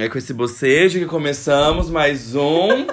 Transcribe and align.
É 0.00 0.08
com 0.08 0.16
esse 0.16 0.32
bocejo 0.32 0.98
que 0.98 1.04
começamos 1.04 1.90
mais 1.90 2.34
um. 2.34 2.86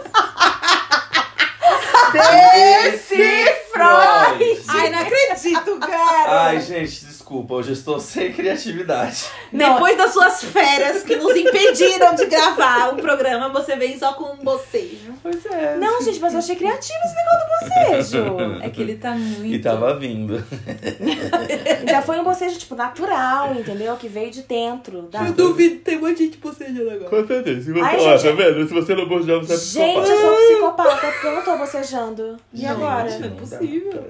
Freud! 3.72 4.64
Ai, 4.67 4.90
não 4.90 5.00
acredito, 5.00 5.79
cara! 5.79 6.43
Ai, 6.48 6.59
gente, 6.59 7.06
desculpa, 7.32 7.54
hoje 7.54 7.72
estou 7.72 8.00
sem 8.00 8.34
criatividade. 8.34 9.26
Depois 9.52 9.98
das 9.98 10.12
suas 10.12 10.44
férias 10.44 11.04
que 11.04 11.16
nos 11.16 11.36
impediram 11.36 12.14
de 12.14 12.26
gravar 12.26 12.94
o 12.94 12.98
programa, 12.98 13.50
você 13.50 13.76
vem 13.78 13.98
só 13.98 14.14
com 14.14 14.34
um 14.34 14.44
bocejo. 14.44 15.14
Pois 15.23 15.46
é. 15.46 15.78
Não, 15.78 16.02
gente, 16.02 16.20
mas 16.20 16.34
eu 16.34 16.40
achei 16.40 16.55
criativo 16.58 17.00
esse 17.05 17.16
negócio 17.16 17.48
do 17.48 18.30
bocejo. 18.30 18.64
É 18.64 18.70
que 18.70 18.82
ele 18.82 18.96
tá 18.96 19.12
muito. 19.12 19.46
E 19.46 19.59
tava 19.59 19.98
vindo. 19.98 20.44
Já 21.90 22.02
foi 22.02 22.20
um 22.20 22.23
bocejo, 22.23 22.58
tipo, 22.58 22.76
natural, 22.76 23.54
entendeu? 23.54 23.95
Que 23.95 24.08
veio 24.08 24.30
de 24.32 24.41
dentro. 24.44 25.04
Da... 25.04 25.26
Eu 25.27 25.34
duvido, 25.34 25.77
tem 25.82 25.98
um 25.98 26.02
monte 26.02 26.18
de 26.18 26.26
gente 26.26 26.38
bocejando 26.38 26.90
agora. 26.90 27.09
Com 27.09 27.27
certeza. 27.27 27.62
Se 27.62 27.72
você, 27.72 27.82
Ai, 27.82 27.98
ó, 27.98 28.18
gente- 28.18 28.36
tá 28.38 28.44
vendo? 28.44 28.68
Se 28.68 28.73
você 28.73 28.95
não 28.95 29.08
bocejar, 29.08 29.40
você 29.40 29.54
é 29.54 29.58
Gente, 29.58 29.95
eu 29.98 30.02
psicopata. 30.04 30.22
sou 30.22 30.36
psicopata, 30.36 31.08
porque 31.12 31.27
eu 31.27 31.36
não 31.36 31.41
tô 31.44 31.58
bocejando. 31.58 32.38
E 32.54 32.58
Gente, 32.58 32.70
agora? 32.70 33.20
Não 33.20 33.27
é 33.27 33.30
possível. 33.32 34.04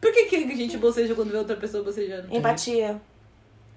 Por 0.00 0.12
que, 0.12 0.24
que 0.26 0.36
a 0.36 0.56
gente 0.56 0.76
boceja 0.78 1.14
quando 1.14 1.30
vê 1.30 1.38
outra 1.38 1.56
pessoa 1.56 1.82
bocejando? 1.82 2.34
Empatia. 2.34 3.00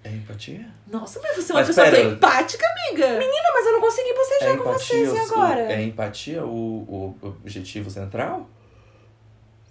É 0.03 0.09
empatia? 0.09 0.65
Nossa, 0.87 1.19
mas 1.21 1.35
você 1.35 1.51
é 1.51 1.55
uma 1.55 1.61
Mas 1.61 1.67
pessoa 1.67 1.85
pera. 1.89 2.01
tão 2.03 2.11
empática, 2.13 2.65
amiga. 2.65 3.07
Não, 3.19 3.53
mas 3.53 3.65
eu 3.67 3.71
não 3.73 3.81
consegui 3.81 4.13
bocejar 4.13 4.49
É 4.53 4.57
com 4.57 4.63
vocês, 4.73 5.07
e 5.09 5.11
o- 5.11 5.21
agora? 5.23 5.61
É 5.73 5.83
empatia 5.83 6.43
o, 6.45 7.15
o 7.21 7.27
objetivo 7.43 7.89
central? 7.89 8.49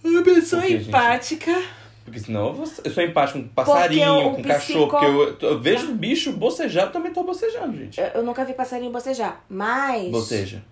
Uma 0.05 0.23
pessoa 0.23 0.63
Por 0.63 0.69
que, 0.69 0.77
gente? 0.79 0.89
empática. 0.89 1.63
Porque 2.05 2.19
senão 2.21 2.47
eu, 2.49 2.55
vou, 2.55 2.73
eu 2.85 2.91
sou 2.91 3.03
empático 3.03 3.41
com 3.41 3.49
passarinho, 3.49 4.29
o 4.29 4.35
com 4.37 4.43
psico- 4.43 4.89
cachorro. 4.89 4.89
Porque 5.37 5.45
eu, 5.47 5.51
eu 5.51 5.61
vejo 5.61 5.93
bicho 5.95 6.33
bocejar, 6.33 6.87
eu 6.87 6.93
também 6.93 7.13
tô 7.13 7.23
bocejando, 7.23 7.77
gente. 7.77 8.01
Eu, 8.01 8.07
eu 8.07 8.23
nunca 8.23 8.45
vi 8.45 8.55
passarinho 8.55 8.91
bocejar, 8.91 9.45
mas... 9.49 10.11
Boceja. 10.11 10.63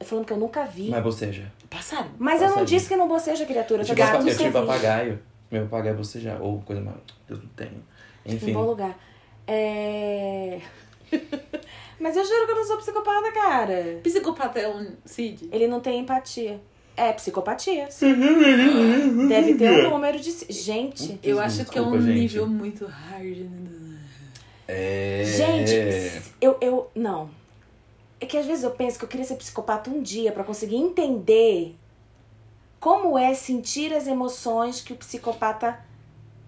Falando 0.00 0.24
que 0.26 0.32
eu 0.32 0.36
nunca 0.36 0.64
vi. 0.64 0.88
Mas 0.90 1.02
boceja. 1.02 1.50
Passarinho. 1.70 2.14
Mas 2.18 2.34
eu 2.40 2.48
não 2.48 2.54
passarinho. 2.56 2.66
disse 2.78 2.88
que 2.88 2.96
não 2.96 3.08
boceja, 3.08 3.46
criatura. 3.46 3.80
Eu 3.80 3.82
Eu 3.82 3.86
tive, 3.86 3.98
gato 4.00 4.12
papa- 4.18 4.28
eu 4.30 4.36
tive 4.36 4.50
papagaio. 4.50 5.18
Meu 5.50 5.62
papagaio 5.64 5.96
bocejar. 5.96 6.42
Ou 6.42 6.60
coisa 6.62 6.82
mais. 6.82 6.96
Deus 7.26 7.40
não 7.40 7.48
tenho. 7.50 7.82
Em 8.24 8.34
Enfim. 8.34 8.52
bom 8.52 8.62
lugar. 8.64 8.96
É... 9.46 10.60
mas 12.00 12.16
eu 12.16 12.24
juro 12.24 12.46
que 12.46 12.52
eu 12.52 12.56
não 12.56 12.64
sou 12.66 12.76
psicopata, 12.78 13.32
cara. 13.32 14.00
Psicopata 14.02 14.58
é 14.58 14.68
um 14.68 14.92
Cid? 15.04 15.48
Ele 15.52 15.66
não 15.68 15.80
tem 15.80 16.00
empatia. 16.00 16.60
É, 16.96 17.12
psicopatia. 17.12 17.90
sim. 17.90 18.14
Deve 19.28 19.54
ter 19.54 19.86
um 19.86 19.90
número 19.90 20.18
de... 20.18 20.30
Gente... 20.50 21.18
Eu 21.22 21.38
acho 21.38 21.64
que 21.66 21.78
é 21.78 21.82
um 21.82 21.90
Desculpa, 21.92 22.06
gente. 22.06 22.18
nível 22.18 22.46
muito 22.46 22.86
hard. 22.86 23.36
né? 23.38 23.98
É. 24.68 25.22
Gente, 25.24 26.32
eu, 26.40 26.56
eu. 26.60 26.90
Não. 26.94 27.30
É 28.26 28.28
que 28.28 28.36
às 28.36 28.44
vezes 28.44 28.64
eu 28.64 28.72
penso 28.72 28.98
que 28.98 29.04
eu 29.04 29.08
queria 29.08 29.24
ser 29.24 29.36
psicopata 29.36 29.88
um 29.88 30.02
dia 30.02 30.32
pra 30.32 30.42
conseguir 30.42 30.74
entender 30.74 31.76
como 32.80 33.16
é 33.16 33.32
sentir 33.34 33.94
as 33.94 34.08
emoções 34.08 34.80
que 34.80 34.92
o 34.92 34.96
psicopata 34.96 35.78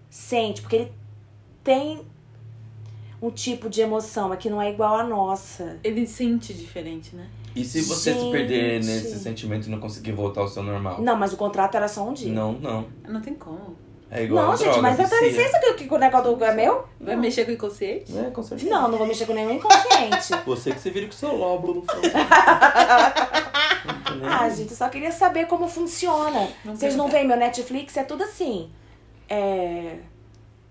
sente. 0.09 0.61
Porque 0.61 0.75
ele 0.75 0.91
tem 1.63 2.05
um 3.21 3.31
tipo 3.31 3.69
de 3.69 3.79
emoção, 3.79 4.33
é 4.33 4.35
que 4.35 4.49
não 4.49 4.61
é 4.61 4.69
igual 4.69 4.97
à 4.97 5.05
nossa. 5.05 5.79
Ele 5.81 6.05
sente 6.05 6.53
diferente, 6.53 7.15
né? 7.15 7.29
E 7.55 7.63
se 7.63 7.81
você 7.83 8.13
se 8.13 8.19
Gente. 8.19 8.31
perder 8.33 8.83
nesse 8.83 9.17
sentimento 9.17 9.67
e 9.67 9.69
não 9.69 9.79
conseguir 9.79 10.11
voltar 10.11 10.41
ao 10.41 10.49
seu 10.49 10.61
normal? 10.61 11.01
Não, 11.01 11.15
mas 11.15 11.31
o 11.31 11.37
contrato 11.37 11.75
era 11.75 11.87
só 11.87 12.05
um 12.05 12.11
dia. 12.11 12.33
Não, 12.33 12.51
não. 12.51 12.89
Não 13.07 13.21
tem 13.21 13.35
como. 13.35 13.77
É 14.11 14.23
igual 14.23 14.43
Não, 14.45 14.51
a 14.53 14.55
gente, 14.55 14.65
droga, 14.65 14.81
mas 14.81 14.97
dá 14.97 15.03
vicia. 15.03 15.21
licença 15.21 15.59
que, 15.59 15.73
que 15.87 15.93
o 15.93 15.97
negócio 15.97 16.35
do 16.35 16.43
é 16.43 16.53
meu? 16.53 16.85
Vai 16.99 17.15
mexer 17.15 17.45
com 17.45 17.51
o 17.51 17.53
inconsciente? 17.53 18.17
É, 18.17 18.31
com 18.31 18.41
certeza. 18.41 18.69
Não, 18.71 18.87
não 18.89 18.97
vou 18.97 19.05
mexer 19.05 19.25
com 19.25 19.33
nenhum 19.33 19.51
inconsciente. 19.51 20.33
Você 20.45 20.71
que 20.71 20.79
se 20.79 20.89
vira 20.89 21.05
com 21.05 21.13
o 21.13 21.15
seu 21.15 21.35
lóbulo. 21.35 21.83
Ah, 24.21 24.49
gente, 24.49 24.71
eu 24.71 24.77
só 24.77 24.89
queria 24.89 25.11
saber 25.11 25.45
como 25.47 25.67
funciona. 25.67 26.49
Não 26.65 26.75
Vocês 26.75 26.95
não 26.95 27.07
veem 27.07 27.25
meu 27.25 27.37
Netflix? 27.37 27.95
É 27.95 28.03
tudo 28.03 28.23
assim. 28.23 28.69
É. 29.29 29.97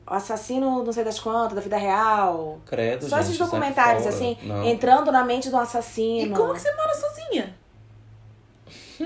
O 0.07 0.13
assassino, 0.15 0.83
não 0.85 0.93
sei 0.93 1.05
das 1.05 1.19
quantas, 1.19 1.55
da 1.55 1.61
vida 1.61 1.77
real. 1.77 2.59
Credo, 2.67 3.09
Só 3.09 3.17
gente, 3.17 3.27
esses 3.27 3.39
documentários, 3.39 4.07
assim, 4.07 4.37
Não. 4.43 4.65
entrando 4.65 5.11
na 5.13 5.25
mente 5.25 5.51
do 5.51 5.57
E 5.57 5.61
assassino. 5.61 6.37
como 6.37 6.53
que 6.55 6.61
você 6.61 6.75
mora 6.75 6.95
sozinha? 6.95 7.57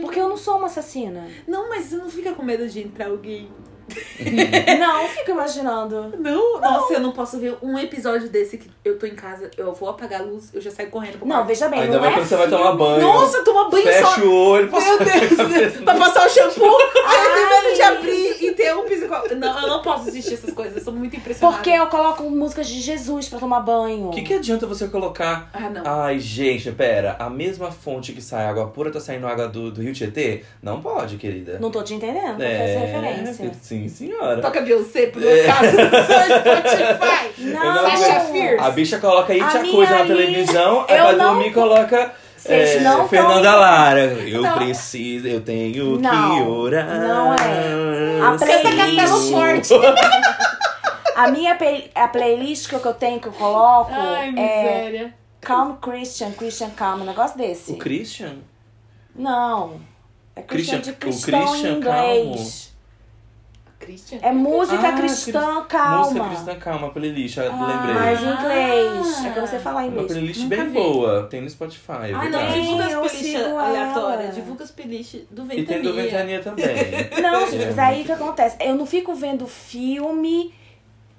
Porque 0.00 0.18
eu 0.20 0.28
não 0.28 0.36
sou 0.36 0.56
uma 0.58 0.66
assassina. 0.66 1.28
Não, 1.46 1.68
mas 1.68 1.86
você 1.86 1.96
não 1.96 2.08
fica 2.08 2.32
com 2.32 2.42
medo 2.42 2.68
de 2.68 2.80
entrar 2.80 3.08
alguém. 3.08 3.48
não, 4.78 5.08
fico 5.08 5.30
imaginando. 5.30 6.12
Não, 6.18 6.60
nossa, 6.60 6.94
eu 6.94 7.00
não 7.00 7.12
posso 7.12 7.38
ver 7.38 7.56
um 7.62 7.78
episódio 7.78 8.28
desse 8.28 8.58
que 8.58 8.68
eu 8.84 8.98
tô 8.98 9.06
em 9.06 9.14
casa, 9.14 9.50
eu 9.56 9.72
vou 9.72 9.88
apagar 9.88 10.20
a 10.20 10.24
luz, 10.24 10.50
eu 10.54 10.60
já 10.60 10.70
saio 10.70 10.90
correndo 10.90 11.18
pro 11.18 11.26
Não, 11.28 11.44
veja 11.44 11.68
bem, 11.68 11.80
Ainda 11.80 11.94
não 11.94 12.00
mais 12.00 12.12
é 12.12 12.16
quando 12.18 12.28
você 12.28 12.36
vai 12.36 12.48
tomar 12.48 12.72
banho. 12.72 13.00
Nossa, 13.00 13.42
toma 13.44 13.68
banho 13.70 13.84
Fecha 13.84 14.06
só. 14.06 14.20
o 14.20 14.34
olho. 14.50 14.68
passa- 14.70 14.86
Meu 14.86 14.98
Deus, 14.98 15.72
pra 15.84 15.94
passar 15.96 16.26
o 16.26 16.30
shampoo, 16.30 16.76
aí 17.06 17.24
eu 17.26 17.34
tenho 17.34 17.48
medo 17.62 17.74
de 17.76 17.82
abrir 17.82 18.44
e 18.44 18.52
ter 18.52 18.74
um 18.76 18.84
psicólogo. 18.84 19.34
Não, 19.34 19.60
eu 19.62 19.68
não 19.68 19.82
posso 19.82 20.08
assistir 20.08 20.34
essas 20.34 20.52
coisas, 20.52 20.76
eu 20.76 20.82
sou 20.82 20.92
muito 20.92 21.16
impressionada. 21.16 21.56
Porque 21.56 21.70
eu 21.70 21.86
coloco 21.86 22.22
músicas 22.24 22.68
de 22.68 22.80
Jesus 22.80 23.28
pra 23.28 23.38
tomar 23.38 23.60
banho. 23.60 24.08
O 24.08 24.10
que, 24.10 24.22
que 24.22 24.34
adianta 24.34 24.66
você 24.66 24.88
colocar. 24.88 25.48
Ah, 25.52 25.68
não. 25.70 25.82
Ai, 25.84 26.18
gente, 26.18 26.70
pera. 26.72 27.16
A 27.18 27.28
mesma 27.30 27.70
fonte 27.70 28.12
que 28.12 28.22
sai 28.22 28.46
água 28.46 28.66
pura 28.68 28.90
tá 28.90 29.00
saindo 29.00 29.26
água 29.26 29.48
do, 29.48 29.70
do 29.70 29.82
Rio 29.82 29.92
Tietê? 29.92 30.44
Não 30.62 30.80
pode, 30.80 31.16
querida. 31.16 31.58
Não 31.60 31.70
tô 31.70 31.82
te 31.82 31.94
entendendo, 31.94 32.38
não 32.38 32.44
é, 32.46 32.58
faz 32.76 32.90
referência. 32.90 33.52
Sim, 33.60 33.81
senhora. 33.88 34.40
Toca 34.40 34.60
Beyoncé 34.60 35.06
por 35.06 35.22
caso 35.22 35.76
do 35.76 36.06
seu 36.06 36.38
Spotify. 36.38 37.42
Não, 37.52 37.90
Sasha. 37.90 38.20
Fierce. 38.32 38.64
A 38.64 38.70
bicha 38.70 38.98
coloca 38.98 39.32
A 39.32 39.36
Itia 39.36 39.60
minha 39.60 39.74
Coisa 39.74 39.98
na 39.98 40.04
televisão, 40.06 40.86
aí 40.88 41.16
não- 41.16 41.34
dormir 41.34 41.52
coloca. 41.52 42.12
Vocês 42.36 42.70
é, 42.76 42.80
não 42.80 42.96
tão- 42.98 43.08
Fernanda 43.08 43.54
Lara. 43.54 44.00
Eu 44.00 44.42
Não. 44.42 44.58
preciso, 44.58 45.28
eu 45.28 45.40
tenho 45.42 45.72
que 45.98 46.02
Não, 46.02 46.50
orar. 46.58 46.86
não 46.98 47.34
é. 47.34 48.20
A 48.20 48.36
playlist- 48.36 48.96
Castelo 48.98 49.30
Forte. 49.30 49.68
A 51.14 51.28
minha 51.30 51.54
play- 51.54 51.90
a 51.94 52.08
playlist 52.08 52.68
que 52.68 52.74
eu 52.74 52.94
tenho, 52.94 53.20
que 53.20 53.28
eu 53.28 53.32
coloco, 53.32 53.92
Ai, 53.94 54.28
é 54.28 54.30
miséria. 54.32 55.14
Calm 55.42 55.74
Christian, 55.76 56.32
Christian 56.32 56.70
Calm, 56.70 57.02
um 57.02 57.04
negócio 57.04 57.36
desse. 57.36 57.72
O 57.72 57.76
Christian? 57.76 58.36
Não. 59.14 59.80
É 60.34 60.40
Christian, 60.42 60.80
Christian- 60.80 60.80
de 60.80 60.90
o 60.90 60.94
cristão 60.96 61.46
Christian 61.48 61.68
em 61.70 61.76
inglês. 61.76 62.71
Christian? 63.82 64.18
É 64.22 64.32
música 64.32 64.88
Ah, 64.88 64.92
cristã 64.92 65.40
Música 65.54 65.64
calma. 65.68 66.28
cristã 66.28 66.54
calma, 66.56 66.90
playlist, 66.90 67.38
Ah, 67.38 67.42
lembrei. 67.44 67.94
Mas 67.94 68.20
em 68.22 68.26
inglês. 68.32 69.16
Ah. 69.18 69.26
É 69.26 69.30
que 69.32 69.38
eu 69.38 69.40
não 69.42 69.48
sei 69.48 69.58
falar 69.58 69.76
Uma 69.82 69.86
inglês. 69.86 70.06
playlist 70.06 70.40
Nunca 70.42 70.56
bem 70.56 70.64
vi. 70.66 70.72
boa, 70.72 71.22
tem 71.30 71.40
no 71.40 71.50
Spotify, 71.50 71.92
é 72.10 72.14
Ai, 72.14 72.28
não, 72.30 72.52
divulga 72.52 72.84
as 72.84 72.92
eu 72.92 73.00
playlists 73.00 73.42
aleatórias. 73.46 74.34
Divulga 74.34 74.64
as 74.64 74.70
playlists 74.70 75.20
do 75.30 75.42
Ventania. 75.42 75.62
E 75.62 75.66
tem 75.66 75.82
do 75.82 75.92
Ventania 75.94 76.40
também. 76.42 76.66
Não, 77.22 77.40
gente, 77.50 77.62
É. 77.62 77.66
mas 77.66 77.78
aí 77.78 78.02
o 78.02 78.04
que 78.04 78.12
acontece? 78.12 78.56
Eu 78.60 78.74
não 78.74 78.86
fico 78.86 79.14
vendo 79.14 79.46
filme 79.46 80.52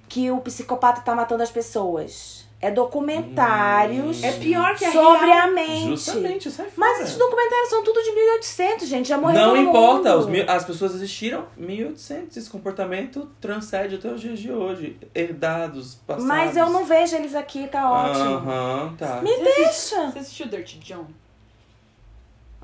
que 0.10 0.30
o 0.32 0.38
psicopata 0.40 1.02
tá 1.02 1.16
matando 1.16 1.44
as 1.44 1.52
pessoas. 1.52 2.43
É 2.64 2.72
documentários 2.72 4.24
É 4.24 4.32
pior 4.34 4.76
que 4.78 4.86
a 4.86 4.92
sobre 4.94 5.28
real. 5.28 5.48
a 5.48 5.52
mente. 5.52 5.88
Justamente, 5.88 6.50
sai 6.50 6.70
fora. 6.70 6.76
Mas 6.78 7.02
esses 7.02 7.18
documentários 7.18 7.70
são 7.70 7.84
tudo 7.84 8.02
de 8.02 8.12
1800, 8.14 8.88
gente. 8.88 9.10
Já 9.10 9.18
morreu 9.18 9.40
Não 9.42 9.50
todo 9.50 9.58
importa, 9.58 10.10
mundo. 10.12 10.20
os 10.22 10.28
mil- 10.28 10.46
as 10.50 10.64
pessoas 10.64 10.96
existiram 10.96 11.46
1800. 11.58 12.38
Esse 12.38 12.50
comportamento 12.50 13.30
transcende 13.42 13.96
até 13.96 14.08
os 14.08 14.22
dias 14.22 14.40
de 14.40 14.52
hoje. 14.52 14.98
Herdados, 15.14 15.96
passados. 16.08 16.26
Mas 16.26 16.56
eu 16.56 16.70
não 16.70 16.86
vejo 16.86 17.16
eles 17.18 17.36
aqui, 17.36 17.68
tá 17.68 17.92
ótimo. 17.92 18.24
Aham, 18.36 18.96
tá. 18.98 19.22
Me 19.22 19.36
deixa. 19.44 20.12
Você 20.12 20.20
assistiu 20.20 20.48
Dirty 20.48 20.80
John? 20.80 21.06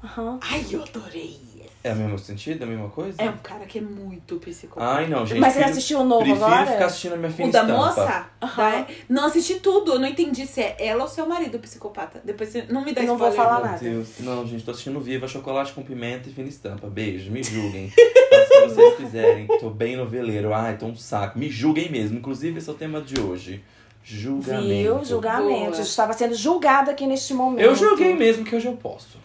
Aham. 0.04 0.40
Ai, 0.42 0.66
eu 0.72 0.82
adorei. 0.82 1.38
É 1.82 1.94
o 1.94 1.96
mesmo 1.96 2.20
sentido, 2.20 2.64
a 2.64 2.66
mesma 2.66 2.90
coisa? 2.90 3.22
É 3.22 3.30
um 3.30 3.38
cara 3.38 3.66
que 3.66 3.78
é 3.78 3.82
muito 3.82 4.36
psicopata. 4.36 4.86
Ai, 4.98 5.08
não, 5.08 5.26
gente. 5.26 5.40
Mas 5.40 5.54
você 5.54 5.60
prefiro- 5.60 5.78
assistiu 5.78 6.00
o 6.02 6.04
novo 6.04 6.24
prefiro 6.26 6.46
agora? 6.46 6.66
ficar 6.66 6.86
assistindo 6.88 7.14
a 7.14 7.18
minha 7.18 7.32
fina 7.32 7.48
O 7.48 7.52
da 7.54 7.62
estampa. 7.62 7.80
moça? 7.86 8.26
Aham. 8.42 8.72
Da- 8.72 8.88
Não 9.08 9.26
assisti 9.26 9.60
tudo, 9.62 9.94
eu 9.94 10.00
não 10.00 10.08
entendi 10.08 10.46
se 10.46 10.60
é 10.62 10.76
ela 10.78 11.04
ou 11.04 11.10
seu 11.10 11.26
marido 11.26 11.58
psicopata. 11.60 12.22
Depois 12.24 12.50
você 12.50 12.66
não 12.70 12.84
me 12.84 12.94
dá 12.94 13.02
Eu 13.02 13.08
não 13.08 13.18
vou 13.18 13.30
spoiler. 13.30 13.50
falar 13.50 13.62
Meu 13.62 13.72
nada. 13.72 13.84
Deus. 13.84 14.10
Não, 14.20 14.46
gente, 14.46 14.66
tô 14.66 14.72
assistindo 14.72 15.00
Viva, 15.00 15.26
chocolate 15.26 15.72
com 15.72 15.82
pimenta 15.82 16.28
e 16.28 16.34
fina 16.34 16.50
estampa. 16.50 16.88
Beijo, 16.88 17.32
me 17.32 17.42
julguem. 17.42 17.90
Que 17.90 18.68
vocês 18.68 18.96
quiserem. 18.98 19.48
Tô 19.60 19.70
bem 19.70 19.96
noveleiro. 19.96 20.54
Ai, 20.54 20.78
tô 20.78 20.86
um 20.86 20.96
saco. 20.98 21.40
Me 21.40 21.50
julguem 21.50 21.90
mesmo. 21.90 22.18
Inclusive, 22.18 22.58
esse 22.58 22.68
é 22.70 22.74
o 22.74 22.76
tema 22.76 23.00
de 23.02 23.22
hoje. 23.22 23.64
Julgamento. 24.04 24.68
Viu? 24.68 25.06
Julgamento. 25.06 25.72
Boa. 25.72 25.82
Estava 25.82 26.12
sendo 26.12 26.34
julgada 26.36 26.92
aqui 26.92 27.08
neste 27.08 27.34
momento. 27.34 27.62
Eu 27.64 27.74
julguei 27.74 28.14
mesmo 28.16 28.44
que 28.44 28.54
hoje 28.54 28.66
eu 28.68 28.74
posso. 28.76 29.18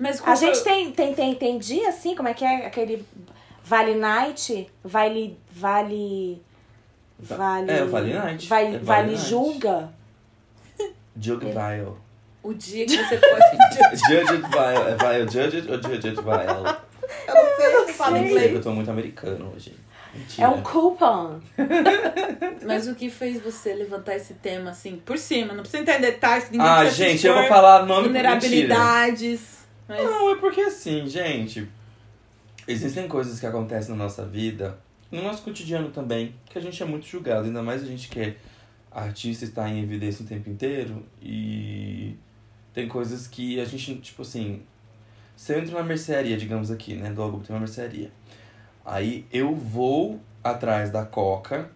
Mas 0.00 0.22
A 0.24 0.34
gente 0.34 0.54
foi- 0.60 0.64
tem, 0.64 0.92
tem, 0.92 1.14
tem, 1.14 1.34
tem 1.34 1.58
dia 1.58 1.88
assim, 1.88 2.14
como 2.14 2.28
é 2.28 2.34
que 2.34 2.44
é? 2.44 2.66
Aquele 2.66 3.04
Vale 3.64 3.94
Night, 3.94 4.70
Vale. 4.84 5.38
Vale. 5.50 6.40
Vale. 7.18 7.70
É, 7.70 7.82
o 7.82 7.88
Vale 7.88 8.12
Night. 8.14 8.48
Vale, 8.48 8.66
É 8.66 8.70
Vale 8.70 8.84
vale 8.84 9.12
Night. 9.12 9.28
julga. 9.28 9.90
Jug 11.20 11.44
vile. 11.46 11.92
o 12.44 12.54
dia 12.54 12.86
que 12.86 12.96
você 12.96 13.16
pode. 13.18 13.98
Judge 14.08 14.32
it 14.32 14.42
vile. 14.48 14.88
É 14.88 14.96
vile 14.96 15.30
judge 15.30 15.56
it 15.56 15.68
ou 15.70 15.82
judge 15.82 16.08
it 16.08 16.20
vile? 16.22 16.76
eu 17.26 17.34
não 17.34 17.56
sei, 17.56 17.74
eu 17.74 17.88
falo 17.88 18.12
Nem 18.12 18.22
sei, 18.22 18.30
inglês. 18.32 18.50
que 18.52 18.56
eu 18.58 18.62
tô 18.62 18.70
muito 18.70 18.90
americano 18.90 19.52
hoje. 19.54 19.74
Mentira. 20.14 20.46
É 20.46 20.50
um 20.50 20.62
coupon. 20.62 21.40
Mas 22.64 22.86
o 22.86 22.94
que 22.94 23.10
fez 23.10 23.42
você 23.42 23.74
levantar 23.74 24.14
esse 24.16 24.34
tema 24.34 24.70
assim, 24.70 24.96
por 25.04 25.18
cima? 25.18 25.52
Não 25.52 25.62
precisa 25.62 25.82
entrar 25.82 25.98
em 25.98 26.00
detalhes, 26.00 26.48
Ah, 26.58 26.84
gente, 26.86 27.26
eu 27.26 27.34
vou 27.34 27.46
falar 27.48 27.84
nome. 27.84 28.04
Vulnerabilidades. 28.04 29.57
Mas... 29.88 30.04
Não, 30.04 30.30
é 30.30 30.36
porque 30.36 30.60
assim, 30.60 31.06
gente. 31.06 31.68
Existem 32.66 33.08
coisas 33.08 33.40
que 33.40 33.46
acontecem 33.46 33.96
na 33.96 34.04
nossa 34.04 34.26
vida, 34.26 34.78
no 35.10 35.22
nosso 35.22 35.42
cotidiano 35.42 35.88
também, 35.88 36.34
que 36.44 36.58
a 36.58 36.60
gente 36.60 36.82
é 36.82 36.86
muito 36.86 37.06
julgado. 37.06 37.46
Ainda 37.46 37.62
mais 37.62 37.82
a 37.82 37.86
gente 37.86 38.08
que 38.08 38.20
é 38.20 38.36
artista 38.90 39.44
está 39.44 39.68
em 39.70 39.82
evidência 39.82 40.22
o 40.24 40.28
tempo 40.28 40.50
inteiro. 40.50 41.02
E 41.22 42.14
tem 42.74 42.86
coisas 42.86 43.26
que 43.26 43.58
a 43.58 43.64
gente, 43.64 43.94
tipo 43.96 44.22
assim. 44.22 44.62
Se 45.34 45.54
eu 45.54 45.58
entro 45.60 45.72
na 45.74 45.82
mercearia, 45.82 46.36
digamos 46.36 46.70
aqui, 46.70 46.94
né? 46.94 47.10
Logo 47.16 47.40
tem 47.40 47.54
uma 47.54 47.60
mercearia. 47.60 48.12
Aí 48.84 49.24
eu 49.32 49.54
vou 49.54 50.20
atrás 50.42 50.90
da 50.90 51.04
coca, 51.06 51.70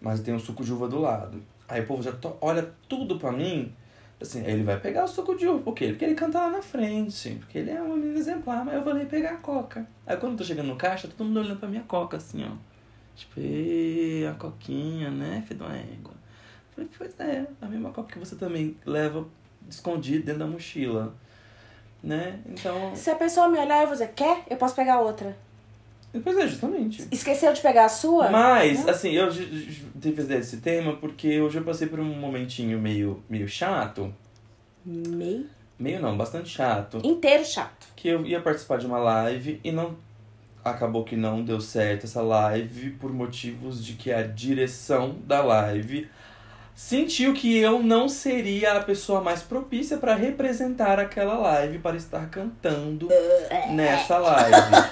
mas 0.00 0.20
tem 0.20 0.32
um 0.32 0.38
suco 0.38 0.64
de 0.64 0.72
uva 0.72 0.88
do 0.88 1.00
lado. 1.00 1.42
Aí 1.68 1.82
o 1.82 1.86
povo 1.86 2.02
já 2.02 2.14
olha 2.40 2.72
tudo 2.88 3.18
pra 3.18 3.30
mim. 3.32 3.74
Assim, 4.20 4.44
ele 4.44 4.64
vai 4.64 4.78
pegar 4.80 5.04
o 5.04 5.08
suco 5.08 5.36
de 5.36 5.46
uva. 5.46 5.62
Por 5.62 5.74
quê? 5.74 5.88
Porque 5.88 6.04
ele 6.04 6.14
canta 6.14 6.40
lá 6.40 6.50
na 6.50 6.62
frente. 6.62 7.36
Porque 7.36 7.58
ele 7.58 7.70
é 7.70 7.80
um 7.80 7.94
menino 7.96 8.18
exemplar, 8.18 8.64
mas 8.64 8.74
eu 8.74 8.82
vou 8.82 8.92
ali 8.92 9.06
pegar 9.06 9.30
a 9.30 9.36
coca. 9.36 9.86
Aí 10.06 10.16
quando 10.16 10.32
eu 10.32 10.38
tô 10.38 10.44
chegando 10.44 10.66
no 10.66 10.76
caixa, 10.76 11.06
todo 11.06 11.24
mundo 11.24 11.40
olhando 11.40 11.58
pra 11.60 11.68
minha 11.68 11.84
coca, 11.84 12.16
assim, 12.16 12.44
ó. 12.44 12.50
Tipo, 13.14 13.40
"Ê, 13.40 14.26
a 14.28 14.34
coquinha, 14.34 15.10
né, 15.10 15.44
filho 15.46 15.60
da 15.60 15.76
égua? 15.76 16.14
Falei, 16.74 16.90
pois 16.96 17.14
é, 17.20 17.46
a 17.60 17.66
mesma 17.66 17.90
coca 17.90 18.12
que 18.12 18.18
você 18.18 18.36
também 18.36 18.76
leva 18.84 19.26
escondido 19.68 20.24
dentro 20.24 20.40
da 20.40 20.46
mochila. 20.46 21.14
Né? 22.02 22.40
Então. 22.46 22.94
Se 22.94 23.10
a 23.10 23.16
pessoa 23.16 23.48
me 23.48 23.58
olhar 23.58 23.86
e 23.86 23.90
dizer, 23.90 24.12
quer? 24.14 24.44
Eu 24.48 24.56
posso 24.56 24.74
pegar 24.74 25.00
outra. 25.00 25.36
Pois 26.24 26.38
é, 26.38 26.48
justamente. 26.48 27.06
Esqueceu 27.10 27.52
de 27.52 27.60
pegar 27.60 27.84
a 27.84 27.88
sua? 27.88 28.30
Mas, 28.30 28.84
Né? 28.84 28.90
assim, 28.90 29.12
eu 29.12 29.28
tive 30.00 30.34
esse 30.34 30.56
tema 30.58 30.96
porque 30.96 31.40
hoje 31.40 31.58
eu 31.58 31.64
passei 31.64 31.86
por 31.86 32.00
um 32.00 32.04
momentinho 32.04 32.78
meio, 32.78 33.22
meio 33.28 33.46
chato. 33.48 34.12
Meio 34.84 35.46
Meio 35.78 36.00
não, 36.00 36.16
bastante 36.16 36.48
chato. 36.48 36.98
inteiro 37.04 37.44
chato. 37.44 37.86
Que 37.94 38.08
eu 38.08 38.24
ia 38.26 38.40
participar 38.40 38.78
de 38.78 38.86
uma 38.86 38.98
live 38.98 39.60
e 39.62 39.70
não. 39.70 39.94
Acabou 40.64 41.04
que 41.04 41.14
não 41.14 41.42
deu 41.44 41.60
certo 41.60 42.04
essa 42.04 42.20
live 42.20 42.90
por 42.92 43.12
motivos 43.12 43.84
de 43.84 43.92
que 43.92 44.12
a 44.12 44.22
direção 44.22 45.16
da 45.24 45.40
live 45.40 46.08
sentiu 46.74 47.32
que 47.32 47.56
eu 47.58 47.80
não 47.82 48.08
seria 48.08 48.72
a 48.74 48.80
pessoa 48.82 49.20
mais 49.20 49.40
propícia 49.42 49.98
para 49.98 50.14
representar 50.14 50.98
aquela 50.98 51.36
live, 51.38 51.78
para 51.78 51.96
estar 51.96 52.28
cantando 52.28 53.08
nessa 53.70 54.18
live. 54.18 54.88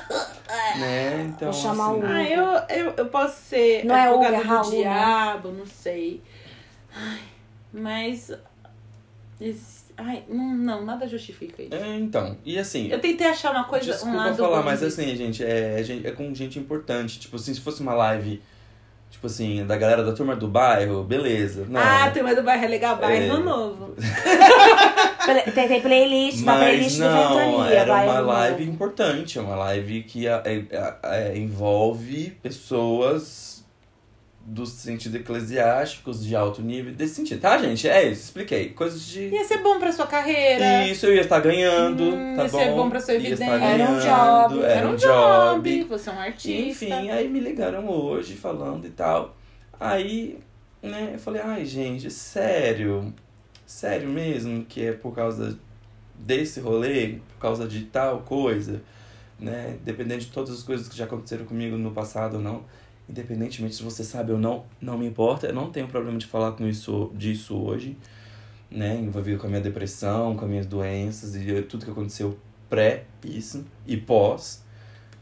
Né? 0.48 1.24
Então, 1.28 1.50
Vou 1.52 1.60
chamar 1.60 1.90
assim, 1.92 2.00
o- 2.02 2.06
Ah, 2.06 2.22
eu, 2.70 2.76
eu, 2.86 2.94
eu 2.96 3.06
posso 3.06 3.40
ser 3.42 3.84
Não 3.84 3.94
é 3.96 4.02
advogada 4.08 4.36
Olga, 4.36 4.44
do 4.44 4.48
Raul, 4.48 4.70
né? 4.70 4.76
diabo, 4.78 5.52
não 5.52 5.66
sei. 5.66 6.22
Ai, 6.94 7.20
mas. 7.72 8.32
esse- 9.40 9.86
Ai, 9.98 10.24
não, 10.28 10.54
não, 10.54 10.84
nada 10.84 11.08
justifica 11.08 11.62
isso. 11.62 11.74
é, 11.74 11.96
então, 11.98 12.36
e 12.44 12.58
assim. 12.58 12.88
Eu 12.88 13.00
tentei 13.00 13.26
achar 13.28 13.50
uma 13.52 13.64
coisa, 13.64 13.92
Desculpa 13.92 14.12
um 14.14 14.16
lado 14.18 14.36
falar, 14.36 14.62
mas 14.62 14.82
assim, 14.82 15.16
gente 15.16 15.42
é, 15.42 15.80
é 15.80 15.82
gente, 15.82 16.06
é 16.06 16.10
com 16.10 16.34
gente 16.34 16.58
importante. 16.58 17.18
Tipo 17.18 17.36
assim, 17.36 17.54
se 17.54 17.60
fosse 17.62 17.80
uma 17.80 17.94
live, 17.94 18.42
tipo 19.10 19.26
assim, 19.26 19.64
da 19.66 19.76
galera 19.76 20.02
da 20.04 20.12
turma 20.12 20.36
do 20.36 20.46
bairro, 20.48 21.02
beleza. 21.02 21.64
Não. 21.68 21.80
Ah, 21.80 22.04
a 22.04 22.10
turma 22.10 22.34
do 22.34 22.42
bairro 22.42 22.64
é 22.64 22.68
legal, 22.68 22.96
bairro 22.96 23.36
É. 23.36 23.38
novo. 23.38 23.94
Play- 25.26 25.42
Tem, 25.52 25.68
tem 25.68 25.80
playlist, 25.80 26.42
Mas 26.44 26.58
playlist 26.58 26.98
do 26.98 27.04
não, 27.04 27.36
Ventania. 27.36 27.74
era 27.80 27.92
uma 28.04 28.20
live 28.20 28.64
importante, 28.64 29.38
é 29.38 29.42
uma 29.42 29.56
live 29.56 30.02
que 30.04 30.26
é, 30.28 30.40
é- 30.44 30.94
é- 31.02 31.36
envolve 31.38 32.30
pessoas 32.42 33.55
do 34.48 34.64
sentido 34.64 35.16
eclesiásticos, 35.16 36.24
de 36.24 36.36
alto 36.36 36.62
nível, 36.62 36.94
desse 36.94 37.16
sentido. 37.16 37.40
Tá, 37.40 37.58
gente? 37.58 37.88
É 37.88 38.04
isso, 38.08 38.22
expliquei. 38.26 38.68
Coisas 38.70 39.04
de. 39.04 39.28
Ia 39.28 39.44
ser 39.44 39.58
bom 39.58 39.80
pra 39.80 39.92
sua 39.92 40.06
carreira. 40.06 40.86
Isso, 40.86 41.04
eu 41.06 41.14
ia 41.14 41.22
estar 41.22 41.40
ganhando, 41.40 42.04
Hum, 42.04 42.36
tá 42.36 42.44
ia 42.44 42.48
bom? 42.50 42.58
ser 42.58 42.70
bom 42.70 42.88
pra 42.88 43.00
sua 43.00 43.14
evidência. 43.14 43.44
Era 43.44 43.90
um 43.90 43.98
job, 43.98 44.64
Era 44.64 44.88
um 44.88 44.94
job. 44.96 45.84
Você 45.88 46.10
é 46.10 46.12
um 46.12 46.18
artista. 46.20 46.84
Enfim, 46.84 47.10
aí 47.10 47.28
me 47.28 47.40
ligaram 47.40 47.88
hoje 47.88 48.34
falando 48.36 48.86
e 48.86 48.90
tal. 48.90 49.36
Aí, 49.80 50.38
né, 50.80 51.10
eu 51.14 51.18
falei, 51.18 51.42
ai 51.42 51.64
gente, 51.64 52.08
sério? 52.08 53.12
Sério 53.66 54.08
mesmo 54.08 54.64
que 54.64 54.84
é 54.86 54.92
por 54.92 55.12
causa 55.12 55.58
desse 56.14 56.60
rolê, 56.60 57.18
por 57.34 57.40
causa 57.40 57.66
de 57.66 57.82
tal 57.82 58.20
coisa, 58.20 58.80
né? 59.40 59.76
Dependente 59.84 60.26
de 60.26 60.32
todas 60.32 60.50
as 60.54 60.62
coisas 60.62 60.88
que 60.88 60.96
já 60.96 61.04
aconteceram 61.04 61.44
comigo 61.44 61.76
no 61.76 61.90
passado 61.90 62.34
ou 62.36 62.40
não. 62.40 62.62
Independentemente 63.08 63.76
se 63.76 63.82
você 63.82 64.02
sabe 64.02 64.32
ou 64.32 64.38
não, 64.38 64.64
não 64.80 64.98
me 64.98 65.06
importa. 65.06 65.46
Eu 65.46 65.54
não 65.54 65.70
tenho 65.70 65.86
problema 65.86 66.18
de 66.18 66.26
falar 66.26 66.52
com 66.52 66.66
isso, 66.66 67.12
disso 67.14 67.56
hoje, 67.56 67.96
né? 68.70 68.96
Envolvido 68.96 69.38
com 69.38 69.46
a 69.46 69.50
minha 69.50 69.62
depressão, 69.62 70.36
com 70.36 70.44
as 70.44 70.50
minhas 70.50 70.66
doenças 70.66 71.36
e 71.36 71.62
tudo 71.62 71.84
que 71.84 71.90
aconteceu 71.90 72.38
pré 72.68 73.04
isso 73.24 73.64
e 73.86 73.96
pós, 73.96 74.64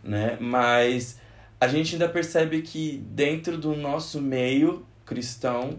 né? 0.03 0.39
Mas 0.41 1.19
a 1.61 1.69
gente 1.69 1.95
ainda 1.95 2.09
percebe 2.09 2.63
que 2.63 3.03
dentro 3.11 3.57
do 3.59 3.77
nosso 3.77 4.21
meio 4.21 4.85
cristão 5.05 5.79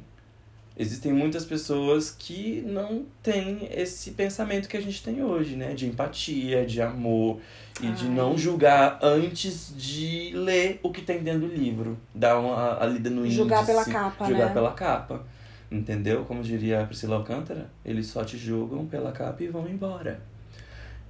existem 0.78 1.12
muitas 1.12 1.46
pessoas 1.46 2.12
que 2.12 2.62
não 2.68 3.06
têm 3.24 3.68
esse 3.72 4.12
pensamento 4.12 4.68
que 4.68 4.78
a 4.78 4.82
gente 4.82 5.02
tem 5.02 5.24
hoje, 5.24 5.56
né? 5.56 5.74
De 5.74 5.88
empatia, 5.88 6.66
de 6.66 6.82
amor 6.82 7.40
e 7.82 7.88
de 7.92 8.06
Ai. 8.06 8.12
não 8.12 8.38
julgar 8.38 9.00
antes 9.02 9.74
de 9.76 10.32
ler 10.34 10.80
o 10.82 10.92
que 10.92 11.02
tem 11.02 11.22
dentro 11.22 11.42
do 11.42 11.48
livro. 11.48 11.98
Dar 12.14 12.40
uma 12.40 12.82
a 12.82 12.86
lida 12.86 13.10
no 13.10 13.30
Julgar 13.30 13.64
índice, 13.64 13.72
pela 13.72 13.86
capa, 13.86 14.26
Julgar 14.26 14.48
né? 14.48 14.54
pela 14.54 14.72
capa. 14.72 15.24
Entendeu? 15.70 16.24
Como 16.26 16.42
diria 16.42 16.82
a 16.82 16.86
Priscila 16.86 17.18
Alcântara, 17.18 17.70
eles 17.84 18.08
só 18.08 18.24
te 18.24 18.38
julgam 18.38 18.86
pela 18.86 19.12
capa 19.12 19.44
e 19.44 19.48
vão 19.48 19.68
embora. 19.68 20.22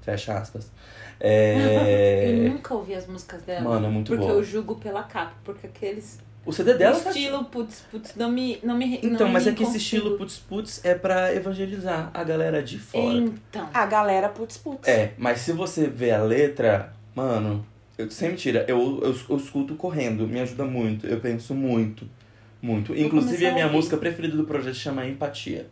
Fecha 0.02 0.38
aspas. 0.38 0.72
É... 1.20 2.32
Eu 2.48 2.54
nunca 2.54 2.74
ouvi 2.74 2.94
as 2.94 3.06
músicas 3.08 3.42
dela. 3.44 3.62
Mano, 3.62 3.88
é 3.88 3.90
muito 3.90 4.08
Porque 4.08 4.24
boa. 4.26 4.38
eu 4.38 4.44
julgo 4.44 4.76
pela 4.76 5.04
capa. 5.04 5.34
Porque 5.44 5.68
aqueles. 5.68 6.20
O 6.46 6.54
CD 6.54 6.76
dela 6.76 7.00
tá 7.00 7.10
estilo 7.10 7.44
putz 7.46 7.84
putz 7.92 8.16
não 8.16 8.32
me. 8.32 8.60
Não 8.64 8.78
me 8.78 8.98
Então, 9.02 9.26
não 9.26 9.34
mas 9.34 9.46
me 9.46 9.52
é 9.52 9.54
que 9.56 9.64
esse 9.64 9.74
consigo. 9.74 9.78
estilo 9.98 10.18
putz 10.18 10.38
putz 10.38 10.86
é 10.86 10.94
pra 10.94 11.34
evangelizar 11.34 12.12
a 12.14 12.24
galera 12.24 12.62
de 12.62 12.78
fora. 12.78 13.18
Então. 13.18 13.68
A 13.74 13.86
galera 13.86 14.30
putz 14.30 14.58
putz. 14.58 14.88
É, 14.88 15.14
mas 15.18 15.40
se 15.40 15.52
você 15.52 15.88
vê 15.88 16.12
a 16.12 16.22
letra, 16.22 16.94
mano, 17.16 17.66
eu, 17.98 18.12
sem 18.12 18.30
mentira, 18.30 18.64
eu, 18.68 19.02
eu, 19.04 19.16
eu 19.30 19.38
escuto 19.38 19.74
correndo, 19.76 20.28
me 20.28 20.40
ajuda 20.40 20.66
muito, 20.66 21.08
eu 21.08 21.20
penso 21.20 21.56
muito, 21.56 22.08
muito. 22.62 22.96
Inclusive 22.96 23.46
a 23.48 23.52
minha 23.52 23.64
a 23.64 23.68
ouvir. 23.68 23.78
música 23.78 23.98
preferida 23.98 24.38
do 24.38 24.44
projeto 24.44 24.76
chama 24.76 25.06
Empatia. 25.08 25.68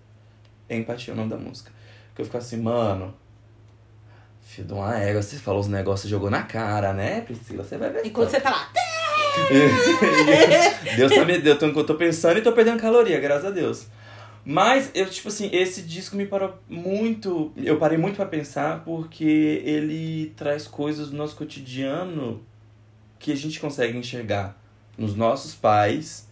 É 0.68 0.76
Empatia 0.76 1.14
o 1.14 1.18
nome 1.18 1.30
da 1.30 1.38
música. 1.38 1.72
Que 2.16 2.22
eu 2.22 2.26
fico 2.26 2.38
assim, 2.38 2.58
mano, 2.58 3.14
filho 4.42 4.68
de 4.68 4.74
uma 4.74 4.98
égua, 4.98 5.22
você 5.22 5.36
falou 5.38 5.60
os 5.62 5.68
negócios, 5.68 6.10
jogou 6.10 6.30
na 6.32 6.44
cara, 6.44 6.94
né, 6.94 7.22
Priscila? 7.22 7.64
Você 7.64 7.78
vai 7.78 7.90
ver. 7.92 8.06
Enquanto 8.06 8.30
você 8.30 8.40
tá 8.42 8.50
lá. 8.50 8.70
Deus 10.96 11.14
tá 11.14 11.26
me 11.26 11.38
deu, 11.40 11.58
eu 11.60 11.84
tô 11.84 11.96
pensando 11.96 12.38
e 12.38 12.42
tô 12.42 12.52
perdendo 12.52 12.80
caloria, 12.80 13.20
graças 13.20 13.46
a 13.46 13.50
Deus. 13.50 13.88
Mas 14.46 14.92
eu, 14.94 15.10
tipo 15.10 15.30
assim, 15.30 15.50
esse 15.54 15.82
disco 15.82 16.16
me 16.16 16.26
parou 16.26 16.54
muito. 16.68 17.54
Eu 17.56 17.78
parei 17.78 17.98
muito 17.98 18.18
pra 18.18 18.26
pensar 18.26 18.84
porque 18.84 19.62
ele 19.64 20.34
traz 20.36 20.68
coisas 20.68 21.10
do 21.10 21.18
nosso 21.18 21.36
cotidiano 21.36 22.44
que 23.18 23.32
a 23.32 23.36
gente 23.36 23.60
consegue 23.60 23.98
enxergar 23.98 24.58
nos 24.98 25.16
nossos 25.16 25.56
pais 25.56 26.28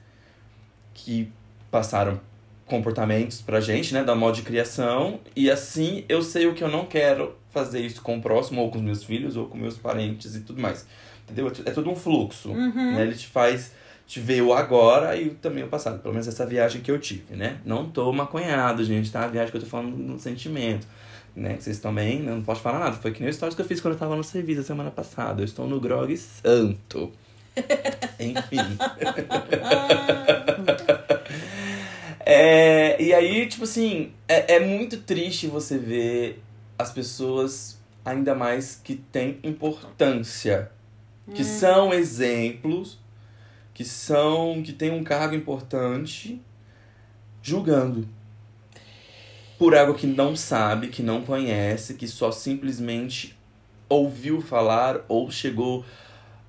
que 0.93 1.31
passaram 1.71 2.19
comportamentos 2.65 3.41
pra 3.41 3.59
gente, 3.59 3.93
né, 3.93 4.03
da 4.03 4.15
modo 4.15 4.35
de 4.35 4.43
criação, 4.43 5.19
e 5.35 5.51
assim 5.51 6.05
eu 6.07 6.21
sei 6.21 6.47
o 6.47 6.53
que 6.53 6.63
eu 6.63 6.69
não 6.69 6.85
quero 6.85 7.35
fazer 7.49 7.81
isso 7.81 8.01
com 8.01 8.17
o 8.17 8.21
próximo, 8.21 8.61
ou 8.61 8.71
com 8.71 8.77
os 8.77 8.83
meus 8.83 9.03
filhos, 9.03 9.35
ou 9.35 9.47
com 9.47 9.57
meus 9.57 9.77
parentes 9.77 10.35
e 10.35 10.41
tudo 10.41 10.61
mais. 10.61 10.87
Entendeu? 11.31 11.51
É 11.65 11.69
É 11.69 11.73
tudo 11.73 11.89
um 11.89 11.95
fluxo. 11.95 12.49
Uhum. 12.49 12.93
Né? 12.93 13.03
Ele 13.03 13.15
te 13.15 13.27
faz 13.27 13.71
te 14.07 14.19
ver 14.19 14.41
o 14.41 14.53
agora 14.53 15.15
e 15.15 15.29
também 15.29 15.63
o 15.63 15.67
passado. 15.67 15.99
Pelo 15.99 16.13
menos 16.13 16.27
essa 16.27 16.45
viagem 16.45 16.81
que 16.81 16.91
eu 16.91 16.99
tive, 16.99 17.33
né? 17.33 17.59
Não 17.63 17.89
tô 17.89 18.11
maconhado, 18.11 18.83
gente, 18.83 19.09
tá? 19.09 19.23
A 19.23 19.27
viagem 19.27 19.51
que 19.51 19.57
eu 19.57 19.61
tô 19.61 19.67
falando 19.67 19.95
no 19.95 20.19
sentimento. 20.19 20.85
Né? 21.33 21.55
Vocês 21.57 21.79
também, 21.79 22.21
não 22.21 22.41
posso 22.41 22.61
falar 22.61 22.79
nada. 22.79 22.97
Foi 22.97 23.11
que 23.11 23.21
nem 23.21 23.29
o 23.29 23.33
stories 23.33 23.55
que 23.55 23.61
eu 23.61 23.65
fiz 23.65 23.79
quando 23.79 23.93
eu 23.93 23.99
tava 23.99 24.17
no 24.17 24.23
serviço 24.23 24.59
a 24.59 24.63
semana 24.63 24.91
passada. 24.91 25.41
Eu 25.41 25.45
estou 25.45 25.65
no 25.65 25.79
grog 25.79 26.15
santo. 26.17 27.11
Enfim. 28.19 28.77
É, 32.25 33.01
e 33.01 33.13
aí, 33.13 33.47
tipo 33.47 33.63
assim, 33.63 34.11
é, 34.27 34.55
é 34.55 34.59
muito 34.59 34.97
triste 34.97 35.47
você 35.47 35.77
ver 35.77 36.41
as 36.77 36.91
pessoas, 36.91 37.79
ainda 38.03 38.35
mais 38.35 38.79
que 38.81 38.95
têm 38.95 39.39
importância, 39.43 40.71
que 41.33 41.43
são 41.43 41.93
exemplos, 41.93 42.97
que 43.73 43.83
são, 43.85 44.61
que 44.63 44.73
têm 44.73 44.91
um 44.91 45.03
cargo 45.03 45.35
importante, 45.35 46.41
julgando. 47.41 48.07
Por 49.57 49.75
algo 49.75 49.93
que 49.93 50.07
não 50.07 50.35
sabe, 50.35 50.87
que 50.87 51.03
não 51.03 51.21
conhece, 51.21 51.93
que 51.93 52.07
só 52.07 52.31
simplesmente 52.31 53.37
ouviu 53.87 54.41
falar 54.41 55.01
ou 55.07 55.29
chegou 55.29 55.85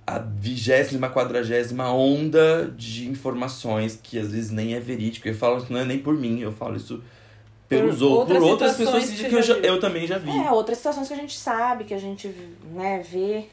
a 0.06 0.18
vigésima, 0.18 1.10
quadragésima 1.10 1.92
onda 1.92 2.72
de 2.76 3.08
informações 3.08 3.98
que 4.02 4.18
às 4.18 4.32
vezes 4.32 4.50
nem 4.50 4.74
é 4.74 4.80
verídico. 4.80 5.28
Eu 5.28 5.34
falo 5.34 5.64
que 5.64 5.72
não 5.72 5.80
é 5.80 5.84
nem 5.84 5.98
por 5.98 6.14
mim, 6.14 6.40
eu 6.40 6.52
falo 6.52 6.76
isso 6.76 7.02
pelos 7.68 7.98
Por 7.98 8.04
ou- 8.06 8.26
por 8.26 8.42
outras 8.42 8.76
pessoas 8.76 9.08
que 9.10 9.28
que, 9.28 9.34
eu, 9.34 9.42
já- 9.42 9.58
eu 9.58 9.78
também 9.78 10.06
já 10.06 10.18
vi. 10.18 10.30
É, 10.30 10.50
outras 10.50 10.78
situações 10.78 11.08
que 11.08 11.14
a 11.14 11.16
gente 11.18 11.36
sabe, 11.38 11.84
que 11.84 11.94
a 11.94 11.98
gente 11.98 12.28
né, 12.74 13.02
vê, 13.08 13.46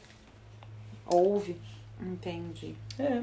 ouve. 1.10 1.56
Entendi. 2.00 2.74
É. 2.98 3.20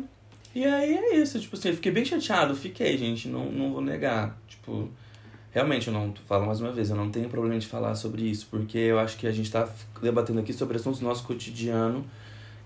E 0.56 0.66
aí 0.66 0.96
é 0.96 1.16
isso, 1.18 1.40
tipo 1.40 1.56
assim, 1.56 1.70
eu 1.70 1.76
fiquei 1.76 1.92
bem 1.92 2.06
chateado, 2.06 2.56
fiquei, 2.56 2.98
gente, 2.98 3.28
não, 3.28 3.46
não 3.52 3.72
vou 3.74 3.82
negar. 3.82 4.38
Tipo, 4.48 4.90
realmente 5.52 5.88
eu 5.88 5.94
não 5.94 6.14
falo 6.28 6.46
mais 6.46 6.60
uma 6.62 6.72
vez, 6.72 6.90
eu 6.90 6.96
não 6.96 7.12
tenho 7.12 7.30
problema 7.30 7.60
de 7.60 7.68
falar 7.68 7.96
sobre 7.96 8.24
isso, 8.24 8.48
porque 8.50 8.78
eu 8.78 8.98
acho 9.00 9.18
que 9.18 9.28
a 9.28 9.32
gente 9.32 9.52
tá 9.52 9.68
debatendo 10.02 10.40
aqui 10.40 10.54
sobre 10.54 10.78
assuntos 10.78 11.00
do 11.00 11.06
nosso 11.06 11.24
cotidiano 11.26 12.06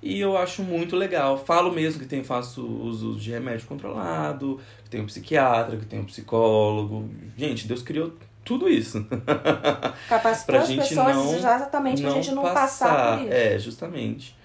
e 0.01 0.19
eu 0.19 0.37
acho 0.37 0.63
muito 0.63 0.95
legal. 0.95 1.37
Falo 1.37 1.71
mesmo 1.71 1.99
que 1.99 2.05
tem, 2.07 2.23
faço 2.23 2.65
uso 2.65 3.15
de 3.19 3.31
remédio 3.31 3.67
controlado, 3.67 4.59
que 4.83 4.89
tem 4.89 5.01
um 5.01 5.05
psiquiatra, 5.05 5.77
que 5.77 5.85
tem 5.85 5.99
um 5.99 6.05
psicólogo. 6.05 7.09
Gente, 7.37 7.67
Deus 7.67 7.81
criou 7.81 8.13
tudo 8.43 8.69
isso. 8.69 9.05
Capacitou 10.07 10.45
Pra 10.55 10.61
as 10.61 10.67
gente 10.67 10.87
pessoas 10.89 11.15
não- 11.15 11.35
exatamente 11.35 12.01
pra 12.01 12.11
gente 12.11 12.31
não 12.31 12.43
passar, 12.43 13.17
por 13.17 13.25
isso. 13.25 13.33
É, 13.33 13.59
justamente. 13.59 14.35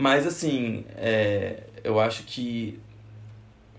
Mas 0.00 0.26
assim, 0.26 0.86
é, 0.96 1.62
eu 1.84 2.00
acho 2.00 2.22
que. 2.22 2.80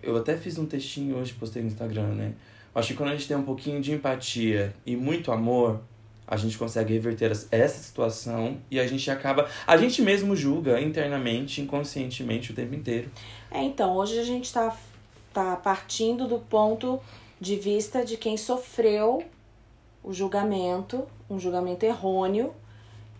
Eu 0.03 0.15
até 0.17 0.37
fiz 0.37 0.59
um 0.59 0.67
textinho 0.67 1.17
hoje, 1.17 1.33
postei 1.33 1.63
no 1.63 1.67
Instagram, 1.67 2.09
né? 2.09 2.33
Acho 2.75 2.89
que 2.89 2.93
quando 2.93 3.09
a 3.09 3.13
gente 3.13 3.27
tem 3.27 3.35
um 3.35 3.41
pouquinho 3.41 3.81
de 3.81 3.91
empatia 3.91 4.71
e 4.85 4.95
muito 4.95 5.31
amor, 5.31 5.81
a 6.27 6.37
gente 6.37 6.59
consegue 6.59 6.93
reverter 6.93 7.31
essa 7.31 7.81
situação 7.81 8.59
e 8.69 8.79
a 8.79 8.85
gente 8.85 9.09
acaba. 9.09 9.49
A 9.65 9.75
gente 9.77 9.99
mesmo 10.03 10.35
julga 10.35 10.79
internamente, 10.79 11.59
inconscientemente 11.59 12.51
o 12.51 12.55
tempo 12.55 12.75
inteiro. 12.75 13.09
É, 13.49 13.63
então, 13.63 13.95
hoje 13.97 14.19
a 14.19 14.23
gente 14.23 14.53
tá, 14.53 14.77
tá 15.33 15.55
partindo 15.55 16.27
do 16.27 16.37
ponto 16.37 16.99
de 17.39 17.55
vista 17.55 18.05
de 18.05 18.15
quem 18.15 18.37
sofreu 18.37 19.23
o 20.03 20.13
julgamento, 20.13 21.07
um 21.27 21.39
julgamento 21.39 21.83
errôneo, 21.83 22.53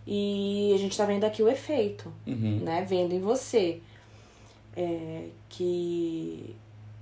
e 0.06 0.72
a 0.74 0.78
gente 0.78 0.96
tá 0.96 1.04
vendo 1.04 1.24
aqui 1.24 1.42
o 1.42 1.48
efeito. 1.48 2.12
Uhum. 2.26 2.60
né, 2.62 2.84
vendo 2.88 3.14
em 3.14 3.20
você. 3.20 3.80
É, 4.74 5.26
que 5.50 6.56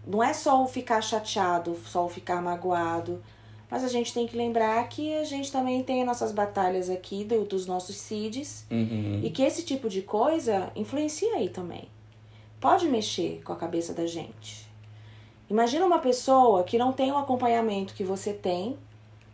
não 0.07 0.23
é 0.23 0.33
só 0.33 0.63
o 0.65 0.67
ficar 0.67 1.01
chateado, 1.01 1.77
só 1.87 2.05
o 2.05 2.09
ficar 2.09 2.43
magoado, 2.43 3.23
mas 3.71 3.85
a 3.85 3.89
gente 3.89 4.13
tem 4.13 4.27
que 4.27 4.37
lembrar 4.37 4.89
que 4.89 5.15
a 5.15 5.23
gente 5.25 5.53
também 5.53 5.83
tem 5.85 6.01
as 6.01 6.07
nossas 6.07 6.33
batalhas 6.33 6.91
aqui 6.91 7.23
do, 7.25 7.45
dos 7.45 7.67
nossos 7.67 7.95
CIDs 7.97 8.67
Uhum. 8.69 9.21
e 9.23 9.31
que 9.31 9.43
esse 9.43 9.63
tipo 9.65 9.89
de 9.89 10.03
coisa 10.03 10.73
influencia 10.75 11.37
aí 11.37 11.49
também. 11.49 11.85
Pode 12.61 12.89
mexer 12.89 13.41
com 13.45 13.53
a 13.53 13.57
cabeça 13.57 13.95
da 13.95 14.07
gente. 14.07 14.69
Imagina 15.49 15.87
uma 15.87 16.01
pessoa 16.01 16.65
que 16.65 16.77
não 16.77 16.93
tem 16.93 17.13
o 17.13 17.17
acompanhamento 17.17 17.95
que 17.95 18.03
você 18.05 18.33
tem, 18.33 18.77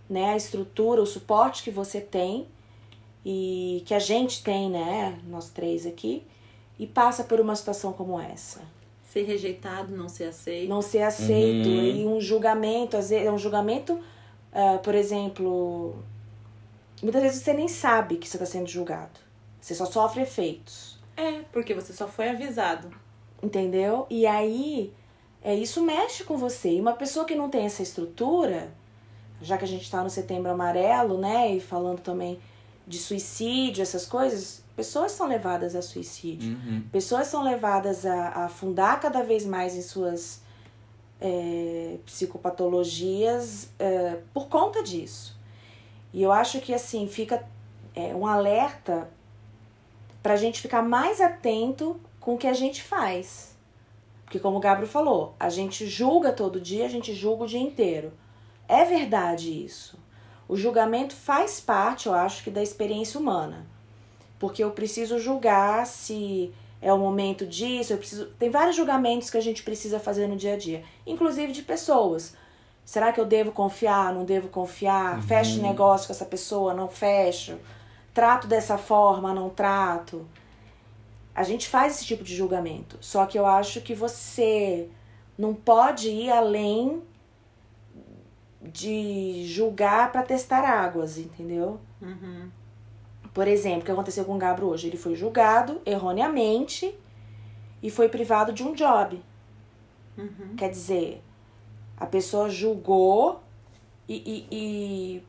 né, 0.08 0.30
a 0.32 0.36
estrutura, 0.36 1.00
o 1.02 1.06
suporte 1.06 1.62
que 1.62 1.70
você 1.70 2.00
tem 2.00 2.46
e 3.28 3.82
que 3.84 3.92
a 3.92 3.98
gente 3.98 4.40
tem, 4.44 4.70
né, 4.70 5.18
nós 5.26 5.50
três 5.50 5.84
aqui, 5.84 6.22
e 6.78 6.86
passa 6.86 7.24
por 7.24 7.40
uma 7.40 7.56
situação 7.56 7.92
como 7.92 8.20
essa. 8.20 8.60
Ser 9.04 9.24
rejeitado, 9.24 9.96
não 9.96 10.08
ser 10.08 10.28
aceito. 10.28 10.68
Não 10.68 10.80
ser 10.80 11.02
aceito 11.02 11.68
Uhum. 11.68 11.84
e 11.84 12.06
um 12.06 12.20
julgamento, 12.20 12.96
às 12.96 13.10
vezes 13.10 13.26
é 13.26 13.32
um 13.32 13.36
julgamento, 13.36 13.98
ah, 14.52 14.78
por 14.80 14.94
exemplo, 14.94 15.96
muitas 17.02 17.20
vezes 17.20 17.42
você 17.42 17.52
nem 17.52 17.66
sabe 17.66 18.16
que 18.18 18.28
você 18.28 18.36
está 18.36 18.46
sendo 18.46 18.68
julgado. 18.68 19.18
Você 19.60 19.74
só 19.74 19.86
sofre 19.86 20.22
efeitos. 20.22 20.96
É, 21.16 21.40
porque 21.52 21.74
você 21.74 21.92
só 21.92 22.06
foi 22.06 22.28
avisado. 22.28 22.92
Entendeu? 23.42 24.06
E 24.08 24.24
aí, 24.24 24.92
é, 25.42 25.52
isso 25.52 25.82
mexe 25.82 26.22
com 26.22 26.36
você. 26.36 26.74
E 26.74 26.80
uma 26.80 26.92
pessoa 26.92 27.24
que 27.24 27.34
não 27.34 27.50
tem 27.50 27.64
essa 27.66 27.82
estrutura, 27.82 28.72
já 29.42 29.58
que 29.58 29.64
a 29.64 29.68
gente 29.68 29.82
está 29.82 30.04
no 30.04 30.10
setembro 30.10 30.48
amarelo, 30.52 31.18
né? 31.18 31.56
E 31.56 31.60
falando 31.60 31.98
também 31.98 32.38
de 32.86 32.98
suicídio, 32.98 33.82
essas 33.82 34.06
coisas, 34.06 34.62
pessoas 34.76 35.12
são 35.12 35.26
levadas 35.26 35.74
a 35.74 35.82
suicídio. 35.82 36.56
Uhum. 36.56 36.84
Pessoas 36.92 37.26
são 37.26 37.42
levadas 37.42 38.06
a, 38.06 38.28
a 38.28 38.44
afundar 38.44 39.00
cada 39.00 39.22
vez 39.22 39.44
mais 39.44 39.74
em 39.74 39.82
suas 39.82 40.40
é, 41.20 41.98
psicopatologias 42.06 43.70
é, 43.78 44.18
por 44.32 44.48
conta 44.48 44.82
disso. 44.82 45.36
E 46.12 46.22
eu 46.22 46.30
acho 46.30 46.60
que 46.60 46.72
assim 46.72 47.08
fica 47.08 47.44
é, 47.94 48.14
um 48.14 48.26
alerta 48.26 49.10
pra 50.22 50.36
gente 50.36 50.60
ficar 50.60 50.82
mais 50.82 51.20
atento 51.20 52.00
com 52.20 52.34
o 52.34 52.38
que 52.38 52.46
a 52.46 52.52
gente 52.52 52.82
faz. 52.82 53.56
Porque 54.24 54.38
como 54.38 54.56
o 54.56 54.60
Gabriel 54.60 54.90
falou, 54.90 55.34
a 55.38 55.48
gente 55.48 55.86
julga 55.86 56.32
todo 56.32 56.60
dia, 56.60 56.84
a 56.84 56.88
gente 56.88 57.14
julga 57.14 57.44
o 57.44 57.46
dia 57.46 57.60
inteiro. 57.60 58.12
É 58.68 58.84
verdade 58.84 59.64
isso. 59.64 59.96
O 60.48 60.56
julgamento 60.56 61.14
faz 61.14 61.60
parte, 61.60 62.06
eu 62.06 62.14
acho, 62.14 62.44
que 62.44 62.50
da 62.50 62.62
experiência 62.62 63.18
humana. 63.18 63.66
Porque 64.38 64.62
eu 64.62 64.70
preciso 64.70 65.18
julgar 65.18 65.86
se 65.86 66.52
é 66.80 66.92
o 66.92 66.98
momento 66.98 67.46
disso, 67.46 67.92
eu 67.92 67.98
preciso. 67.98 68.26
Tem 68.38 68.50
vários 68.50 68.76
julgamentos 68.76 69.30
que 69.30 69.36
a 69.36 69.40
gente 69.40 69.62
precisa 69.62 69.98
fazer 69.98 70.26
no 70.26 70.36
dia 70.36 70.54
a 70.54 70.56
dia, 70.56 70.84
inclusive 71.06 71.52
de 71.52 71.62
pessoas. 71.62 72.34
Será 72.84 73.12
que 73.12 73.20
eu 73.20 73.24
devo 73.24 73.50
confiar? 73.50 74.14
Não 74.14 74.24
devo 74.24 74.48
confiar? 74.48 75.20
Fecho 75.22 75.60
negócio 75.60 76.06
com 76.06 76.12
essa 76.12 76.24
pessoa? 76.24 76.72
Não 76.72 76.88
fecho? 76.88 77.58
Trato 78.14 78.46
dessa 78.46 78.78
forma? 78.78 79.34
Não 79.34 79.50
trato? 79.50 80.24
A 81.34 81.42
gente 81.42 81.68
faz 81.68 81.96
esse 81.96 82.06
tipo 82.06 82.22
de 82.22 82.34
julgamento. 82.36 82.96
Só 83.00 83.26
que 83.26 83.36
eu 83.36 83.44
acho 83.44 83.80
que 83.80 83.92
você 83.92 84.88
não 85.36 85.52
pode 85.52 86.08
ir 86.08 86.30
além 86.30 87.02
de 88.72 89.44
julgar 89.46 90.12
para 90.12 90.22
testar 90.22 90.64
águas, 90.64 91.18
entendeu? 91.18 91.80
Uhum. 92.00 92.50
Por 93.32 93.46
exemplo, 93.46 93.82
o 93.82 93.84
que 93.84 93.90
aconteceu 93.90 94.24
com 94.24 94.34
o 94.36 94.38
Gabro 94.38 94.66
hoje? 94.68 94.86
Ele 94.86 94.96
foi 94.96 95.14
julgado 95.14 95.80
erroneamente 95.84 96.94
e 97.82 97.90
foi 97.90 98.08
privado 98.08 98.52
de 98.52 98.62
um 98.62 98.72
job. 98.72 99.22
Uhum. 100.16 100.56
Quer 100.56 100.70
dizer, 100.70 101.22
a 101.96 102.06
pessoa 102.06 102.48
julgou 102.48 103.40
e, 104.08 104.16
e- 104.16 104.46
e 104.50 105.22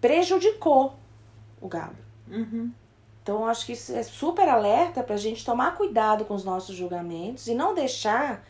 prejudicou 0.00 0.94
o 1.60 1.68
Gabro. 1.68 1.96
Uhum. 2.28 2.70
Então, 3.22 3.46
acho 3.46 3.64
que 3.64 3.72
isso 3.72 3.92
é 3.94 4.02
super 4.02 4.48
alerta 4.48 5.02
pra 5.02 5.16
gente 5.16 5.44
tomar 5.44 5.76
cuidado 5.76 6.24
com 6.24 6.34
os 6.34 6.44
nossos 6.44 6.76
julgamentos 6.76 7.46
e 7.46 7.54
não 7.54 7.74
deixar 7.74 8.44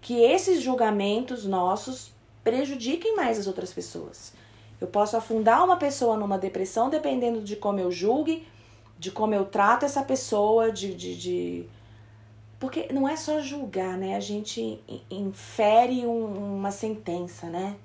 que 0.00 0.20
esses 0.20 0.60
julgamentos 0.62 1.44
nossos 1.44 2.12
prejudiquem 2.44 3.14
mais 3.16 3.38
as 3.38 3.46
outras 3.46 3.72
pessoas. 3.72 4.32
Eu 4.80 4.86
posso 4.86 5.16
afundar 5.16 5.64
uma 5.64 5.76
pessoa 5.76 6.16
numa 6.16 6.38
depressão 6.38 6.88
dependendo 6.88 7.40
de 7.40 7.56
como 7.56 7.80
eu 7.80 7.90
julgue, 7.90 8.46
de 8.98 9.10
como 9.10 9.34
eu 9.34 9.44
trato 9.44 9.84
essa 9.84 10.02
pessoa, 10.02 10.70
de. 10.72 10.94
de, 10.94 11.16
de... 11.16 11.64
Porque 12.60 12.88
não 12.92 13.08
é 13.08 13.16
só 13.16 13.40
julgar, 13.40 13.96
né? 13.96 14.16
A 14.16 14.20
gente 14.20 14.60
in- 14.88 15.00
infere 15.10 16.04
um- 16.06 16.56
uma 16.56 16.70
sentença, 16.70 17.46
né? 17.48 17.76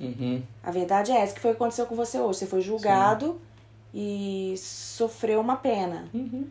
Uhum. 0.00 0.42
A 0.62 0.70
verdade 0.70 1.10
é 1.12 1.16
essa 1.18 1.34
que 1.34 1.40
foi 1.40 1.50
o 1.50 1.54
que 1.54 1.62
aconteceu 1.62 1.86
com 1.86 1.94
você 1.94 2.18
hoje. 2.20 2.38
Você 2.40 2.46
foi 2.46 2.60
julgado 2.60 3.40
e 3.94 4.54
sofreu 4.58 5.40
uma 5.40 5.56
pena. 5.56 6.08
Uhum. 6.14 6.46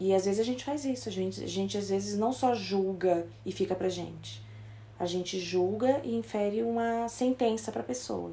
E 0.00 0.14
às 0.14 0.24
vezes 0.24 0.40
a 0.40 0.44
gente 0.44 0.64
faz 0.64 0.84
isso. 0.84 1.08
A 1.08 1.12
gente, 1.12 1.42
a 1.42 1.46
gente 1.46 1.76
às 1.78 1.88
vezes 1.90 2.18
não 2.18 2.32
só 2.32 2.54
julga 2.54 3.26
e 3.44 3.52
fica 3.52 3.74
pra 3.74 3.88
gente. 3.88 4.42
A 5.02 5.06
gente 5.06 5.36
julga 5.40 6.00
e 6.04 6.14
infere 6.14 6.62
uma 6.62 7.08
sentença 7.08 7.72
pra 7.72 7.82
pessoa. 7.82 8.30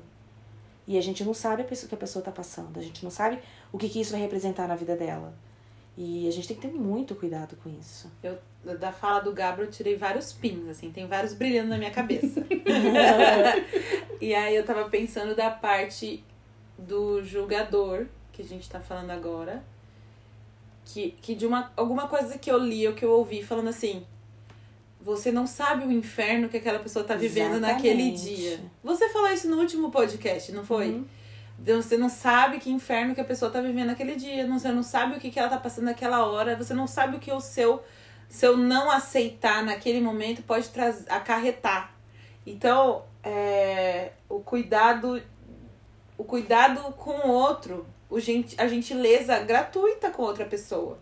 E 0.87 0.99
a 0.99 1.01
gente 1.01 1.23
não 1.23 1.33
sabe 1.33 1.63
a 1.63 1.65
pessoa 1.65 1.89
que 1.89 1.95
a 1.95 1.97
pessoa 1.97 2.23
tá 2.23 2.31
passando. 2.31 2.77
A 2.77 2.81
gente 2.83 3.03
não 3.03 3.09
sabe 3.09 3.39
o 3.71 3.77
que, 3.79 3.89
que 3.89 3.99
isso 3.99 4.11
vai 4.11 4.21
representar 4.21 4.67
na 4.67 4.75
vida 4.75 4.95
dela. 4.95 5.33
E 5.97 6.27
a 6.27 6.31
gente 6.31 6.47
tem 6.47 6.55
que 6.55 6.67
ter 6.67 6.71
muito 6.71 7.15
cuidado 7.15 7.55
com 7.63 7.71
isso. 7.71 8.11
Eu, 8.21 8.37
da 8.77 8.91
fala 8.91 9.19
do 9.19 9.33
Gabriel, 9.33 9.67
eu 9.67 9.71
tirei 9.71 9.95
vários 9.95 10.31
pins, 10.31 10.69
assim, 10.69 10.91
tem 10.91 11.07
vários 11.07 11.33
brilhando 11.33 11.69
na 11.69 11.77
minha 11.79 11.89
cabeça. 11.89 12.45
e 14.21 14.35
aí 14.35 14.55
eu 14.55 14.63
tava 14.63 14.87
pensando 14.89 15.35
da 15.35 15.49
parte 15.49 16.23
do 16.77 17.23
julgador, 17.23 18.05
que 18.31 18.43
a 18.43 18.45
gente 18.45 18.69
tá 18.69 18.79
falando 18.79 19.09
agora, 19.09 19.63
que, 20.85 21.15
que 21.19 21.33
de 21.33 21.47
uma, 21.47 21.73
alguma 21.75 22.07
coisa 22.07 22.37
que 22.37 22.51
eu 22.51 22.59
li 22.59 22.87
ou 22.87 22.93
que 22.93 23.03
eu 23.03 23.09
ouvi 23.09 23.41
falando 23.41 23.69
assim. 23.69 24.05
Você 25.01 25.31
não 25.31 25.47
sabe 25.47 25.85
o 25.85 25.91
inferno 25.91 26.49
que 26.49 26.57
aquela 26.57 26.79
pessoa 26.79 27.05
tá 27.05 27.15
vivendo 27.15 27.59
naquele 27.59 28.09
Exatamente. 28.09 28.35
dia. 28.35 28.59
Você 28.83 29.09
falou 29.09 29.29
isso 29.29 29.49
no 29.49 29.57
último 29.57 29.89
podcast, 29.89 30.51
não 30.51 30.65
foi? 30.65 30.89
Uhum. 30.89 31.05
Você 31.65 31.97
não 31.97 32.09
sabe 32.09 32.59
que 32.59 32.69
inferno 32.69 33.15
que 33.15 33.21
a 33.21 33.25
pessoa 33.25 33.51
tá 33.51 33.61
vivendo 33.61 33.87
naquele 33.87 34.15
dia. 34.15 34.45
Você 34.47 34.71
não 34.71 34.83
sabe 34.83 35.15
o 35.15 35.19
que, 35.19 35.31
que 35.31 35.39
ela 35.39 35.49
tá 35.49 35.57
passando 35.57 35.85
naquela 35.85 36.25
hora. 36.25 36.55
Você 36.55 36.73
não 36.73 36.87
sabe 36.87 37.17
o 37.17 37.19
que 37.19 37.31
o 37.31 37.39
seu, 37.39 37.81
seu 38.27 38.57
não 38.57 38.91
aceitar 38.91 39.63
naquele 39.63 40.01
momento 40.01 40.41
pode 40.43 40.69
acarretar. 41.07 41.93
Então, 42.45 43.03
é, 43.23 44.11
o 44.27 44.39
cuidado 44.39 45.21
o 46.19 46.23
cuidado 46.25 46.81
com 46.97 47.11
o 47.11 47.31
outro, 47.31 47.87
o 48.09 48.19
gente, 48.19 48.59
a 48.59 48.67
gentileza 48.67 49.39
gratuita 49.39 50.11
com 50.11 50.21
outra 50.21 50.43
pessoa. 50.43 50.99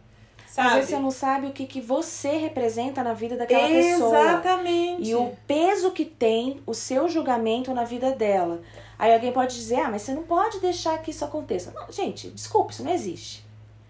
Sabe? 0.48 0.68
Às 0.70 0.74
vezes 0.76 0.90
você 0.90 1.00
não 1.00 1.12
sabe 1.12 1.48
o 1.48 1.52
que, 1.52 1.66
que 1.68 1.80
você 1.82 2.30
representa 2.38 3.04
na 3.04 3.14
vida 3.14 3.38
daquela 3.38 3.68
pessoa. 3.68 4.18
Exatamente. 4.20 5.10
E 5.10 5.14
o 5.16 5.36
peso 5.46 5.92
que 5.92 6.06
tem 6.06 6.62
o 6.66 6.74
seu 6.74 7.08
julgamento 7.08 7.74
na 7.74 7.84
vida 7.84 8.12
dela. 8.14 8.62
Aí 8.98 9.14
alguém 9.14 9.32
pode 9.32 9.54
dizer, 9.54 9.82
ah, 9.82 9.90
mas 9.92 10.02
você 10.02 10.14
não 10.14 10.24
pode 10.24 10.60
deixar 10.60 10.98
que 11.04 11.12
isso 11.12 11.24
aconteça. 11.24 11.72
Não, 11.76 11.92
gente, 11.92 12.30
desculpa, 12.32 12.72
isso 12.72 12.84
não 12.84 12.92
existe. 12.92 13.46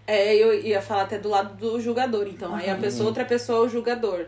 É, 0.06 0.34
eu 0.34 0.54
ia 0.60 0.82
falar 0.82 1.02
até 1.02 1.18
do 1.18 1.28
lado 1.28 1.54
do 1.54 1.80
julgador, 1.80 2.26
então. 2.26 2.54
Aí 2.54 2.68
a 2.68 2.74
Uhum. 2.74 2.80
pessoa, 2.80 3.06
outra 3.08 3.24
pessoa 3.24 3.58
é 3.58 3.62
o 3.62 3.68
julgador. 3.68 4.26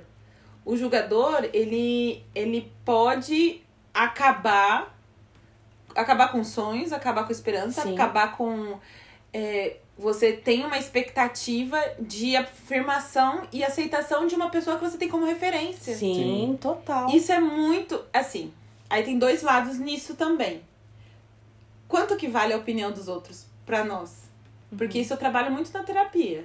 O 0.65 0.77
julgador, 0.77 1.49
ele, 1.53 2.23
ele 2.35 2.71
pode 2.85 3.63
acabar 3.93 4.95
acabar 5.95 6.29
com 6.31 6.45
sonhos, 6.45 6.93
acabar 6.93 7.25
com 7.25 7.33
esperança, 7.33 7.83
Sim. 7.83 7.95
acabar 7.95 8.37
com 8.37 8.79
é, 9.33 9.77
você 10.01 10.33
tem 10.33 10.65
uma 10.65 10.79
expectativa 10.79 11.79
de 12.01 12.35
afirmação 12.35 13.43
e 13.53 13.63
aceitação 13.63 14.27
de 14.27 14.35
uma 14.35 14.49
pessoa 14.49 14.79
que 14.79 14.85
você 14.85 14.97
tem 14.97 15.09
como 15.11 15.27
referência. 15.27 15.95
Sim, 15.95 16.15
Sim. 16.15 16.59
total. 16.61 17.11
Isso 17.11 17.31
é 17.31 17.39
muito, 17.39 18.03
assim, 18.13 18.51
aí 18.89 19.03
tem 19.03 19.19
dois 19.19 19.43
lados 19.43 19.79
nisso 19.79 20.15
também. 20.15 20.63
Quanto 21.87 22.17
que 22.17 22.29
vale 22.29 22.53
a 22.55 22.57
opinião 22.57 22.91
dos 22.91 23.09
outros 23.09 23.45
pra 23.67 23.85
nós? 23.85 24.23
Porque 24.77 25.01
isso 25.01 25.13
eu 25.13 25.17
trabalho 25.19 25.51
muito 25.51 25.71
na 25.73 25.83
terapia. 25.83 26.45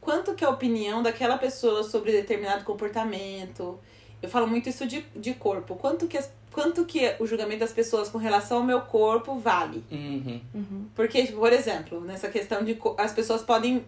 Quanto 0.00 0.34
que 0.34 0.42
é 0.42 0.46
a 0.46 0.50
opinião 0.50 1.02
daquela 1.02 1.36
pessoa 1.36 1.82
sobre 1.82 2.12
determinado 2.12 2.64
comportamento? 2.64 3.78
Eu 4.22 4.28
falo 4.30 4.46
muito 4.46 4.68
isso 4.70 4.86
de, 4.86 5.02
de 5.14 5.34
corpo. 5.34 5.74
Quanto 5.76 6.06
que, 6.06 6.16
as- 6.16 6.30
quanto 6.52 6.84
que 6.84 7.14
o 7.18 7.26
julgamento 7.26 7.60
das 7.60 7.72
pessoas 7.72 8.08
com 8.08 8.18
relação 8.18 8.58
ao 8.58 8.64
meu 8.64 8.80
corpo 8.82 9.38
vale? 9.38 9.84
Uhum. 9.90 10.40
Uhum. 10.54 10.86
Porque, 10.94 11.24
por 11.26 11.52
exemplo, 11.52 12.00
nessa 12.00 12.28
questão 12.28 12.64
de. 12.64 12.78
As 12.98 13.12
pessoas 13.12 13.42
podem. 13.42 13.84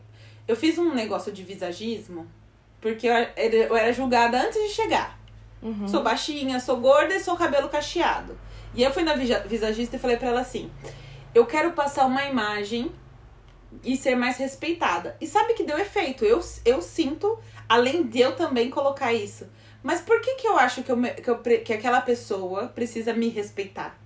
Eu 0.47 0.57
fiz 0.57 0.79
um 0.79 0.93
negócio 0.93 1.33
de 1.33 1.43
visagismo 1.43 2.27
porque 2.83 3.07
eu 3.07 3.77
era, 3.77 3.93
julgada 3.93 4.43
antes 4.43 4.61
de 4.61 4.69
chegar. 4.71 5.17
Uhum. 5.63 5.87
Sou 5.87 6.03
baixinha, 6.03 6.59
sou 6.59 6.77
gorda 6.79 7.15
e 7.15 7.21
sou 7.21 7.37
cabelo 7.37 7.69
cacheado. 7.69 8.37
E 8.75 8.83
eu 8.83 8.93
fui 8.93 9.05
na 9.05 9.15
visagista 9.15 9.97
e 9.97 9.99
falei 9.99 10.17
pra 10.17 10.29
ela 10.29 10.41
assim: 10.41 10.69
eu 11.33 11.47
quero 11.47 11.73
passar 11.73 12.05
uma 12.05 12.25
imagem 12.25 12.91
e 13.85 13.97
ser 13.97 14.17
mais 14.17 14.37
respeitada. 14.37 15.17
E 15.21 15.27
sabe 15.29 15.55
que 15.55 15.63
deu 15.63 15.79
efeito? 15.79 16.25
Eu, 16.25 16.41
eu 16.65 16.83
sinto, 16.83 17.39
além 17.69 18.03
de 18.03 18.21
eu 18.21 18.35
também 18.35 18.69
colocar 18.69 19.13
isso. 19.13 19.47
Mas 19.83 20.01
por 20.01 20.21
que, 20.21 20.37
que 20.37 20.47
eu 20.47 20.59
acho 20.59 20.83
que, 20.83 20.93
eu, 20.93 21.01
que, 21.01 21.29
eu, 21.29 21.39
que 21.39 21.73
aquela 21.73 22.01
pessoa 22.01 22.69
precisa 22.69 23.13
me 23.13 23.29
respeitar? 23.29 23.99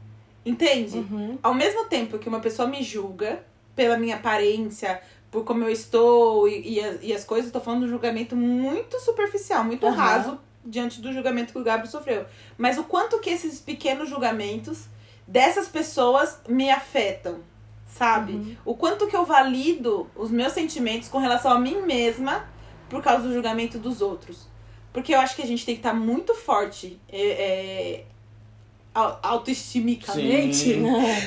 Entende? 0.45 0.99
Uhum. 0.99 1.39
Ao 1.43 1.53
mesmo 1.53 1.85
tempo 1.87 2.19
que 2.19 2.29
uma 2.29 2.41
pessoa 2.41 2.69
me 2.69 2.83
julga 2.83 3.45
pela 3.75 3.99
minha 3.99 4.17
aparência, 4.17 5.01
por 5.31 5.45
como 5.45 5.65
eu 5.65 5.71
estou 5.71 6.49
e, 6.49 6.77
e, 6.77 6.81
as, 6.81 6.99
e 7.03 7.13
as 7.13 7.25
coisas, 7.25 7.47
eu 7.47 7.53
tô 7.53 7.61
falando 7.61 7.81
de 7.81 7.87
um 7.87 7.91
julgamento 7.91 8.35
muito 8.35 8.99
superficial, 9.01 9.65
muito 9.65 9.85
Aham. 9.87 9.97
raso 9.97 10.41
diante 10.65 11.01
do 11.01 11.13
julgamento 11.13 11.53
que 11.53 11.59
o 11.59 11.63
Gabriel 11.63 11.91
sofreu. 11.91 12.27
Mas 12.57 12.79
o 12.79 12.85
quanto 12.85 13.19
que 13.21 13.31
esses 13.31 13.61
pequenos 13.61 14.09
julgamentos 14.09 14.87
dessas 15.27 15.69
pessoas 15.69 16.41
me 16.49 16.71
afetam, 16.71 17.41
sabe? 17.87 18.33
Uhum. 18.33 18.57
O 18.65 18.75
quanto 18.75 19.07
que 19.07 19.17
eu 19.17 19.25
valido 19.25 20.09
os 20.15 20.31
meus 20.31 20.53
sentimentos 20.53 21.09
com 21.09 21.19
relação 21.19 21.51
a 21.51 21.61
mim 21.61 21.83
mesma 21.83 22.49
por 22.89 23.03
causa 23.03 23.27
do 23.27 23.35
julgamento 23.35 23.79
dos 23.79 24.01
outros. 24.01 24.49
Porque 24.97 25.15
eu 25.15 25.21
acho 25.21 25.37
que 25.37 25.43
a 25.43 25.47
gente 25.47 25.63
tem 25.67 25.75
que 25.75 25.81
estar 25.81 25.93
muito 25.93 26.35
forte 26.35 26.99
é, 27.13 27.21
é, 27.21 28.05
au- 28.95 29.19
autoestimicamente 29.23 30.55
Sim. 30.55 30.81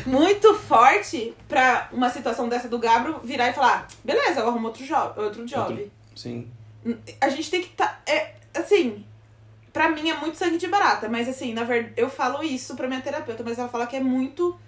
muito 0.08 0.56
forte 0.56 1.36
pra 1.48 1.88
uma 1.94 2.10
situação 2.10 2.50
dessa 2.50 2.68
do 2.68 2.80
Gabro 2.80 3.20
virar 3.24 3.48
e 3.50 3.54
falar: 3.54 3.88
beleza, 4.04 4.40
eu 4.40 4.48
arrumo 4.48 4.70
outro 4.70 4.84
job. 4.84 5.20
Outro 5.22 5.46
job. 5.46 5.72
Outro- 5.72 5.92
Sim. 6.16 6.48
A 7.22 7.30
gente 7.30 7.52
tem 7.52 7.62
que 7.62 7.68
estar. 7.68 8.02
é, 8.08 8.34
assim, 8.56 9.06
pra 9.72 9.88
mim 9.90 10.10
é 10.10 10.18
muito 10.18 10.36
sangue 10.36 10.58
de 10.58 10.68
barata, 10.68 11.08
mas 11.08 11.30
assim, 11.30 11.54
na 11.54 11.64
verdade, 11.64 11.94
eu 11.96 12.10
falo 12.10 12.42
isso 12.42 12.76
pra 12.76 12.88
minha 12.88 13.02
terapeuta, 13.02 13.44
mas 13.44 13.60
ela 13.60 13.70
fala 13.70 13.86
que 13.86 13.96
é 13.96 14.00
muito, 14.02 14.60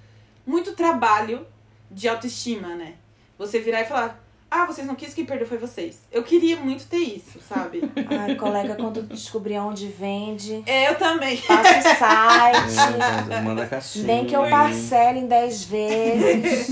muito 0.45 0.73
trabalho 0.75 1.47
de 1.89 2.07
autoestima, 2.07 2.75
né? 2.75 2.93
Você 3.39 3.59
virar 3.59 3.81
e 3.81 3.85
falar. 3.85 4.23
Ah, 4.53 4.65
vocês 4.65 4.85
não 4.85 4.95
quis, 4.95 5.13
quem 5.13 5.23
perdeu 5.25 5.47
foi 5.47 5.57
vocês. 5.57 5.99
Eu 6.11 6.23
queria 6.23 6.57
muito 6.57 6.85
ter 6.87 6.97
isso, 6.97 7.39
sabe? 7.47 7.81
Ai, 8.19 8.35
colega, 8.35 8.75
quando 8.75 9.01
descobrir 9.03 9.57
onde 9.59 9.87
vende, 9.87 10.61
É, 10.65 10.89
eu 10.89 10.97
também. 10.97 11.37
passa 11.37 11.79
o 11.79 11.95
site. 11.95 13.31
É, 13.31 13.39
Manda 13.39 13.65
caixinha. 13.65 14.05
Nem 14.05 14.25
que 14.25 14.35
eu 14.35 14.49
parcele 14.49 15.19
em 15.19 15.27
10 15.27 15.63
vezes. 15.63 16.67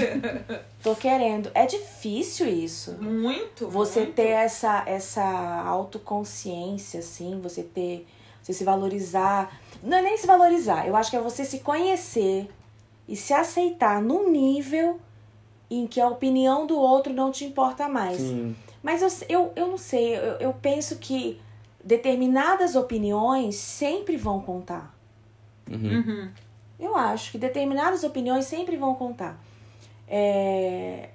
Tô 0.83 0.93
querendo. 0.93 1.49
É 1.53 1.65
difícil 1.65 2.49
isso. 2.49 2.97
Muito. 2.99 3.69
Você 3.69 4.01
muito. 4.01 4.13
ter 4.13 4.27
essa, 4.27 4.83
essa 4.85 5.23
autoconsciência, 5.65 6.99
assim, 6.99 7.39
você 7.41 7.63
ter. 7.63 8.05
Você 8.43 8.51
se 8.51 8.63
valorizar. 8.65 9.57
Não 9.81 9.97
é 9.97 10.01
nem 10.01 10.17
se 10.17 10.27
valorizar, 10.27 10.85
eu 10.85 10.95
acho 10.97 11.09
que 11.09 11.15
é 11.15 11.21
você 11.21 11.45
se 11.45 11.59
conhecer 11.59 12.49
e 13.07 13.15
se 13.15 13.33
aceitar 13.33 14.01
num 14.01 14.29
nível 14.29 14.99
em 15.69 15.85
que 15.85 16.01
a 16.01 16.07
opinião 16.07 16.65
do 16.65 16.77
outro 16.77 17.13
não 17.13 17.31
te 17.31 17.45
importa 17.45 17.87
mais. 17.87 18.17
Sim. 18.17 18.55
Mas 18.81 19.01
eu, 19.01 19.09
eu, 19.29 19.53
eu 19.55 19.67
não 19.67 19.77
sei, 19.77 20.17
eu, 20.17 20.33
eu 20.39 20.53
penso 20.53 20.97
que 20.97 21.39
determinadas 21.83 22.75
opiniões 22.75 23.55
sempre 23.55 24.17
vão 24.17 24.41
contar. 24.41 24.95
Uhum. 25.69 25.97
Uhum. 25.97 26.31
Eu 26.79 26.95
acho 26.95 27.31
que 27.31 27.37
determinadas 27.37 28.03
opiniões 28.03 28.45
sempre 28.45 28.77
vão 28.77 28.95
contar. 28.95 29.39
É, 30.07 31.09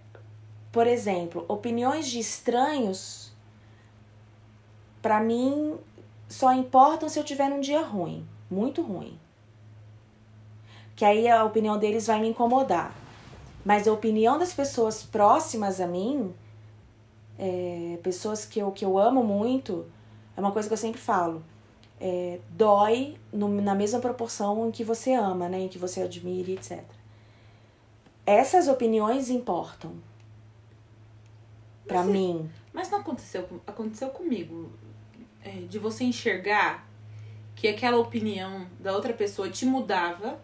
por 0.71 0.87
exemplo, 0.87 1.45
opiniões 1.49 2.07
de 2.07 2.19
estranhos, 2.19 3.33
pra 5.01 5.21
mim, 5.21 5.77
só 6.29 6.53
importam 6.53 7.09
se 7.09 7.19
eu 7.19 7.25
tiver 7.25 7.49
num 7.49 7.61
dia 7.61 7.81
ruim, 7.81 8.27
muito 8.51 8.83
ruim. 8.83 9.19
Que 10.95 11.05
aí 11.05 11.29
a 11.29 11.45
opinião 11.45 11.79
deles 11.79 12.07
vai 12.07 12.21
me 12.21 12.29
incomodar. 12.29 12.95
Mas 13.65 13.89
a 13.89 13.93
opinião 13.93 14.39
das 14.39 14.53
pessoas 14.53 15.03
próximas 15.03 15.81
a 15.81 15.87
mim, 15.87 16.35
é, 17.39 17.99
pessoas 18.03 18.45
que 18.45 18.59
eu, 18.61 18.71
que 18.73 18.85
eu 18.85 18.99
amo 18.99 19.23
muito, 19.25 19.87
é 20.37 20.41
uma 20.41 20.53
coisa 20.53 20.69
que 20.69 20.73
eu 20.75 20.79
sempre 20.79 21.01
falo 21.01 21.43
é, 22.01 22.41
dói 22.51 23.17
no- 23.33 23.49
na 23.63 23.75
mesma 23.75 24.01
proporção 24.01 24.69
em 24.69 24.71
que 24.71 24.83
você 24.85 25.15
ama, 25.15 25.49
né? 25.49 25.61
Em 25.61 25.69
que 25.69 25.79
você 25.79 26.03
admira, 26.03 26.51
etc. 26.51 26.83
Essas 28.27 28.69
opiniões 28.69 29.31
importam. 29.31 29.93
Pra 31.87 32.01
Mas 32.01 32.09
é- 32.09 32.13
mim. 32.13 32.51
Mas 32.73 32.91
não 32.91 32.99
aconteceu, 32.99 33.49
aconteceu 33.67 34.09
comigo. 34.11 34.71
é, 35.47 35.51
de 35.69 35.79
você 35.79 36.05
enxergar 36.05 36.89
que 37.55 37.69
aquela 37.69 37.99
opinião 37.99 38.67
da 38.81 38.93
outra 38.95 39.13
pessoa 39.13 39.51
te 39.51 39.67
mudava 39.67 40.39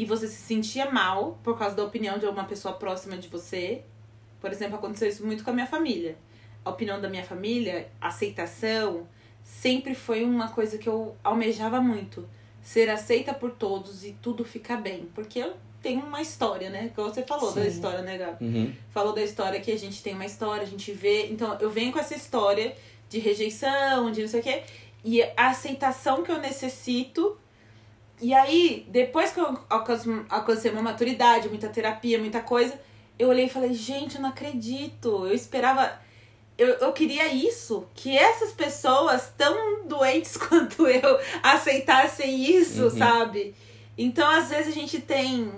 e 0.00 0.04
você 0.06 0.26
se 0.26 0.40
sentia 0.40 0.90
mal 0.90 1.38
por 1.44 1.58
causa 1.58 1.76
da 1.76 1.84
opinião 1.84 2.18
de 2.18 2.24
uma 2.24 2.44
pessoa 2.44 2.72
próxima 2.72 3.18
de 3.18 3.28
você. 3.28 3.82
Por 4.40 4.50
exemplo, 4.50 4.76
aconteceu 4.76 5.06
isso 5.06 5.26
muito 5.26 5.44
com 5.44 5.50
a 5.50 5.52
minha 5.52 5.66
família. 5.66 6.16
A 6.64 6.70
opinião 6.70 6.98
da 6.98 7.06
minha 7.06 7.22
família, 7.22 7.86
aceitação, 8.00 9.06
sempre 9.44 9.94
foi 9.94 10.24
uma 10.24 10.48
coisa 10.48 10.78
que 10.78 10.88
eu 10.88 11.14
almejava 11.22 11.82
muito. 11.82 12.26
Ser 12.62 12.88
aceita 12.88 13.34
por 13.34 13.50
todos 13.50 14.02
e 14.02 14.12
tudo 14.22 14.42
ficar 14.42 14.78
bem. 14.78 15.06
Porque 15.14 15.38
eu 15.38 15.52
tenho 15.82 16.00
uma 16.06 16.22
história, 16.22 16.70
né? 16.70 16.90
Que 16.94 16.96
você 17.02 17.22
falou 17.22 17.52
da 17.52 17.60
Sim. 17.60 17.68
história, 17.68 18.00
né, 18.00 18.16
Gabi? 18.16 18.42
Uhum. 18.42 18.74
falou 18.88 19.12
da 19.12 19.22
história 19.22 19.60
que 19.60 19.70
a 19.70 19.78
gente 19.78 20.02
tem 20.02 20.14
uma 20.14 20.24
história, 20.24 20.62
a 20.62 20.66
gente 20.66 20.92
vê. 20.92 21.26
Então, 21.26 21.58
eu 21.60 21.68
venho 21.68 21.92
com 21.92 21.98
essa 21.98 22.14
história 22.14 22.74
de 23.10 23.18
rejeição, 23.18 24.10
de 24.10 24.22
não 24.22 24.28
sei 24.28 24.40
o 24.40 24.42
quê, 24.42 24.62
e 25.04 25.22
a 25.22 25.48
aceitação 25.48 26.22
que 26.22 26.32
eu 26.32 26.38
necessito. 26.38 27.36
E 28.20 28.34
aí, 28.34 28.86
depois 28.88 29.32
que 29.32 29.40
eu 29.40 29.58
alcancei 29.68 30.70
uma 30.70 30.82
maturidade, 30.82 31.48
muita 31.48 31.68
terapia, 31.68 32.18
muita 32.18 32.40
coisa, 32.40 32.78
eu 33.18 33.28
olhei 33.28 33.46
e 33.46 33.48
falei, 33.50 33.72
gente, 33.74 34.16
eu 34.16 34.22
não 34.22 34.28
acredito. 34.30 35.26
Eu 35.26 35.32
esperava. 35.34 35.98
Eu, 36.58 36.68
eu 36.74 36.92
queria 36.92 37.32
isso, 37.32 37.86
que 37.94 38.14
essas 38.16 38.52
pessoas 38.52 39.32
tão 39.36 39.86
doentes 39.86 40.36
quanto 40.38 40.86
eu 40.86 41.18
aceitassem 41.42 42.44
isso, 42.44 42.84
Uhum. 42.84 42.90
sabe? 42.90 43.54
Então, 43.96 44.28
às 44.28 44.48
vezes, 44.50 44.68
a 44.68 44.78
gente 44.78 45.00
tem 45.00 45.50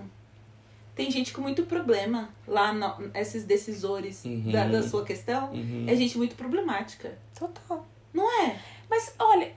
tem 0.94 1.10
gente 1.10 1.32
com 1.32 1.40
muito 1.40 1.62
problema 1.64 2.28
lá, 2.46 2.70
no, 2.72 3.10
esses 3.14 3.44
decisores 3.44 4.24
Uhum. 4.26 4.52
da, 4.52 4.66
da 4.66 4.82
sua 4.82 5.04
questão. 5.04 5.50
Uhum. 5.52 5.86
É 5.88 5.96
gente 5.96 6.18
muito 6.18 6.36
problemática. 6.36 7.18
Total. 7.36 7.86
Não 8.12 8.28
é? 8.44 8.58
Mas 8.90 9.14
olha, 9.18 9.52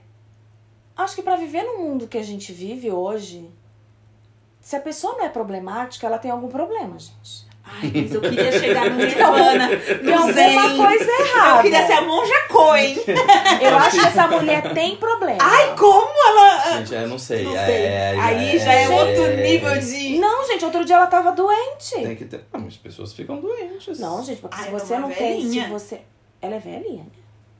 acho 0.96 1.14
que 1.14 1.22
pra 1.22 1.36
viver 1.36 1.62
no 1.64 1.78
mundo 1.78 2.06
que 2.08 2.18
a 2.18 2.22
gente 2.22 2.52
vive 2.52 2.90
hoje, 2.90 3.48
se 4.60 4.74
a 4.76 4.80
pessoa 4.80 5.14
não 5.18 5.24
é 5.24 5.28
problemática, 5.28 6.06
ela 6.06 6.18
tem 6.18 6.30
algum 6.30 6.48
problema, 6.48 6.98
gente. 6.98 7.46
Ai, 7.68 7.90
mas 7.92 8.14
eu 8.14 8.20
queria 8.20 8.52
chegar 8.52 8.88
no 8.88 8.94
Nirvana, 9.04 9.68
Tem 9.68 10.02
no 10.04 10.12
alguma 10.14 10.86
coisa 10.86 11.10
errada. 11.20 11.58
Eu 11.58 11.62
queria 11.62 11.84
ser 11.86 11.92
a 11.94 12.02
monja 12.02 12.40
Coen. 12.48 12.94
Eu 13.60 13.76
acho 13.76 13.98
que 14.00 14.06
essa 14.06 14.28
mulher 14.28 14.72
tem 14.72 14.96
problema. 14.96 15.38
Ai, 15.40 15.74
como 15.74 16.08
ela... 16.28 16.78
Gente, 16.78 16.94
eu 16.94 17.08
não 17.08 17.18
sei. 17.18 17.42
Não 17.42 17.56
É- 17.56 17.66
sei. 17.66 17.74
é- 17.82 18.16
Aí 18.20 18.58
já 18.60 18.72
é 18.72 18.88
outro 18.88 19.24
é- 19.24 19.42
nível 19.42 19.76
de... 19.80 20.16
Não, 20.16 20.46
gente, 20.46 20.64
outro 20.64 20.84
dia 20.84 20.94
ela 20.94 21.08
tava 21.08 21.32
doente. 21.32 21.90
Tem 21.96 22.14
que 22.14 22.24
ter. 22.26 22.44
Não, 22.52 22.68
as 22.68 22.76
pessoas 22.76 23.12
ficam 23.12 23.40
doentes. 23.40 23.98
Não, 23.98 24.22
gente, 24.24 24.40
porque 24.40 24.56
Ai, 24.56 24.62
se 24.62 24.68
era 24.68 24.78
você 24.78 24.98
não 24.98 25.10
tem, 25.10 25.50
se 25.50 25.60
você. 25.66 26.00
Ela 26.40 26.54
é 26.54 26.58
velhinha. 26.60 27.06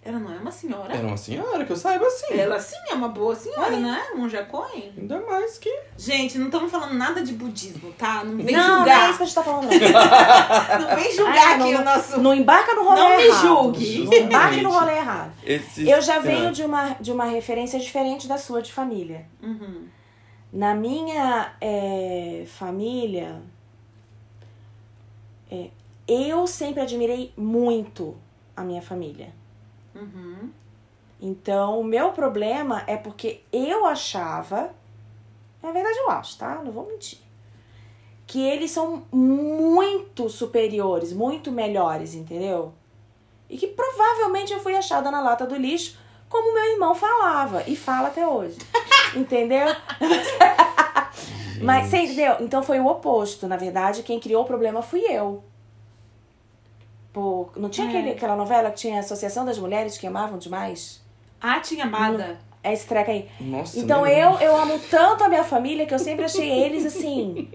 Ela 0.07 0.21
não 0.21 0.33
é 0.33 0.37
uma 0.37 0.53
senhora. 0.53 0.95
Era 0.95 1.05
uma 1.05 1.17
senhora, 1.17 1.65
que 1.65 1.73
eu 1.73 1.77
saiba 1.77 2.07
assim. 2.07 2.35
Ela 2.35 2.61
sim 2.61 2.77
é 2.89 2.95
uma 2.95 3.09
boa 3.09 3.35
senhora, 3.35 3.77
não 3.77 3.93
é? 3.93 4.15
Monja 4.15 4.45
Coen. 4.45 4.93
Ainda 4.97 5.21
mais 5.21 5.59
que. 5.59 5.69
Gente, 5.99 6.39
não 6.39 6.47
estamos 6.47 6.71
falando 6.71 6.95
nada 6.95 7.23
de 7.25 7.33
budismo, 7.33 7.93
tá? 7.95 8.23
Não 8.23 8.37
vem 8.37 8.55
não, 8.55 8.69
não 8.69 8.77
julgar. 8.79 9.07
é 9.07 9.09
isso 9.09 9.17
que 9.17 9.23
a 9.23 9.27
gente 9.27 9.35
tá 9.35 9.43
falando. 9.43 9.63
Não, 9.65 10.79
Não 10.89 10.97
vem 10.97 11.13
julgar 11.13 11.37
Ah, 11.49 11.55
aqui 11.57 11.73
não, 11.73 11.81
o 11.81 11.85
nosso. 11.85 12.21
não 12.21 12.35
embarca 12.35 12.73
no 12.75 12.85
rolê 12.85 13.01
Não 13.01 13.17
me 13.17 13.25
errado. 13.25 13.43
julgue. 13.43 14.05
Não 14.05 14.13
embarque 14.13 14.61
no 14.63 14.71
rolê 14.71 14.97
errado. 14.97 15.33
Esse... 15.43 15.89
Eu 15.91 16.01
já 16.01 16.21
venho 16.21 16.49
Ah, 16.49 16.53
de 16.53 16.63
uma, 16.63 16.91
de 17.01 17.11
uma 17.11 17.25
referência 17.25 17.79
diferente 17.81 18.29
da 18.29 18.39
sua 18.39 18.63
de 18.63 18.73
família. 18.73 19.27
Uhum. 19.43 19.89
Na 20.53 20.73
minha 20.75 21.53
é, 21.61 22.45
família, 22.47 23.43
é, 25.51 25.69
eu 26.07 26.47
sempre 26.47 26.81
admirei 26.81 27.33
muito 27.37 28.17
a 28.57 28.63
minha 28.63 28.81
família. 28.81 29.35
Uhum. 30.01 30.51
Então, 31.21 31.81
o 31.81 31.85
meu 31.85 32.13
problema 32.13 32.83
é 32.87 32.97
porque 32.97 33.41
eu 33.53 33.87
achava, 33.87 34.71
na 35.63 35.73
verdade 35.73 35.99
eu 35.99 36.11
acho, 36.11 36.39
tá? 36.39 36.61
Não 36.63 36.71
vou 36.71 36.87
mentir, 36.87 37.19
que 38.27 38.43
eles 38.43 38.71
são 38.71 39.05
muito 39.11 40.29
superiores, 40.29 41.13
muito 41.13 41.51
melhores, 41.51 42.15
entendeu? 42.15 42.73
E 43.49 43.57
que 43.57 43.69
provavelmente 43.69 44.53
eu 44.53 44.61
fui 44.61 44.77
achada 44.77 45.11
na 45.11 45.21
lata 45.21 45.47
do 45.47 45.57
lixo, 45.57 45.99
como 46.29 46.53
meu 46.53 46.65
irmão 46.73 46.95
falava 46.95 47.63
e 47.67 47.77
fala 47.77 48.09
até 48.09 48.27
hoje. 48.27 48.59
entendeu? 49.15 49.67
Mas 51.63 51.89
você 51.89 51.99
entendeu? 51.99 52.37
Então 52.41 52.63
foi 52.63 52.79
o 52.79 52.87
oposto. 52.87 53.47
Na 53.47 53.57
verdade, 53.57 54.03
quem 54.03 54.21
criou 54.21 54.43
o 54.43 54.47
problema 54.47 54.83
fui 54.83 55.01
eu. 55.01 55.43
Pô, 57.17 57.49
não 57.57 57.71
tinha 57.71 57.87
É. 57.87 57.89
aquele, 57.89 58.11
aquela 58.11 58.37
novela 58.37 58.71
que 58.71 58.77
tinha 58.77 58.99
a 58.99 59.01
Associação 59.01 59.47
das 59.47 59.59
Mulheres 59.59 59.97
que 59.97 60.07
amavam 60.07 60.37
demais? 60.37 61.03
Ah, 61.41 61.61
tinha 61.61 61.85
amada. 61.87 62.39
É 62.63 62.75
esse 62.75 62.87
treco 62.87 63.11
aí. 63.11 63.27
Nossa, 63.41 63.79
Então 63.79 64.07
eu, 64.07 64.39
eu 64.39 64.55
amo 64.55 64.79
tanto 64.91 65.25
a 65.25 65.29
minha 65.31 65.43
família 65.43 65.87
que 65.87 65.95
eu 65.95 65.99
sempre 65.99 66.27
achei 66.27 66.47
eles 66.47 66.85
assim. 66.85 67.49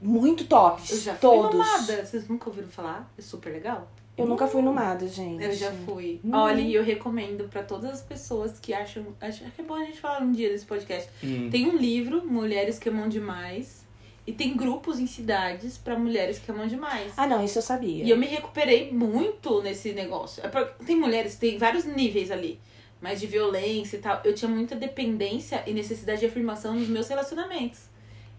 Muito 0.00 0.46
tops. 0.46 0.92
Eu 0.92 0.98
já 0.98 1.12
fui 1.12 1.20
todos. 1.20 1.52
nomada. 1.52 2.06
Vocês 2.06 2.26
nunca 2.26 2.48
ouviram 2.48 2.68
falar? 2.68 3.12
É 3.18 3.20
super 3.20 3.50
legal. 3.52 3.86
Eu 4.16 4.24
nunca 4.26 4.46
fui 4.46 4.62
nomada, 4.62 5.06
gente. 5.08 5.44
Eu 5.44 5.52
já 5.52 5.70
fui. 5.70 6.20
Hum. 6.24 6.30
Olha, 6.32 6.60
e 6.62 6.72
eu 6.72 6.82
recomendo 6.82 7.46
pra 7.50 7.62
todas 7.62 7.90
as 7.90 8.00
pessoas 8.00 8.58
que 8.58 8.72
acham. 8.72 9.04
Acho 9.20 9.44
que 9.44 9.60
é 9.60 9.64
bom 9.64 9.74
a 9.74 9.84
gente 9.84 10.00
falar 10.00 10.22
um 10.22 10.32
dia 10.32 10.48
desse 10.48 10.64
podcast. 10.64 11.10
Hum. 11.22 11.50
Tem 11.50 11.68
um 11.68 11.76
livro, 11.76 12.24
Mulheres 12.24 12.78
que 12.78 12.88
Amam 12.88 13.10
Demais. 13.10 13.83
E 14.26 14.32
tem 14.32 14.56
grupos 14.56 14.98
em 14.98 15.06
cidades 15.06 15.76
pra 15.76 15.98
mulheres 15.98 16.38
que 16.38 16.50
amam 16.50 16.66
demais. 16.66 17.12
Ah, 17.16 17.26
não, 17.26 17.44
isso 17.44 17.58
eu 17.58 17.62
sabia. 17.62 18.04
E 18.04 18.08
eu 18.10 18.16
me 18.16 18.26
recuperei 18.26 18.90
muito 18.90 19.60
nesse 19.60 19.92
negócio. 19.92 20.42
É 20.44 20.48
Tem 20.86 20.96
mulheres, 20.96 21.36
tem 21.36 21.58
vários 21.58 21.84
níveis 21.84 22.30
ali. 22.30 22.58
Mas 23.02 23.20
de 23.20 23.26
violência 23.26 23.98
e 23.98 24.00
tal. 24.00 24.20
Eu 24.24 24.34
tinha 24.34 24.48
muita 24.50 24.74
dependência 24.74 25.62
e 25.66 25.74
necessidade 25.74 26.20
de 26.20 26.26
afirmação 26.26 26.72
nos 26.74 26.88
meus 26.88 27.06
relacionamentos. 27.08 27.80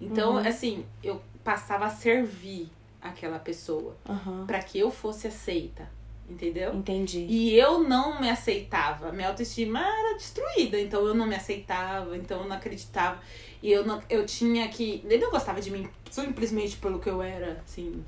Então, 0.02 0.34
Uhum. 0.34 0.48
assim, 0.48 0.86
eu 1.04 1.22
passava 1.44 1.86
a 1.86 1.90
servir 1.92 2.68
aquela 3.00 3.38
pessoa 3.38 3.96
Aham. 4.10 4.46
pra 4.48 4.60
que 4.64 4.80
eu 4.80 4.90
fosse 4.90 5.28
aceita. 5.28 5.88
Entendeu? 6.30 6.74
Entendi. 6.74 7.26
E 7.30 7.56
eu 7.56 7.80
não 7.84 8.20
me 8.20 8.30
aceitava. 8.30 9.12
Minha 9.12 9.28
autoestima 9.30 9.80
era 9.80 10.16
destruída. 10.16 10.80
Então 10.80 11.06
eu 11.06 11.14
não 11.14 11.28
me 11.28 11.36
aceitava, 11.36 12.18
então 12.18 12.42
eu 12.42 12.48
não 12.48 12.56
acreditava. 12.56 13.20
E 13.62 13.72
eu 13.72 13.86
não 13.86 14.02
eu 14.10 14.26
tinha 14.26 14.68
que. 14.68 15.04
Ele 15.06 15.24
não 15.24 15.32
gostava 15.32 15.62
de 15.62 15.70
mim 15.70 15.88
simplesmente 16.10 16.78
pelo 16.78 16.98
que 17.00 17.10
eu 17.10 17.22
era, 17.22 17.62
assim. 17.64 18.04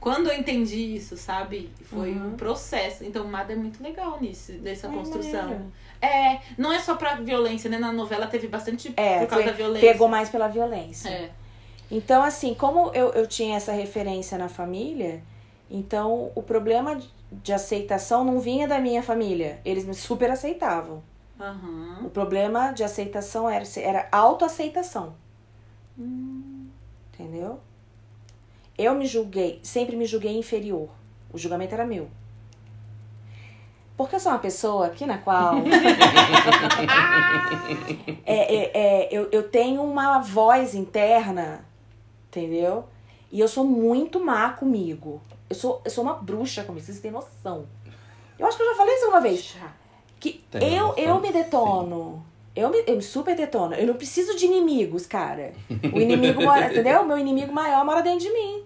Quando 0.00 0.28
eu 0.28 0.34
entendi 0.38 0.94
isso, 0.94 1.16
sabe? 1.16 1.68
Foi 1.82 2.12
Uhum. 2.12 2.28
um 2.28 2.36
processo. 2.36 3.04
Então 3.04 3.24
o 3.24 3.28
Mada 3.28 3.52
é 3.52 3.56
muito 3.56 3.82
legal 3.82 4.20
nisso, 4.20 4.52
dessa 4.52 4.86
Ai, 4.88 4.94
construção. 4.94 5.42
maneiro. 5.42 5.72
É, 6.00 6.40
não 6.56 6.72
é 6.72 6.78
só 6.78 6.94
pra 6.94 7.16
violência, 7.16 7.68
né? 7.68 7.76
Na 7.78 7.90
novela 7.92 8.28
teve 8.28 8.46
bastante 8.46 8.92
É, 8.96 9.18
por 9.18 9.26
causa 9.30 9.42
foi- 9.42 9.52
da 9.52 9.56
violência. 9.56 9.92
Pegou 9.92 10.06
mais 10.06 10.28
pela 10.28 10.46
violência. 10.46 11.08
É. 11.08 11.30
Então, 11.90 12.22
assim, 12.22 12.54
como 12.54 12.92
eu, 12.94 13.10
eu 13.14 13.26
tinha 13.26 13.56
essa 13.56 13.72
referência 13.72 14.38
na 14.38 14.48
família, 14.48 15.20
então 15.68 16.30
o 16.36 16.42
problema 16.42 17.00
de- 17.30 17.52
aceitação 17.52 18.24
não 18.24 18.40
vinha 18.40 18.66
da 18.68 18.78
minha 18.78 19.02
família. 19.02 19.60
Eles 19.64 19.84
me 19.84 19.94
super 19.94 20.30
aceitavam. 20.30 21.02
Aham. 21.40 22.00
O 22.04 22.10
problema 22.10 22.72
de 22.72 22.82
aceitação 22.82 23.48
era, 23.48 23.64
era 23.76 24.08
autoaceitação. 24.10 25.14
Entendeu? 27.12 27.60
Eu 28.76 28.94
me 28.94 29.06
julguei, 29.06 29.60
sempre 29.62 29.96
me 29.96 30.06
julguei 30.06 30.36
inferior. 30.36 30.88
O 31.32 31.38
julgamento 31.38 31.74
era 31.74 31.84
meu. 31.84 32.08
Porque 33.96 34.14
eu 34.14 34.20
sou 34.20 34.30
uma 34.30 34.38
pessoa 34.38 34.86
aqui 34.86 35.04
na 35.04 35.18
qual. 35.18 35.56
é, 38.24 38.54
é, 38.54 38.70
é, 38.74 39.08
eu, 39.10 39.28
eu 39.32 39.48
tenho 39.48 39.82
uma 39.82 40.20
voz 40.20 40.74
interna, 40.74 41.64
entendeu? 42.28 42.84
E 43.30 43.40
eu 43.40 43.48
sou 43.48 43.64
muito 43.64 44.24
má 44.24 44.50
comigo. 44.50 45.20
Eu 45.48 45.56
sou, 45.56 45.80
eu 45.84 45.90
sou 45.90 46.04
uma 46.04 46.14
bruxa 46.14 46.62
comigo, 46.64 46.84
vocês 46.84 47.00
têm 47.00 47.10
noção. 47.10 47.66
Eu 48.38 48.46
acho 48.46 48.56
que 48.56 48.62
eu 48.62 48.68
já 48.68 48.74
falei 48.76 48.94
isso 48.94 49.08
uma 49.08 49.20
vez. 49.20 49.56
Que 50.20 50.44
Tem 50.50 50.74
eu, 50.76 50.88
noção. 50.88 51.04
eu 51.04 51.20
me 51.20 51.32
detono. 51.32 52.26
Eu 52.54 52.70
me, 52.70 52.82
eu 52.86 52.96
me 52.96 53.02
super 53.02 53.36
detono. 53.36 53.74
Eu 53.74 53.86
não 53.86 53.94
preciso 53.94 54.36
de 54.36 54.46
inimigos, 54.46 55.06
cara. 55.06 55.52
O 55.92 56.00
inimigo 56.00 56.42
mora, 56.42 56.66
entendeu? 56.72 57.02
O 57.02 57.06
meu 57.06 57.18
inimigo 57.18 57.52
maior 57.52 57.84
mora 57.84 58.02
dentro 58.02 58.20
de 58.20 58.30
mim. 58.32 58.64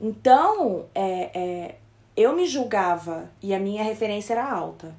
Então, 0.00 0.86
é, 0.94 1.30
é, 1.34 1.74
eu 2.16 2.32
me 2.34 2.46
julgava 2.46 3.30
e 3.42 3.54
a 3.54 3.58
minha 3.58 3.82
referência 3.82 4.34
era 4.34 4.48
alta. 4.50 4.94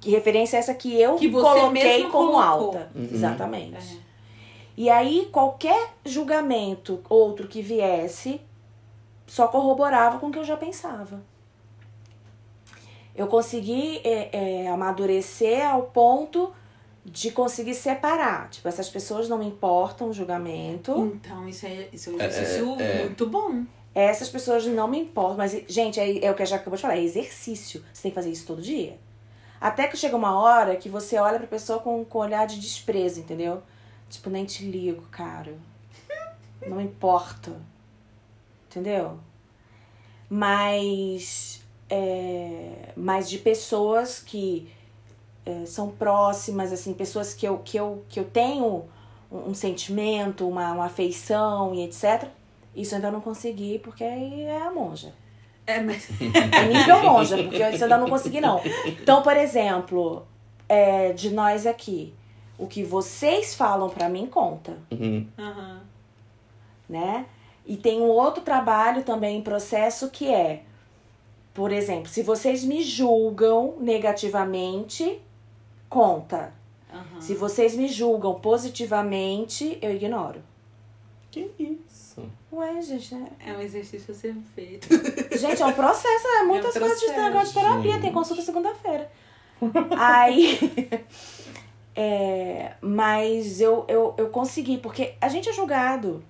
Que 0.00 0.10
referência 0.10 0.56
é 0.56 0.60
essa 0.60 0.74
que 0.74 1.00
eu 1.00 1.16
Que 1.16 1.28
você 1.28 1.42
coloquei 1.42 1.82
mesmo 1.82 2.10
como 2.10 2.32
colocou. 2.32 2.40
alta. 2.42 2.90
Uhum. 2.94 3.08
Exatamente. 3.12 3.96
É. 4.02 4.06
E 4.76 4.90
aí, 4.90 5.28
qualquer 5.32 5.94
julgamento 6.04 7.00
outro 7.08 7.48
que 7.48 7.62
viesse, 7.62 8.40
só 9.26 9.48
corroborava 9.48 10.18
com 10.18 10.28
o 10.28 10.30
que 10.30 10.38
eu 10.38 10.44
já 10.44 10.56
pensava. 10.56 11.20
Eu 13.14 13.26
consegui 13.26 14.00
é, 14.04 14.64
é, 14.64 14.68
amadurecer 14.68 15.66
ao 15.66 15.84
ponto 15.84 16.52
de 17.04 17.30
conseguir 17.30 17.74
separar. 17.74 18.50
Tipo, 18.50 18.68
essas 18.68 18.90
pessoas 18.90 19.28
não 19.28 19.38
me 19.38 19.46
importam 19.46 20.10
o 20.10 20.12
julgamento. 20.12 21.12
Então, 21.14 21.48
isso 21.48 21.64
é, 21.64 21.88
isso 21.92 22.10
é 22.10 22.12
um 22.12 22.20
exercício 22.20 22.80
é. 22.80 23.04
muito 23.04 23.26
bom. 23.26 23.64
Essas 23.94 24.28
pessoas 24.28 24.66
não 24.66 24.86
me 24.86 24.98
importam. 24.98 25.38
Mas, 25.38 25.52
gente, 25.66 25.98
é, 25.98 26.24
é 26.26 26.30
o 26.30 26.34
que 26.34 26.42
a 26.42 26.46
Jaca 26.46 26.62
acabou 26.62 26.76
de 26.76 26.82
falar, 26.82 26.96
é 26.96 27.02
exercício. 27.02 27.82
Você 27.92 28.02
tem 28.02 28.10
que 28.10 28.14
fazer 28.14 28.30
isso 28.30 28.46
todo 28.46 28.60
dia. 28.60 28.98
Até 29.58 29.86
que 29.86 29.96
chega 29.96 30.14
uma 30.14 30.38
hora 30.38 30.76
que 30.76 30.88
você 30.88 31.16
olha 31.18 31.38
pra 31.38 31.46
pessoa 31.46 31.78
com, 31.78 32.04
com 32.04 32.18
olhar 32.18 32.46
de 32.46 32.60
desprezo, 32.60 33.20
entendeu? 33.20 33.62
Tipo, 34.10 34.28
nem 34.28 34.44
te 34.44 34.64
ligo, 34.64 35.02
cara. 35.10 35.54
Não 36.66 36.80
importa. 36.80 37.52
Entendeu? 38.76 39.18
Mas. 40.28 41.62
É, 41.88 42.90
mas 42.94 43.30
de 43.30 43.38
pessoas 43.38 44.20
que 44.20 44.68
é, 45.46 45.64
são 45.64 45.88
próximas, 45.88 46.72
assim, 46.72 46.92
pessoas 46.92 47.32
que 47.32 47.46
eu, 47.46 47.58
que 47.58 47.78
eu, 47.78 48.04
que 48.08 48.20
eu 48.20 48.24
tenho 48.24 48.84
um, 49.32 49.50
um 49.50 49.54
sentimento, 49.54 50.46
uma, 50.46 50.72
uma 50.72 50.86
afeição 50.86 51.72
e 51.74 51.84
etc. 51.84 52.28
Isso 52.74 52.92
eu 52.92 52.96
ainda 52.96 53.10
não 53.10 53.20
consegui, 53.22 53.78
porque 53.78 54.04
aí 54.04 54.42
é 54.42 54.60
a 54.60 54.70
monja. 54.70 55.14
É, 55.66 55.80
mas. 55.80 56.08
É 56.20 56.68
nível 56.68 57.02
monja, 57.02 57.36
porque 57.38 57.56
isso 57.56 57.62
eu 57.78 57.84
ainda 57.84 57.96
não 57.98 58.10
consegui, 58.10 58.40
não. 58.42 58.60
Então, 58.84 59.22
por 59.22 59.36
exemplo, 59.36 60.26
é, 60.68 61.12
de 61.14 61.30
nós 61.30 61.66
aqui, 61.66 62.12
o 62.58 62.66
que 62.66 62.82
vocês 62.84 63.54
falam 63.54 63.88
pra 63.88 64.08
mim 64.08 64.26
conta, 64.26 64.76
Uhum. 64.90 65.26
Aham. 65.38 65.80
né? 66.88 67.24
E 67.66 67.76
tem 67.76 68.00
um 68.00 68.08
outro 68.08 68.42
trabalho 68.42 69.02
também 69.02 69.38
em 69.38 69.42
processo 69.42 70.08
que 70.10 70.32
é, 70.32 70.62
por 71.52 71.72
exemplo, 71.72 72.08
se 72.08 72.22
vocês 72.22 72.64
me 72.64 72.82
julgam 72.82 73.74
negativamente, 73.80 75.20
conta. 75.88 76.52
Aham. 76.92 77.20
Se 77.20 77.34
vocês 77.34 77.74
me 77.74 77.88
julgam 77.88 78.38
positivamente, 78.38 79.78
eu 79.82 79.92
ignoro. 79.92 80.40
Que 81.30 81.50
isso? 81.58 82.22
Ué, 82.52 82.80
gente, 82.80 83.14
né? 83.14 83.28
É 83.44 83.52
um 83.52 83.60
exercício 83.60 84.12
a 84.12 84.16
ser 84.16 84.34
feito. 84.54 84.88
Gente, 85.36 85.60
é 85.60 85.66
um 85.66 85.72
processo, 85.72 86.26
é 86.28 86.44
muitas 86.44 86.74
É 86.74 86.78
um 86.78 86.82
coisas 86.82 87.00
de 87.00 87.08
negócio 87.08 87.48
de 87.48 87.54
terapia, 87.54 88.00
tem 88.00 88.12
consulta 88.12 88.40
segunda-feira. 88.40 89.10
Aí. 89.98 90.58
é, 91.94 92.72
mas 92.80 93.60
eu, 93.60 93.84
eu, 93.88 94.14
eu 94.16 94.30
consegui, 94.30 94.78
porque 94.78 95.14
a 95.20 95.28
gente 95.28 95.50
é 95.50 95.52
julgado. 95.52 96.24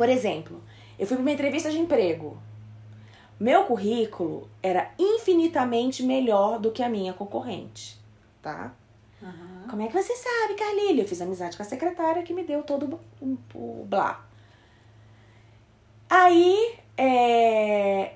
Por 0.00 0.08
exemplo, 0.08 0.62
eu 0.98 1.06
fui 1.06 1.14
para 1.14 1.22
uma 1.22 1.30
entrevista 1.30 1.70
de 1.70 1.78
emprego. 1.78 2.38
Meu 3.38 3.64
currículo 3.64 4.48
era 4.62 4.90
infinitamente 4.98 6.02
melhor 6.02 6.58
do 6.58 6.70
que 6.70 6.82
a 6.82 6.88
minha 6.88 7.12
concorrente, 7.12 8.00
tá? 8.40 8.72
Aham. 9.22 9.66
Como 9.68 9.82
é 9.82 9.88
que 9.88 9.92
você 9.92 10.16
sabe, 10.16 10.54
Carlília? 10.54 11.02
Eu 11.02 11.06
fiz 11.06 11.20
amizade 11.20 11.54
com 11.54 11.62
a 11.62 11.66
secretária 11.66 12.22
que 12.22 12.32
me 12.32 12.42
deu 12.44 12.62
todo 12.62 12.98
o, 13.20 13.36
o 13.54 13.84
blá. 13.84 14.24
Aí, 16.08 16.76
é, 16.96 18.14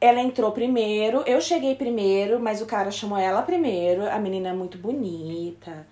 ela 0.00 0.20
entrou 0.20 0.50
primeiro, 0.50 1.22
eu 1.26 1.40
cheguei 1.40 1.76
primeiro, 1.76 2.40
mas 2.40 2.60
o 2.60 2.66
cara 2.66 2.90
chamou 2.90 3.18
ela 3.18 3.42
primeiro. 3.42 4.04
A 4.10 4.18
menina 4.18 4.48
é 4.48 4.52
muito 4.52 4.78
bonita, 4.78 5.86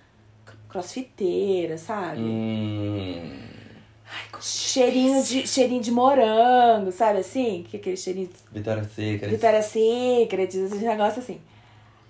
crossfiteira, 0.69 1.79
sabe? 1.79 2.23
Hum. 2.23 3.46
Cheirinho 4.41 5.23
de, 5.23 5.47
cheirinho 5.47 5.81
de 5.83 5.91
morango, 5.91 6.93
sabe 6.93 7.19
assim? 7.21 7.65
Que 7.69 7.77
aquele 7.77 7.97
cheirinho 7.97 8.29
Vitória 8.53 8.85
Seca. 8.85 9.27
Vitória 9.29 9.63
Secret, 9.63 10.45
esses 10.49 10.81
negócios 10.81 11.25
assim. 11.25 11.41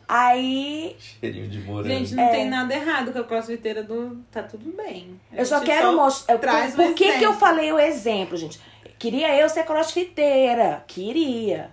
Aí 0.08 0.94
Cheirinho 0.98 1.48
de 1.48 1.58
morango. 1.60 1.88
Gente, 1.88 2.14
não 2.14 2.22
É. 2.24 2.28
tem 2.28 2.48
nada 2.48 2.72
errado 2.74 3.12
com 3.12 3.18
a 3.18 3.24
crossfiteira 3.24 3.82
do. 3.82 4.18
Tá 4.30 4.42
tudo 4.42 4.72
bem. 4.76 5.18
A 5.32 5.36
eu 5.36 5.46
só 5.46 5.60
quero 5.60 5.96
mostrar. 5.96 6.38
traz 6.38 6.74
Por, 6.74 6.94
que, 6.94 7.18
que 7.18 7.24
eu 7.24 7.32
falei 7.32 7.72
o 7.72 7.78
exemplo, 7.78 8.36
gente? 8.36 8.60
Queria 8.98 9.34
eu 9.38 9.48
ser 9.48 9.64
crossfiteira. 9.64 10.84
Queria. 10.86 11.70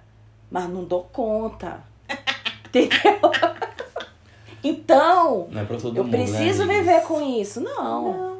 Mas 0.49 0.67
não 0.69 0.83
dou 0.83 1.03
conta. 1.12 1.83
Entendeu? 2.67 3.19
Então, 4.65 5.49
Não 5.51 5.62
é 5.62 5.65
pra 5.65 5.75
todo 5.75 5.97
eu 5.97 6.05
mundo. 6.05 6.12
preciso 6.15 6.65
né, 6.65 6.75
viver 6.79 6.95
Liz? 6.99 7.03
com 7.05 7.21
isso. 7.41 7.59
Não. 7.59 8.33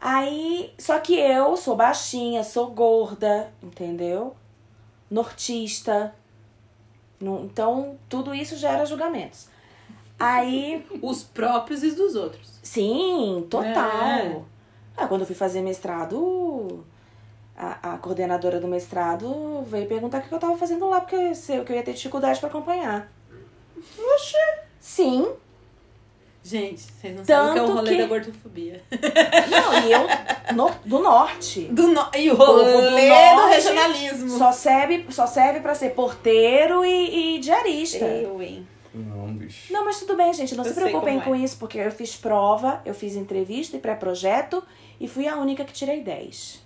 Aí, 0.00 0.72
só 0.78 0.98
que 0.98 1.14
eu 1.14 1.56
sou 1.56 1.76
baixinha, 1.76 2.42
sou 2.42 2.68
gorda, 2.70 3.52
entendeu? 3.62 4.34
Nortista. 5.10 6.14
Não- 7.20 7.44
Então, 7.44 7.98
tudo 8.08 8.34
isso 8.34 8.56
gera 8.56 8.86
julgamentos. 8.86 9.48
Aí, 10.18 10.86
Os 11.02 11.22
próprios 11.22 11.82
e 11.82 11.88
os 11.88 11.94
dos 11.94 12.14
outros. 12.14 12.58
sim, 12.62 13.46
total. 13.50 13.72
É. 13.74 14.42
Ah, 14.96 15.06
quando 15.06 15.22
eu 15.22 15.26
fui 15.26 15.34
fazer 15.36 15.62
mestrado, 15.62 16.84
a, 17.56 17.94
a 17.94 17.98
coordenadora 17.98 18.60
do 18.60 18.68
mestrado 18.68 19.62
veio 19.66 19.86
perguntar 19.86 20.18
o 20.18 20.22
que 20.22 20.32
eu 20.34 20.38
tava 20.38 20.56
fazendo 20.58 20.88
lá, 20.88 21.00
porque 21.00 21.16
eu, 21.16 21.64
que 21.64 21.72
eu 21.72 21.76
ia 21.76 21.82
ter 21.82 21.94
dificuldade 21.94 22.38
pra 22.40 22.48
acompanhar. 22.48 23.10
Oxê! 23.98 24.58
Sim. 24.78 25.32
Gente, 26.50 26.80
vocês 26.80 27.16
não 27.16 27.24
sabem 27.24 27.50
o 27.50 27.52
que 27.52 27.58
é 27.58 27.62
o 27.62 27.66
Tanto 27.66 27.72
rolê 27.76 27.90
que- 27.92 28.02
da 28.02 28.06
gordofobia. 28.08 28.82
Não, 29.50 29.86
e 29.86 29.92
eu 29.92 30.54
no- 30.56 30.70
do 30.84 30.98
norte. 30.98 31.60
Do 31.66 31.86
no... 31.88 32.08
E 32.16 32.30
o 32.30 32.36
do 32.36 32.44
rolê 32.44 32.72
do, 33.08 33.14
norte 33.36 33.54
regionalismo. 33.54 34.30
Só 34.38 34.52
serve, 34.52 35.06
só 35.10 35.26
serve 35.26 35.60
pra 35.60 35.74
ser 35.74 35.90
porteiro 35.90 36.84
e, 36.84 37.36
e 37.36 37.38
diarista. 37.38 38.04
Eu, 38.04 38.40
hein? 38.42 38.66
Não, 38.92 39.32
bicho. 39.32 39.72
Não, 39.72 39.84
mas 39.84 40.00
tudo 40.00 40.16
bem, 40.16 40.32
gente. 40.34 40.56
Não 40.56 40.64
Eu 40.64 40.72
se 40.72 40.74
preocupem 40.80 41.18
é. 41.18 41.20
com 41.22 41.36
isso, 41.36 41.56
porque 41.58 41.78
eu 41.78 41.92
fiz 41.92 42.16
prova, 42.16 42.80
eu 42.84 42.92
fiz 42.94 43.14
entrevista 43.14 43.76
e 43.76 43.80
pré-projeto 43.80 44.62
e 45.00 45.06
fui 45.06 45.28
a 45.28 45.36
única 45.36 45.64
que 45.64 45.72
tirei 45.72 46.02
10. 46.02 46.60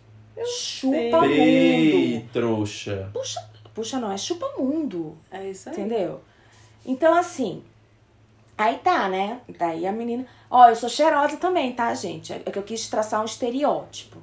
Chupa 0.47 0.97
sei. 0.97 1.11
mundo. 1.11 1.31
Ei, 1.31 2.27
trouxa. 2.33 3.11
Puxa, 3.13 3.41
puxa 3.75 4.01
não, 4.01 4.11
é 4.11 4.17
chupa 4.17 4.47
mundo. 4.59 5.17
É 5.31 5.49
isso 5.51 5.69
aí. 5.69 5.75
Entendeu? 5.75 6.21
Então, 6.87 7.15
assim. 7.15 7.63
Aí 8.57 8.79
tá, 8.79 9.09
né? 9.09 9.41
Daí 9.59 9.87
a 9.87 9.93
menina. 9.93 10.25
Ó, 10.51 10.69
eu 10.69 10.77
sou 10.77 10.89
cheirosa 10.89 11.37
também, 11.37 11.73
tá, 11.73 11.93
gente? 11.95 12.33
É 12.33 12.39
que 12.39 12.59
eu 12.59 12.63
quis 12.63 12.89
traçar 12.89 13.21
um 13.21 13.25
estereótipo. 13.25 14.19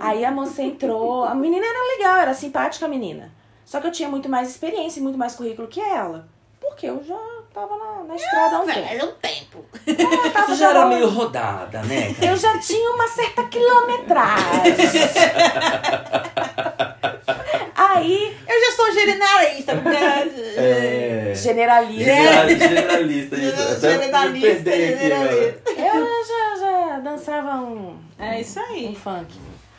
Aí 0.00 0.24
a 0.24 0.30
moça 0.30 0.62
entrou. 0.62 1.24
A 1.24 1.34
menina 1.34 1.64
era 1.66 1.96
legal, 1.96 2.16
era 2.18 2.34
simpática 2.34 2.86
a 2.86 2.88
menina. 2.88 3.32
Só 3.64 3.80
que 3.80 3.86
eu 3.86 3.92
tinha 3.92 4.08
muito 4.08 4.28
mais 4.28 4.48
experiência 4.48 5.00
e 5.00 5.02
muito 5.02 5.18
mais 5.18 5.34
currículo 5.34 5.68
que 5.68 5.80
ela. 5.80 6.28
Porque 6.60 6.86
eu 6.86 7.02
já 7.04 7.18
tava 7.52 7.76
na, 7.76 8.04
na 8.04 8.14
estrada 8.16 8.56
há 8.56 8.60
um 8.60 8.66
tempo. 8.66 8.80
Velho, 8.80 9.08
um 9.08 9.12
tempo. 9.12 9.64
Eu 9.86 10.32
tava 10.32 10.46
Você 10.46 10.54
já 10.56 10.70
era 10.70 10.86
meio 10.86 11.08
rodada, 11.08 11.82
né? 11.82 12.14
Eu 12.22 12.36
já 12.36 12.58
tinha 12.58 12.90
uma 12.90 13.08
certa 13.08 13.44
quilometragem. 13.44 14.74
Aí, 17.76 18.36
Eu 18.46 18.60
já 18.60 18.72
sou 18.76 18.92
generalista. 18.92 19.74
porque- 19.82 19.96
É. 20.56 21.32
generalista. 21.34 22.04
General- 22.04 22.48
Generalista. 22.48 23.36
Generalista, 23.36 24.70
aqui, 24.70 24.96
generalista. 24.98 25.70
Eu 25.70 26.06
já, 26.24 26.56
já 26.60 26.98
dançava 27.00 27.54
um. 27.56 27.96
É 28.18 28.40
isso 28.40 28.60
um 28.60 28.62
aí. 28.64 28.94
funk. 28.94 29.34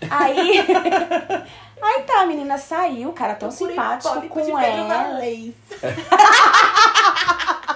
Aí. 0.10 0.60
aí 1.82 2.02
tá, 2.04 2.22
a 2.22 2.26
menina 2.26 2.58
saiu, 2.58 3.10
o 3.10 3.14
cara 3.14 3.34
tão 3.36 3.50
simpático 3.50 4.28
com 4.28 4.60
ela. 4.60 5.20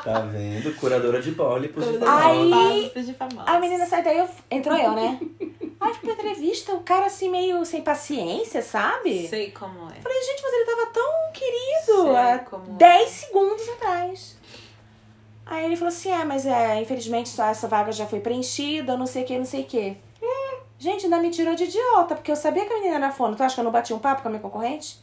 Tá 0.04 0.20
vendo? 0.22 0.76
Curadora 0.78 1.22
de 1.22 1.32
pólipos. 1.32 1.86
de 1.86 1.98
Aí- 2.06 2.92
famosos. 3.18 3.48
A 3.48 3.60
menina 3.60 3.86
saiu 3.86 4.04
daí, 4.04 4.18
eu, 4.18 4.30
entrou 4.52 4.78
eu, 4.78 4.92
né? 4.92 5.20
Aí 5.80 5.94
fui 5.94 6.14
pra 6.14 6.14
entrevista, 6.14 6.74
o 6.74 6.84
cara 6.84 7.06
assim 7.06 7.30
meio 7.30 7.64
sem 7.66 7.82
paciência, 7.82 8.62
sabe? 8.62 9.28
Sei 9.28 9.52
como 9.52 9.90
é. 9.90 10.02
Falei, 10.02 10.22
gente, 10.24 10.44
mas 10.44 10.54
ele 10.54 10.66
tava 10.66 10.86
tão 10.88 11.32
querido 11.32 12.04
Sei 12.04 12.16
há 12.16 12.40
como 12.40 12.66
é. 12.72 12.76
10 12.76 13.10
segundos 13.10 13.70
atrás. 13.70 14.38
Aí 15.46 15.66
ele 15.66 15.78
falou 15.78 15.90
assim: 15.90 16.12
é, 16.12 16.26
mas 16.26 16.46
é, 16.46 16.82
infelizmente 16.82 17.30
só 17.30 17.46
essa 17.46 17.68
vaga 17.68 17.92
já 17.92 18.06
foi 18.06 18.20
preenchida, 18.20 18.98
não 18.98 19.08
sei 19.08 19.24
o 19.24 19.26
que, 19.26 19.38
não 19.38 19.46
sei 19.46 19.62
o 19.62 19.66
que. 19.66 19.98
Gente, 20.80 21.06
ainda 21.06 21.18
me 21.20 21.30
tirou 21.30 21.56
de 21.56 21.66
idiota, 21.66 22.16
porque 22.16 22.32
eu 22.32 22.38
sabia 22.38 22.66
que 22.66 22.72
a 22.72 22.78
menina 22.78 22.96
era 22.96 23.12
fono. 23.12 23.36
Tu 23.36 23.44
acha 23.44 23.54
que 23.54 23.60
eu 23.60 23.66
não 23.66 23.72
bati 23.72 23.94
um 23.94 24.00
papo 24.00 24.22
com 24.22 24.30
a 24.30 24.32
minha 24.32 24.42
concorrente? 24.42 24.98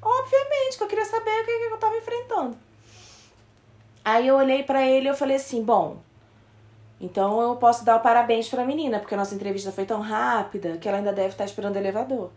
Obviamente, 0.00 0.78
que 0.78 0.82
eu 0.82 0.88
queria 0.88 1.04
saber 1.04 1.30
o 1.30 1.44
que, 1.44 1.58
que 1.58 1.74
eu 1.74 1.76
tava 1.76 1.96
enfrentando. 1.98 2.56
Aí 4.02 4.26
eu 4.26 4.36
olhei 4.36 4.62
pra 4.62 4.86
ele 4.86 5.06
e 5.06 5.10
eu 5.10 5.14
falei 5.14 5.36
assim: 5.36 5.62
bom, 5.62 5.98
então 7.04 7.40
eu 7.40 7.56
posso 7.56 7.84
dar 7.84 7.96
o 7.96 8.00
parabéns 8.00 8.48
pra 8.48 8.64
menina, 8.64 8.98
porque 8.98 9.14
a 9.14 9.18
nossa 9.18 9.34
entrevista 9.34 9.70
foi 9.70 9.84
tão 9.84 10.00
rápida 10.00 10.78
que 10.78 10.88
ela 10.88 10.98
ainda 10.98 11.12
deve 11.12 11.28
estar 11.28 11.44
esperando 11.44 11.76
o 11.76 11.78
elevador. 11.78 12.30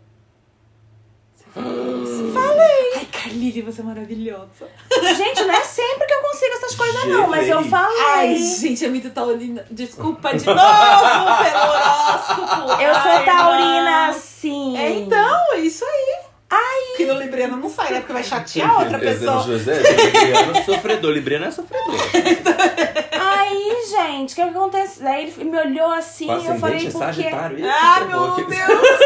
Ai, 1.56 3.06
Carlile, 3.06 3.62
você 3.62 3.80
é 3.80 3.84
maravilhosa. 3.84 4.68
Gente, 5.16 5.42
não 5.44 5.54
é 5.54 5.64
sempre 5.64 6.06
que 6.06 6.12
eu 6.14 6.20
consigo 6.20 6.54
essas 6.54 6.74
coisas, 6.74 7.04
não, 7.06 7.28
mas 7.28 7.48
eu 7.48 7.62
falei. 7.64 8.02
Ai, 8.14 8.36
gente, 8.36 8.84
é 8.84 8.88
muito 8.88 9.10
taurina. 9.10 9.64
Desculpa 9.70 10.36
de 10.36 10.44
novo 10.44 10.58
pelo 10.60 11.62
horóscopo. 11.72 12.82
Eu 12.82 12.94
sou 12.94 13.12
Ai, 13.12 13.24
taurina 13.24 14.12
sim. 14.12 14.76
É, 14.76 14.90
então, 14.90 15.54
é 15.54 15.60
isso 15.60 15.84
aí. 15.84 16.18
Ai. 16.50 16.96
Que 16.96 17.06
no 17.06 17.14
Libriano 17.14 17.56
não 17.56 17.68
sai, 17.68 17.92
né? 17.92 17.98
Porque 18.00 18.12
vai 18.12 18.24
chatear 18.24 18.70
a 18.70 18.78
outra 18.80 18.98
pessoa. 18.98 19.42
José, 19.42 19.80
Libriano 19.80 20.56
é 20.56 20.62
sofredor. 20.62 21.12
Libriano 21.12 21.44
é 21.46 21.50
sofredor. 21.50 21.94
Aí, 23.48 23.86
gente, 23.90 24.32
o 24.32 24.34
que 24.34 24.42
acontece? 24.42 25.02
Daí 25.02 25.28
ele 25.28 25.44
me 25.44 25.58
olhou 25.58 25.90
assim 25.90 26.30
O 26.30 26.40
e 26.40 26.46
eu 26.46 26.58
falei, 26.58 26.86
é 26.86 26.90
por 26.90 27.14
quê? 27.14 27.30
Ah, 27.64 28.00
meu 28.04 28.46
Deus. 28.46 28.98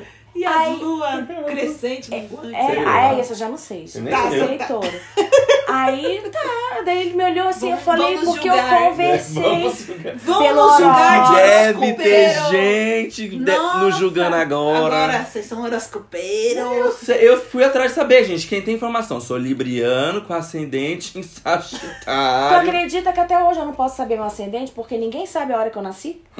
E 0.36 0.44
a 0.44 0.50
Ai. 0.50 0.74
lua 0.76 1.26
crescente, 1.46 2.10
minguante. 2.10 2.54
É, 2.54 2.84
ah, 2.86 3.14
é, 3.14 3.20
isso 3.20 3.32
eu 3.32 3.36
já 3.36 3.48
não 3.48 3.56
sei. 3.56 3.88
Eu 3.94 4.02
nem 4.02 4.12
Tá, 4.12 4.28
sei. 4.30 4.58
toda. 4.68 5.00
Aí, 5.68 6.22
tá. 6.30 6.82
Daí 6.84 7.00
ele 7.08 7.14
me 7.14 7.24
olhou 7.24 7.48
assim, 7.48 7.70
eu 7.72 7.76
Vamos- 7.78 7.84
falei, 7.84 8.16
vamos 8.16 8.30
porque 8.34 8.48
julgar, 8.48 8.72
eu 8.74 8.80
né? 8.80 8.88
conversei. 8.90 9.42
Vamos 9.42 9.78
julgar. 9.78 10.14
Vamos 10.16 10.46
Pelo 10.46 10.76
julgar 10.76 11.26
de 11.26 11.36
Deve 11.80 11.92
ter 11.94 12.34
gente 12.50 13.36
Nossa, 13.38 13.78
nos 13.78 13.96
julgando 13.96 14.36
agora. 14.36 14.78
Agora, 14.78 15.24
vocês 15.24 15.44
são 15.46 15.62
horoscopeiros. 15.64 17.08
Eu, 17.08 17.14
eu 17.16 17.40
fui 17.40 17.64
atrás 17.64 17.90
de 17.90 17.94
saber, 17.96 18.24
gente. 18.24 18.46
Quem 18.46 18.62
tem 18.62 18.74
informação? 18.74 19.20
Sou 19.20 19.36
libriano 19.36 20.22
com 20.22 20.34
ascendente 20.34 21.18
em 21.18 21.22
Tu 21.24 21.28
Sagitário. 21.42 22.68
acredita 22.68 23.12
que 23.12 23.20
até 23.20 23.42
hoje 23.42 23.58
eu 23.58 23.64
não 23.66 23.72
posso 23.74 23.96
saber 23.96 24.14
meu 24.16 24.24
ascendente, 24.24 24.70
porque 24.72 24.96
ninguém 24.96 25.26
sabe 25.26 25.52
a 25.52 25.58
hora 25.58 25.70
que 25.70 25.76
eu 25.78 25.82
nasci? 25.82 26.22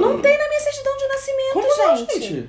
Não 0.00 0.18
tem 0.20 0.38
na 0.38 0.48
minha 0.48 0.60
certidão 0.60 0.96
de 0.96 1.08
nascimento, 1.08 1.52
Como 1.52 1.66
não, 1.76 1.96
gente. 1.96 2.20
gente? 2.20 2.48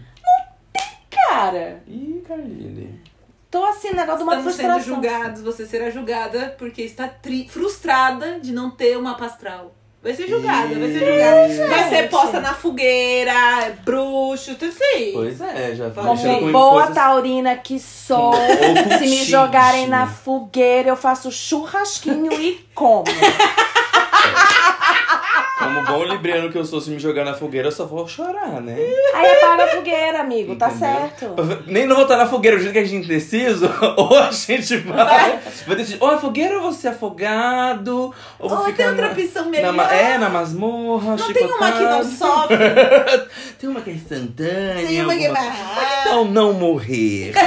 Cara, 1.32 1.82
Ih, 1.88 2.22
Carline. 2.28 3.00
tô 3.50 3.64
assim, 3.64 3.92
negócio 3.94 4.18
de 4.18 4.24
uma 4.24 4.34
Estamos 4.36 4.54
sendo 4.56 4.74
frustração. 4.74 4.96
julgados, 4.96 5.42
você 5.42 5.66
será 5.66 5.90
julgada 5.90 6.56
porque 6.58 6.82
está 6.82 7.08
tri- 7.08 7.48
frustrada 7.50 8.40
de 8.42 8.52
não 8.52 8.70
ter 8.70 8.98
uma 8.98 9.16
astral. 9.16 9.74
Vai 10.04 10.14
ser 10.14 10.28
julgada, 10.28 10.68
vai 10.78 10.92
ser 10.92 11.00
julgada. 11.00 11.68
Vai 11.70 11.90
ser 11.90 12.10
posta 12.10 12.40
na 12.42 12.54
fogueira, 12.54 13.78
bruxo, 13.86 14.56
tudo 14.56 14.70
isso 14.72 14.84
aí. 14.96 15.12
Pois 15.14 15.40
é, 15.40 15.76
já 15.76 15.86
mexendo 15.90 16.04
Como 16.34 16.40
com 16.48 16.52
boa 16.52 16.72
coisas- 16.88 16.96
taurina 16.96 17.56
que 17.56 17.80
sou, 17.80 18.34
se 18.98 19.06
me 19.08 19.24
jogarem 19.24 19.88
na 19.88 20.08
fogueira, 20.08 20.90
eu 20.90 20.98
faço 20.98 21.32
churrasquinho 21.32 22.34
e 22.34 22.66
como. 22.76 23.06
Como 25.62 25.84
bom 25.86 26.04
libriano 26.06 26.52
que 26.52 26.58
eu 26.58 26.66
sou, 26.66 26.82
se 26.82 26.90
me 26.90 26.98
jogar 27.00 27.24
na 27.26 27.34
fogueira, 27.34 27.68
eu 27.68 27.72
só 27.72 27.86
vou 27.86 28.08
chorar, 28.08 28.60
né? 28.62 28.76
Aí 29.14 29.32
apaga 29.32 29.64
a 29.66 29.68
fogueira, 29.68 30.20
amigo, 30.22 30.56
tá 30.56 30.70
Entendeu? 30.70 30.90
certo. 30.90 31.36
Nem 31.68 31.86
não 31.86 31.96
vou 31.96 32.04
estar 32.06 32.18
na 32.18 32.26
fogueira, 32.26 32.58
do 32.58 32.64
jeito 32.64 32.74
que 32.74 32.80
a 32.80 32.86
gente 32.86 33.06
indeciso, 33.06 33.70
ou 33.98 34.18
a 34.18 34.32
gente 34.32 34.78
vai, 34.78 35.40
vai 35.68 35.76
decidir, 35.76 35.98
ou 36.02 36.12
é 36.14 36.18
fogueira 36.18 36.56
ou 36.56 36.62
vou 36.64 36.72
ser 36.74 36.90
afogado, 36.90 38.14
ou 38.40 38.52
Ou 38.52 38.58
ficar 38.66 38.74
tem 38.78 38.88
outra 38.88 39.08
na, 39.08 39.14
opção 39.14 39.46
na 39.46 39.50
melhor. 39.52 39.74
ma- 39.74 39.94
É, 39.94 40.18
na 40.18 40.30
masmorra, 40.30 41.16
Não 41.16 41.34
tem 41.34 41.46
uma 41.46 41.72
que 41.72 41.80
não 41.84 42.04
chicotado. 42.04 42.18
sofre, 42.18 42.58
Tem 43.60 43.70
uma 43.70 43.82
que 43.82 43.90
é 43.90 43.94
instantânea. 43.94 44.88
tem 44.88 45.04
uma 45.04 45.16
que 45.16 45.26
alguma- 45.28 45.50
vai. 45.50 46.02
Então 46.02 46.26
não 46.26 46.54
morrer. 46.54 47.34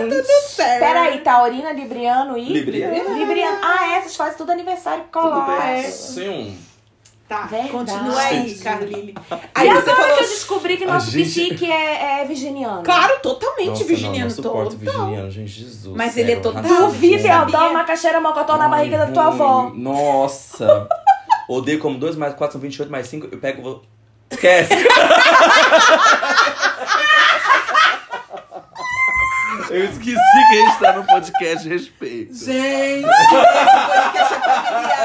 Interessante. 0.00 0.50
Certo. 0.52 0.78
Peraí, 0.80 1.18
taurina, 1.20 1.72
libriano 1.72 2.36
e... 2.38 2.44
Libriano. 2.52 3.18
Libriano. 3.18 3.58
Ah, 3.62 3.96
é, 3.96 4.00
vocês 4.00 4.16
fazem 4.16 4.36
tudo 4.36 4.52
aniversário 4.52 5.04
Tudo 5.10 5.22
colar. 5.22 5.60
bem. 5.74 5.82
Sim. 5.90 6.58
Tá, 7.28 7.46
Verdade. 7.46 7.70
continua 7.72 8.20
aí, 8.20 8.54
Caroline. 8.56 9.14
E 9.14 9.16
Aí 9.54 9.68
você 9.70 9.90
agora 9.90 9.96
falou. 9.96 10.16
que 10.18 10.24
eu 10.24 10.28
descobri 10.28 10.76
que 10.76 10.84
nosso 10.84 11.10
gente- 11.10 11.30
psique 11.30 11.72
é, 11.72 12.20
é 12.20 12.24
virginiano. 12.26 12.82
Claro, 12.82 13.20
totalmente 13.22 13.68
Nossa, 13.70 13.84
virginiano. 13.84 14.18
não, 14.18 14.24
não 14.26 14.30
suporto 14.30 14.76
total. 14.76 14.92
virginiano, 15.06 15.30
gente, 15.30 15.48
Jesus. 15.50 15.96
Mas 15.96 16.14
ele 16.18 16.32
é 16.32 16.36
total 16.36 16.62
Sabia. 16.90 17.32
eu 17.32 17.46
dou 17.46 17.70
uma 17.70 17.84
caixeira 17.84 18.20
mocotó 18.20 18.58
na 18.58 18.68
barriga 18.68 18.98
da 18.98 19.06
tua 19.06 19.28
avó. 19.28 19.70
Nossa. 19.74 20.86
Odeio 21.48 21.78
como 21.78 21.98
2 21.98 22.16
mais 22.16 22.34
4 22.34 22.52
são 22.52 22.60
28 22.60 22.90
mais 22.92 23.06
5. 23.06 23.28
Eu 23.32 23.38
pego. 23.38 23.62
Vou... 23.62 23.82
Esquece. 24.30 24.74
Eu 29.72 29.84
esqueci 29.86 30.14
que 30.14 30.18
a 30.18 30.66
gente 30.66 30.78
tá 30.80 30.92
no 30.92 31.06
podcast 31.06 31.66
Respeito. 31.66 32.34
Gente, 32.34 33.08
esse 33.08 33.28
podcast 33.30 34.34
é 34.34 34.38
familiar. 34.38 35.02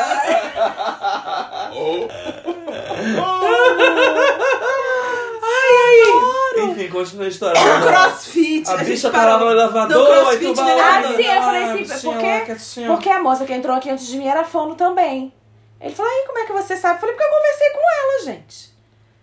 Enfim, 6.57 6.89
continua 6.89 7.25
a 7.25 7.29
história. 7.29 7.61
Crossfit. 7.81 8.69
A 8.69 8.77
gente 8.79 8.89
bicha 8.89 9.09
tá 9.09 9.17
parou 9.17 9.39
lá 9.39 9.45
no 9.45 9.51
elevador, 9.51 9.97
no 9.97 10.11
aí 10.11 10.37
crossfit 10.37 10.45
tu 10.47 10.55
vai 10.55 10.75
lá. 10.75 10.97
Ah, 10.97 11.03
sim, 11.03 11.23
eu 11.23 11.41
falei 11.41 11.63
assim, 11.63 11.77
bichinha 11.77 12.01
por 12.01 12.17
quê? 12.19 12.27
lá, 12.27 12.41
quietinha. 12.41 12.87
Porque 12.87 13.09
a 13.09 13.23
moça 13.23 13.45
que 13.45 13.53
entrou 13.53 13.73
aqui 13.73 13.89
antes 13.89 14.05
de 14.05 14.17
mim 14.17 14.27
era 14.27 14.43
fono 14.43 14.75
também. 14.75 15.31
Ele 15.79 15.95
falou, 15.95 16.11
aí, 16.11 16.25
como 16.27 16.39
é 16.39 16.45
que 16.45 16.51
você 16.51 16.75
sabe? 16.75 16.95
Eu 16.95 16.99
falei, 16.99 17.15
porque 17.15 17.25
eu 17.25 17.37
conversei 17.37 17.69
com 17.69 17.79
ela, 17.79 18.25
gente. 18.25 18.75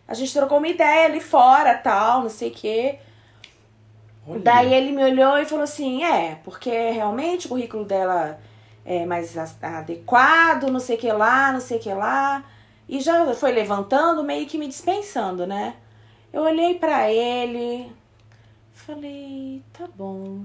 A 0.08 0.14
gente 0.14 0.32
trocou 0.32 0.56
uma 0.56 0.68
ideia 0.68 1.04
ali 1.04 1.20
fora, 1.20 1.74
tal, 1.74 2.22
não 2.22 2.30
sei 2.30 2.48
o 2.48 2.52
quê. 2.52 2.98
Olha. 4.26 4.40
Daí 4.40 4.72
ele 4.72 4.92
me 4.92 5.04
olhou 5.04 5.38
e 5.38 5.44
falou 5.44 5.64
assim, 5.64 6.02
é, 6.02 6.36
porque 6.44 6.70
realmente 6.70 7.46
o 7.46 7.50
currículo 7.50 7.84
dela 7.84 8.38
é 8.84 9.04
mais 9.04 9.36
adequado, 9.62 10.70
não 10.70 10.80
sei 10.80 10.96
o 10.96 10.98
que 10.98 11.12
lá, 11.12 11.52
não 11.52 11.60
sei 11.60 11.78
o 11.78 11.80
que 11.80 11.92
lá. 11.92 12.44
E 12.88 13.00
já 13.00 13.32
foi 13.34 13.52
levantando, 13.52 14.22
meio 14.22 14.46
que 14.46 14.58
me 14.58 14.68
dispensando, 14.68 15.46
né? 15.46 15.74
Eu 16.32 16.42
olhei 16.42 16.74
pra 16.74 17.10
ele, 17.10 17.90
falei, 18.72 19.62
tá 19.72 19.88
bom, 19.94 20.40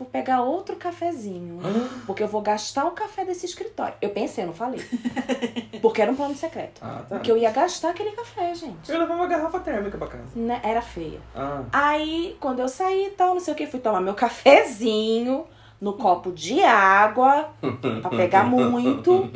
vou 0.00 0.08
pegar 0.08 0.40
outro 0.40 0.76
cafezinho, 0.76 1.58
porque 2.06 2.22
eu 2.22 2.28
vou 2.28 2.40
gastar 2.40 2.86
o 2.86 2.92
café 2.92 3.22
desse 3.24 3.44
escritório. 3.44 3.94
Eu 4.00 4.08
pensei, 4.10 4.46
não 4.46 4.54
falei. 4.54 4.80
Porque 5.80 6.02
era 6.02 6.12
um 6.12 6.14
plano 6.14 6.34
secreto. 6.34 6.78
Ah, 6.82 7.02
tá. 7.08 7.16
Porque 7.16 7.30
eu 7.32 7.38
ia 7.38 7.50
gastar 7.50 7.90
aquele 7.90 8.10
café, 8.12 8.54
gente. 8.54 8.90
Eu 8.92 8.98
levar 8.98 9.14
uma 9.14 9.26
garrafa 9.26 9.60
térmica 9.60 9.96
pra 9.96 10.08
casa. 10.08 10.24
Né? 10.36 10.60
Era 10.62 10.82
feia. 10.82 11.18
Ah. 11.34 11.64
Aí, 11.72 12.36
quando 12.38 12.58
eu 12.60 12.68
saí 12.68 13.06
e 13.06 13.10
tal, 13.12 13.32
não 13.32 13.40
sei 13.40 13.54
o 13.54 13.56
que, 13.56 13.66
fui 13.66 13.80
tomar 13.80 14.00
meu 14.02 14.12
cafezinho 14.14 15.46
no 15.80 15.94
copo 15.94 16.32
de 16.32 16.62
água, 16.62 17.48
pra 18.02 18.10
pegar 18.10 18.44
muito. 18.44 19.30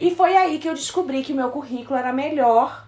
E 0.00 0.14
foi 0.14 0.34
aí 0.34 0.58
que 0.58 0.66
eu 0.68 0.72
descobri 0.74 1.22
que 1.22 1.34
meu 1.34 1.50
currículo 1.50 1.98
era 1.98 2.10
melhor 2.12 2.86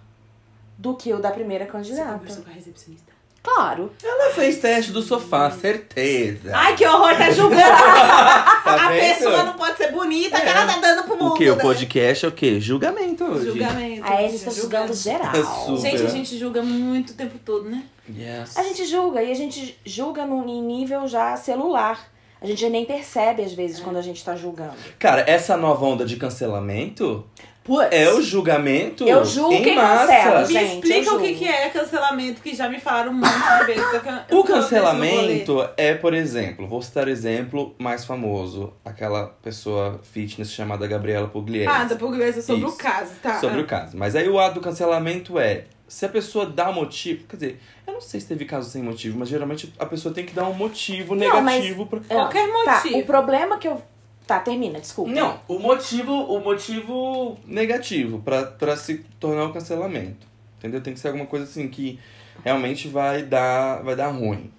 do 0.77 0.95
que 0.95 1.13
o 1.13 1.19
da 1.19 1.29
primeira 1.29 1.65
Você 1.65 1.71
candidata. 1.71 2.13
conversou 2.13 2.43
com 2.43 2.49
a 2.49 2.53
recepcionista? 2.53 3.11
Claro. 3.47 3.91
Ela 4.03 4.33
fez 4.33 4.59
teste 4.59 4.91
do 4.91 5.01
sofá, 5.01 5.49
certeza. 5.49 6.51
Ai, 6.53 6.75
que 6.75 6.85
horror, 6.85 7.15
tá 7.17 7.31
julgando. 7.31 7.57
Tá 8.67 8.87
a 8.87 8.89
pessoa 8.89 9.43
não 9.43 9.53
pode 9.53 9.77
ser 9.77 9.91
bonita, 9.93 10.41
que 10.41 10.47
ela 10.47 10.65
tá 10.65 10.77
dando 10.79 11.03
pro 11.03 11.17
mundo. 11.17 11.31
O 11.31 11.33
que? 11.33 11.49
O 11.49 11.55
né? 11.55 11.61
podcast 11.61 12.25
é 12.25 12.27
o 12.27 12.31
quê? 12.33 12.59
Julgamento 12.59 13.23
hoje. 13.23 13.45
Julgamento. 13.45 14.03
Aí 14.05 14.25
a 14.25 14.29
gente 14.29 14.43
tá 14.43 14.51
julgando 14.51 14.93
geral. 14.93 15.33
É 15.33 15.43
super. 15.43 15.81
Gente, 15.81 16.03
a 16.03 16.09
gente 16.09 16.37
julga 16.37 16.61
muito 16.61 17.11
o 17.11 17.13
tempo 17.13 17.39
todo, 17.45 17.69
né? 17.69 17.83
Yes. 18.09 18.57
A 18.57 18.63
gente 18.63 18.85
julga, 18.85 19.23
e 19.23 19.31
a 19.31 19.35
gente 19.35 19.79
julga 19.85 20.25
num 20.25 20.47
em 20.47 20.61
nível 20.61 21.07
já 21.07 21.37
celular. 21.37 22.11
A 22.41 22.45
gente 22.45 22.69
nem 22.69 22.85
percebe, 22.85 23.41
às 23.41 23.53
vezes, 23.53 23.79
quando 23.79 23.97
a 23.97 24.01
gente 24.01 24.23
tá 24.23 24.35
julgando. 24.35 24.75
Cara, 24.99 25.23
essa 25.27 25.55
nova 25.55 25.85
onda 25.85 26.05
de 26.05 26.17
cancelamento 26.17 27.25
Putz. 27.67 27.89
é 27.91 28.09
o 28.13 28.21
julgamento 28.21 29.03
Eu 29.07 29.23
julgo 29.25 29.53
em 29.53 29.61
quem 29.61 29.75
massa. 29.75 30.07
cancela, 30.07 30.47
Me 30.47 30.53
gente. 30.53 30.73
explica 30.75 31.09
eu 31.11 31.15
o 31.17 31.19
que, 31.19 31.33
que 31.35 31.45
é 31.47 31.69
cancelamento, 31.69 32.41
que 32.41 32.55
já 32.55 32.67
me 32.69 32.79
falaram 32.79 33.11
um 33.11 33.15
monte 33.15 33.59
de 33.59 33.65
vezes. 33.75 33.83
O 34.31 34.43
cancelamento 34.43 35.69
é, 35.77 35.93
por 35.93 36.13
exemplo, 36.13 36.65
vou 36.67 36.81
citar 36.81 37.07
o 37.07 37.09
exemplo 37.09 37.75
mais 37.77 38.05
famoso. 38.05 38.73
Aquela 38.85 39.27
pessoa 39.43 39.99
fitness 40.11 40.51
chamada 40.51 40.87
Gabriela 40.87 41.27
Pugliese. 41.27 41.67
Ah, 41.67 41.83
da 41.83 41.95
Pugliese 41.95 42.41
sobre 42.41 42.65
o 42.65 42.69
Isso. 42.69 42.77
caso, 42.77 43.11
tá? 43.21 43.39
sobre 43.39 43.59
Ah. 43.59 43.63
o 43.63 43.65
caso. 43.67 43.97
Mas 43.97 44.15
aí 44.15 44.27
o 44.29 44.39
ato 44.39 44.55
do 44.55 44.61
cancelamento 44.61 45.37
é, 45.37 45.65
se 45.87 46.05
a 46.05 46.09
pessoa 46.09 46.45
dá 46.45 46.71
motivo, 46.71 47.25
quer 47.27 47.35
dizer, 47.37 47.59
eu 47.85 47.93
não 47.93 48.01
sei 48.01 48.19
se 48.19 48.27
teve 48.27 48.45
caso 48.45 48.69
sem 48.69 48.81
motivo, 48.81 49.17
mas 49.19 49.29
geralmente 49.29 49.73
a 49.79 49.85
pessoa 49.85 50.13
tem 50.13 50.25
que 50.25 50.33
dar 50.33 50.45
um 50.45 50.53
motivo 50.53 51.15
Não, 51.15 51.41
mas- 51.41 51.55
negativo 51.55 51.85
pra... 51.85 51.99
Qualquer 52.07 52.47
Tá, 52.65 52.75
motivo. 52.75 52.99
o 52.99 53.05
problema 53.05 53.57
que 53.57 53.67
eu. 53.67 53.81
Tá, 54.27 54.41
termina, 54.41 54.79
desculpa. 54.79 55.09
Não, 55.09 55.39
o 55.47 55.57
motivo, 55.57 56.11
o 56.11 56.41
motivo 56.41 57.37
negativo 57.45 58.19
pra 58.19 58.75
se 58.75 59.05
tornar 59.19 59.45
o 59.45 59.53
cancelamento. 59.53 60.27
Entendeu? 60.57 60.81
Tem 60.81 60.93
que 60.93 60.99
ser 60.99 61.07
alguma 61.07 61.25
coisa 61.25 61.45
assim 61.45 61.69
que 61.69 61.97
realmente 62.43 62.87
vai 62.87 63.23
dar, 63.23 63.81
vai 63.83 63.95
dar 63.95 64.09
ruim. 64.09 64.51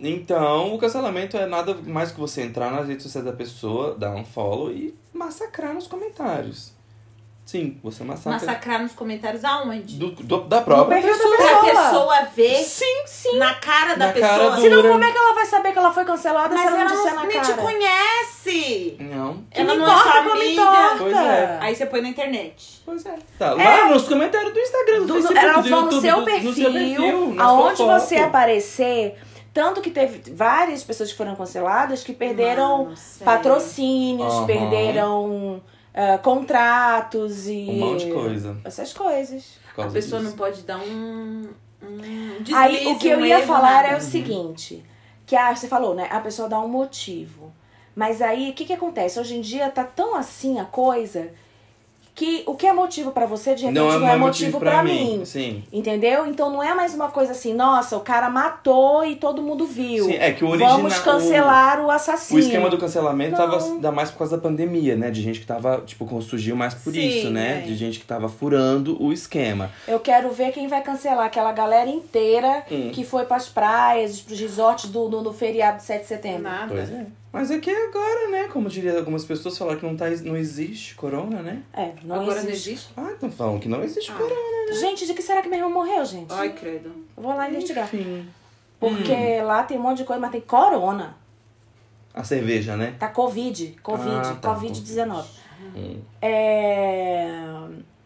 Então, 0.00 0.74
o 0.74 0.78
cancelamento 0.78 1.36
é 1.36 1.46
nada 1.46 1.74
mais 1.74 2.10
que 2.10 2.18
você 2.18 2.42
entrar 2.42 2.70
nas 2.70 2.88
redes 2.88 3.04
sociais 3.04 3.24
da 3.24 3.32
pessoa, 3.32 3.94
dar 3.94 4.14
um 4.14 4.24
follow 4.24 4.72
e 4.72 4.94
massacrar 5.12 5.72
nos 5.74 5.86
comentários. 5.86 6.73
Sim, 7.44 7.78
você 7.82 8.02
massacra. 8.02 8.32
Massacrar 8.32 8.82
nos 8.82 8.92
comentários 8.92 9.44
aonde? 9.44 9.96
Do, 9.98 10.10
do- 10.12 10.40
da 10.44 10.62
própria 10.62 11.02
pessoa. 11.02 11.36
Pra 11.36 11.56
pessoa. 11.60 11.82
pessoa 11.90 12.22
ver 12.34 12.56
Sim, 12.64 13.02
sim. 13.06 13.36
na 13.38 13.54
cara 13.56 13.94
da 13.94 14.06
Na 14.06 14.12
pessoa. 14.14 14.30
cara 14.50 14.56
Senão, 14.62 14.76
Dura. 14.78 14.88
como 14.92 15.04
é 15.04 15.12
que 15.12 15.18
ela 15.18 15.34
vai 15.34 15.44
saber 15.46 15.72
que 15.72 15.78
ela 15.78 15.92
foi 15.92 16.04
cancelada 16.06 16.54
Mas 16.54 16.60
se 16.62 16.66
ela 16.68 16.80
ela 16.80 16.88
não 16.90 16.96
disser 16.96 17.14
na 17.14 17.24
nem 17.26 17.40
cara? 17.40 17.52
te 17.54 17.60
conhece. 17.60 18.96
Não. 18.98 19.44
Que 19.50 19.60
ela 19.60 19.74
não 19.74 19.86
é 19.86 19.90
importa, 19.90 20.10
sua 20.10 20.32
amiga. 20.32 20.62
importa? 20.62 20.96
Pois 20.98 21.16
é. 21.16 21.58
Aí 21.60 21.76
você 21.76 21.86
põe 21.86 22.00
na 22.00 22.08
internet. 22.08 22.82
Pois 22.84 23.04
é. 23.06 23.14
Tá 23.38 23.52
lá 23.52 23.88
nos 23.90 24.08
comentários 24.08 24.52
do 24.52 24.58
Instagram, 24.60 25.00
do, 25.00 25.06
Do- 25.06 25.14
Facebook, 25.14 25.38
elas 25.44 25.64
do 25.64 25.70
vão 25.70 25.80
no 25.80 25.84
YouTube, 25.92 26.00
seu 26.02 26.16
do- 26.20 26.24
perfil, 26.24 26.48
no 26.50 26.54
seu 26.54 26.72
perfil 26.72 27.36
aonde 27.40 27.82
você 27.82 28.16
aparecer. 28.16 29.18
Tanto 29.52 29.80
que 29.82 29.90
teve 29.90 30.32
várias 30.34 30.82
pessoas 30.82 31.12
que 31.12 31.16
foram 31.18 31.36
canceladas 31.36 32.02
que 32.02 32.12
perderam 32.12 32.84
Mano, 32.84 32.96
sério. 32.96 33.24
patrocínios, 33.24 34.32
Aham. 34.32 34.46
perderam 34.46 35.62
ah, 35.94 36.18
contratos 36.18 37.46
e. 37.46 37.66
Um 37.70 37.78
monte 37.78 38.06
de 38.06 38.12
coisa. 38.12 38.56
Essas 38.64 38.92
coisas. 38.92 39.58
A 39.78 39.86
pessoa 39.86 40.20
disso. 40.20 40.30
não 40.30 40.32
pode 40.32 40.62
dar 40.62 40.78
um. 40.78 41.48
um 41.82 42.42
deslize, 42.42 42.54
Aí 42.54 42.86
o 42.88 42.98
que 42.98 43.08
eu 43.08 43.18
um 43.18 43.24
ia 43.24 43.38
erro, 43.38 43.46
falar 43.46 43.82
nada. 43.82 43.88
é 43.88 43.96
o 43.96 44.00
seguinte: 44.00 44.84
que 45.24 45.36
a, 45.36 45.54
você 45.54 45.68
falou, 45.68 45.94
né? 45.94 46.08
A 46.10 46.20
pessoa 46.20 46.48
dá 46.48 46.58
um 46.58 46.68
motivo. 46.68 47.52
Mas 47.94 48.20
aí 48.20 48.50
o 48.50 48.54
que, 48.54 48.64
que 48.64 48.72
acontece? 48.72 49.20
Hoje 49.20 49.36
em 49.36 49.40
dia 49.40 49.70
tá 49.70 49.84
tão 49.84 50.16
assim 50.16 50.58
a 50.58 50.64
coisa 50.64 51.30
que 52.14 52.44
o 52.46 52.54
que 52.54 52.64
é 52.66 52.72
motivo 52.72 53.10
pra 53.10 53.26
você, 53.26 53.54
de 53.56 53.62
repente, 53.62 53.76
Não 53.76 53.92
é, 53.92 53.98
não 53.98 54.08
é 54.08 54.16
motivo 54.16 54.60
pra 54.60 54.84
mim. 54.84 55.22
Sim. 55.24 55.64
Entendeu? 55.72 56.26
Então 56.26 56.48
não 56.48 56.62
é 56.62 56.72
mais 56.72 56.94
uma 56.94 57.10
coisa 57.10 57.32
assim, 57.32 57.52
nossa, 57.52 57.96
o 57.96 58.00
cara 58.00 58.30
matou 58.30 59.04
e 59.04 59.16
todo 59.16 59.42
mundo 59.42 59.66
viu. 59.66 60.04
Sim, 60.04 60.14
é 60.14 60.30
que 60.32 60.44
o 60.44 60.48
original. 60.48 60.76
Vamos 60.76 60.96
cancelar 61.00 61.80
o, 61.80 61.86
O, 61.86 61.90
assassino. 61.90 62.38
o 62.38 62.42
esquema 62.42 62.70
do 62.70 62.78
cancelamento 62.78 63.32
Não. 63.32 63.38
tava 63.38 63.64
ainda 63.64 63.90
mais 63.90 64.10
por 64.12 64.18
causa 64.18 64.36
da 64.36 64.42
pandemia, 64.42 64.94
né? 64.96 65.10
De 65.10 65.20
gente 65.20 65.40
que 65.40 65.46
tava, 65.46 65.82
tipo, 65.84 66.22
surgiu 66.22 66.54
mais 66.54 66.72
por 66.74 66.92
Sim, 66.92 67.00
isso, 67.06 67.30
né? 67.30 67.62
é. 67.64 67.66
De 67.66 67.74
gente 67.74 67.98
que 67.98 68.06
tava 68.06 68.28
furando 68.28 68.96
o 69.02 69.12
esquema. 69.12 69.70
Eu 69.88 69.98
quero 69.98 70.30
ver 70.30 70.52
quem 70.52 70.68
vai 70.68 70.82
cancelar 70.82 71.26
aquela 71.26 71.50
galera 71.52 71.90
inteira 71.90 72.64
Hum. 72.70 72.90
que 72.92 73.04
foi 73.04 73.24
pras 73.24 73.48
praias, 73.48 74.20
pros 74.20 74.38
resorts 74.38 74.88
do, 74.88 75.08
no, 75.08 75.20
no 75.22 75.32
feriado 75.32 75.78
de 75.78 75.82
7 75.84 76.02
de 76.02 76.06
setembro. 76.06 76.42
Nada. 76.44 76.68
Pois 76.72 76.90
é. 76.92 77.06
Mas 77.34 77.50
é 77.50 77.58
que 77.58 77.68
agora, 77.68 78.28
né? 78.30 78.44
Como 78.52 78.68
diria 78.68 78.96
algumas 78.96 79.24
pessoas, 79.24 79.58
falaram 79.58 79.80
que 79.80 79.84
não, 79.84 79.96
tá, 79.96 80.08
não 80.22 80.36
existe 80.36 80.94
corona, 80.94 81.42
né? 81.42 81.62
É, 81.72 81.92
não 82.04 82.14
Agora 82.14 82.38
existe. 82.38 82.44
não 82.46 82.52
existe? 82.52 82.88
Ah, 82.96 83.12
então 83.16 83.28
falam 83.28 83.58
que 83.58 83.68
não 83.68 83.82
existe 83.82 84.12
Ah. 84.12 84.14
corona. 84.14 84.72
Gente, 84.80 85.04
de 85.04 85.12
que 85.14 85.20
será 85.20 85.42
que 85.42 85.48
meu 85.48 85.58
irmão 85.58 85.72
morreu, 85.72 86.04
gente? 86.04 86.32
Ai, 86.32 86.52
credo. 86.52 86.92
Eu 87.16 87.22
vou 87.24 87.34
lá 87.34 87.50
investigar. 87.50 87.86
Enfim. 87.92 88.24
Porque 88.78 89.42
lá 89.42 89.64
tem 89.64 89.76
um 89.76 89.82
monte 89.82 89.98
de 89.98 90.04
coisa, 90.04 90.20
mas 90.20 90.30
tem 90.30 90.40
corona. 90.42 91.16
A 92.14 92.22
cerveja, 92.22 92.76
né? 92.76 92.94
Tá 93.00 93.08
Covid. 93.08 93.74
Covid. 93.82 94.08
Ah, 94.14 94.36
tá. 94.40 94.54
Covid-19. 94.54 95.24
Hum. 95.74 95.98
É. 96.22 97.34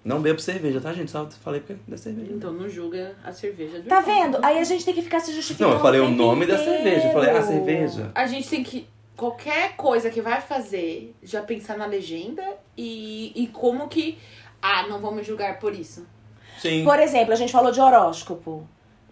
Não 0.03 0.23
bebo 0.23 0.41
cerveja, 0.41 0.81
tá, 0.81 0.91
gente? 0.95 1.11
Só 1.11 1.29
falei 1.45 1.61
porque 1.61 1.77
da 1.87 1.99
cerveja. 1.99 2.33
Então 2.33 2.51
não 2.51 2.67
julga 2.67 3.15
a 3.23 3.31
cerveja 3.31 3.79
do 3.81 3.89
Tá 3.89 4.01
vendo? 4.01 4.39
Aí 4.43 4.59
a 4.59 4.65
gente 4.65 4.87
tem 4.87 4.95
que 4.95 5.03
ficar 5.03 5.21
se 5.21 5.35
justificando. 5.35 5.69
Não, 5.69 5.77
eu 5.77 5.83
falei 5.83 6.01
o 6.01 6.05
tempo 6.07 6.17
nome 6.17 6.47
da 6.47 6.55
inteiro. 6.55 6.73
cerveja. 6.83 7.07
Eu 7.09 7.13
falei, 7.13 7.31
ah, 7.31 7.43
cerveja. 7.43 8.11
A 8.15 8.27
gente 8.27 8.49
tem 8.49 8.63
que. 8.65 8.89
Qualquer 9.19 9.75
coisa 9.75 10.11
que 10.11 10.21
vai 10.21 10.41
fazer, 10.41 11.13
já 11.21 11.43
pensar 11.43 11.77
na 11.77 11.87
legenda 11.87 12.41
e, 12.77 13.33
e 13.35 13.49
como 13.49 13.89
que. 13.89 14.17
Ah, 14.63 14.87
não 14.87 15.01
vamos 15.01 15.27
julgar 15.27 15.59
por 15.59 15.75
isso. 15.75 16.07
Sim. 16.61 16.85
Por 16.85 17.01
exemplo, 17.01 17.33
a 17.33 17.37
gente 17.37 17.51
falou 17.51 17.73
de 17.73 17.81
horóscopo. 17.81 18.65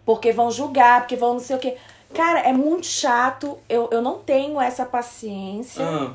Porque 0.04 0.30
vão 0.30 0.48
julgar, 0.48 1.00
porque 1.00 1.16
vão 1.16 1.32
não 1.32 1.40
sei 1.40 1.56
o 1.56 1.58
quê. 1.58 1.76
Cara, 2.14 2.38
é 2.38 2.52
muito 2.52 2.86
chato. 2.86 3.58
Eu, 3.68 3.88
eu 3.90 4.00
não 4.00 4.20
tenho 4.20 4.60
essa 4.60 4.86
paciência. 4.86 5.84
Ah, 5.84 6.14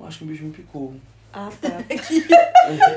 eu 0.00 0.06
acho 0.06 0.16
que 0.16 0.24
o 0.24 0.26
bicho 0.28 0.44
me 0.44 0.50
picou. 0.50 0.94
Ah, 1.32 1.48
tá. 1.60 1.68
Eu 1.90 1.98
fiz 1.98 2.26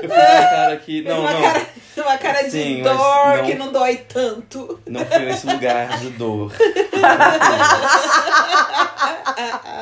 uma 0.04 0.16
cara 0.16 0.72
aqui. 0.74 1.02
Não, 1.02 1.20
uma 1.20 1.32
não. 1.32 1.42
Cara, 1.42 1.66
uma 1.96 2.18
cara 2.18 2.42
de 2.42 2.50
Sim, 2.50 2.82
dor 2.82 2.94
não- 3.36 3.44
que 3.46 3.54
não 3.54 3.72
dói 3.72 3.96
tanto. 3.98 4.80
Não 4.86 5.04
foi 5.06 5.18
nesse 5.20 5.46
lugar 5.46 5.98
de 6.00 6.10
dor. 6.10 6.52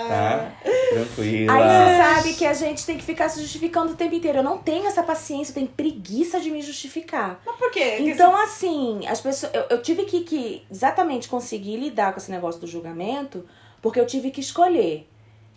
tá? 0.08 0.52
Tranquila. 0.92 1.52
Aí 1.54 1.62
você 1.62 1.96
sabe 2.02 2.34
que 2.34 2.46
a 2.46 2.54
gente 2.54 2.84
tem 2.86 2.96
que 2.98 3.04
ficar 3.04 3.28
se 3.28 3.40
justificando 3.40 3.92
o 3.92 3.96
tempo 3.96 4.14
inteiro. 4.14 4.38
Eu 4.38 4.42
não 4.42 4.58
tenho 4.58 4.86
essa 4.86 5.02
paciência, 5.02 5.52
eu 5.52 5.54
tenho 5.54 5.68
preguiça 5.68 6.40
de 6.40 6.50
me 6.50 6.60
justificar. 6.62 7.40
Mas 7.44 7.56
por 7.56 7.70
quê? 7.70 7.94
Porque 7.96 8.10
Então, 8.10 8.36
assim, 8.36 9.06
as 9.06 9.20
pessoas. 9.20 9.52
Eu, 9.54 9.62
eu 9.70 9.82
tive 9.82 10.04
que, 10.04 10.20
que 10.22 10.64
exatamente 10.70 11.28
conseguir 11.28 11.76
lidar 11.76 12.12
com 12.12 12.18
esse 12.18 12.30
negócio 12.30 12.60
do 12.60 12.66
julgamento, 12.66 13.44
porque 13.80 13.98
eu 13.98 14.06
tive 14.06 14.30
que 14.30 14.40
escolher 14.40 15.08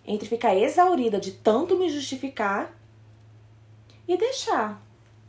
entre 0.08 0.28
ficar 0.28 0.56
exaurida 0.56 1.20
de 1.20 1.32
tanto 1.32 1.78
me 1.78 1.90
justificar 1.90 2.72
e 4.08 4.18
deixar. 4.18 4.82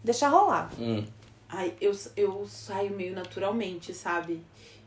Deixar 0.03 0.29
rolar. 0.29 0.71
Hum. 0.79 1.05
Ai, 1.49 1.75
eu, 1.81 1.93
eu 2.17 2.47
saio 2.47 2.91
meio 2.91 3.15
naturalmente, 3.15 3.95
sabe? 3.95 4.43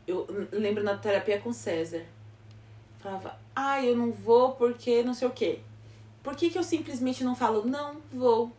Eu 0.06 0.26
lembro 0.52 0.82
na 0.82 0.96
terapia 0.96 1.40
com 1.40 1.52
César. 1.52 2.04
Falava, 2.98 3.38
ai, 3.54 3.88
eu 3.88 3.96
não 3.96 4.12
vou 4.12 4.52
porque 4.52 5.02
não 5.02 5.14
sei 5.14 5.28
o 5.28 5.32
quê. 5.32 5.60
Por 6.22 6.36
que, 6.36 6.50
que 6.50 6.58
eu 6.58 6.62
simplesmente 6.62 7.24
não 7.24 7.34
falo, 7.34 7.66
não 7.66 7.96
vou? 8.12 8.52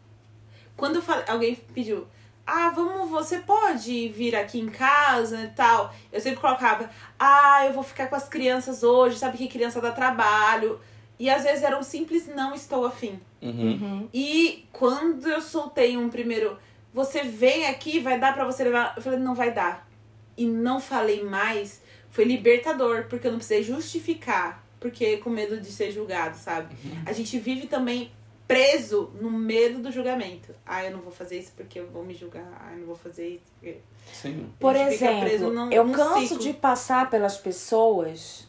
Quando 0.75 0.95
eu 0.95 1.01
falo, 1.01 1.23
alguém 1.27 1.55
pediu, 1.55 2.07
ah, 2.45 2.69
vamos, 2.69 3.09
você 3.09 3.39
pode 3.39 4.09
vir 4.09 4.35
aqui 4.35 4.59
em 4.59 4.69
casa 4.69 5.43
e 5.43 5.47
tal. 5.49 5.93
Eu 6.11 6.19
sempre 6.19 6.41
colocava, 6.41 6.89
ah, 7.19 7.65
eu 7.65 7.73
vou 7.73 7.83
ficar 7.83 8.07
com 8.07 8.15
as 8.15 8.27
crianças 8.27 8.81
hoje, 8.81 9.17
sabe 9.17 9.37
que 9.37 9.47
criança 9.47 9.79
dá 9.79 9.91
trabalho. 9.91 10.79
E 11.21 11.29
às 11.29 11.43
vezes 11.43 11.63
era 11.63 11.77
um 11.77 11.83
simples 11.83 12.25
não 12.35 12.55
estou 12.55 12.83
afim. 12.83 13.19
Uhum. 13.43 14.09
E 14.11 14.65
quando 14.73 15.27
eu 15.29 15.39
soltei 15.39 15.95
um 15.95 16.09
primeiro, 16.09 16.57
você 16.91 17.21
vem 17.21 17.67
aqui, 17.67 17.99
vai 17.99 18.19
dar 18.19 18.33
pra 18.33 18.43
você 18.43 18.63
levar. 18.63 18.95
Eu 18.97 19.03
falei, 19.03 19.19
não 19.19 19.35
vai 19.35 19.53
dar. 19.53 19.87
E 20.35 20.47
não 20.47 20.79
falei 20.79 21.23
mais. 21.23 21.79
Foi 22.09 22.23
libertador, 22.25 23.05
porque 23.07 23.27
eu 23.27 23.31
não 23.31 23.37
precisei 23.37 23.61
justificar. 23.61 24.65
Porque 24.79 25.17
com 25.17 25.29
medo 25.29 25.61
de 25.61 25.71
ser 25.71 25.91
julgado, 25.91 26.35
sabe? 26.35 26.75
A 27.05 27.13
gente 27.13 27.37
vive 27.37 27.67
também 27.67 28.11
preso 28.47 29.11
no 29.21 29.29
medo 29.29 29.77
do 29.77 29.91
julgamento. 29.91 30.55
Ah, 30.65 30.83
eu 30.83 30.91
não 30.91 31.01
vou 31.01 31.11
fazer 31.11 31.37
isso 31.37 31.51
porque 31.55 31.79
eu 31.79 31.87
vou 31.87 32.03
me 32.03 32.15
julgar. 32.15 32.47
Ah, 32.59 32.71
eu 32.73 32.79
não 32.79 32.87
vou 32.87 32.95
fazer 32.95 33.27
isso 33.35 33.43
porque. 33.59 33.77
Sim. 34.11 34.49
Por 34.59 34.75
exemplo, 34.75 35.53
num- 35.53 35.71
eu 35.71 35.85
num 35.85 35.93
canso 35.93 36.29
ciclo. 36.29 36.39
de 36.39 36.53
passar 36.53 37.11
pelas 37.11 37.37
pessoas 37.37 38.47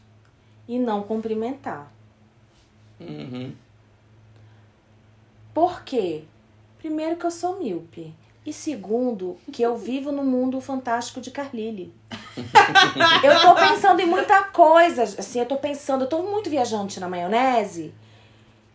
e 0.66 0.78
não 0.78 1.02
cumprimentar. 1.02 1.91
Uhum. 3.08 3.54
Por 5.54 5.82
quê? 5.84 6.24
Primeiro 6.78 7.16
que 7.16 7.26
eu 7.26 7.30
sou 7.30 7.58
míope. 7.58 8.14
E 8.44 8.52
segundo, 8.52 9.36
que 9.52 9.62
eu 9.62 9.76
vivo 9.76 10.10
no 10.10 10.24
mundo 10.24 10.60
fantástico 10.60 11.20
de 11.20 11.30
Carlile. 11.30 11.94
eu 13.22 13.40
tô 13.40 13.54
pensando 13.54 14.00
em 14.00 14.06
muita 14.06 14.42
coisa. 14.44 15.04
Assim, 15.04 15.38
eu 15.38 15.46
tô 15.46 15.56
pensando, 15.56 16.04
eu 16.04 16.08
tô 16.08 16.22
muito 16.22 16.50
viajante 16.50 16.98
na 16.98 17.08
maionese. 17.08 17.94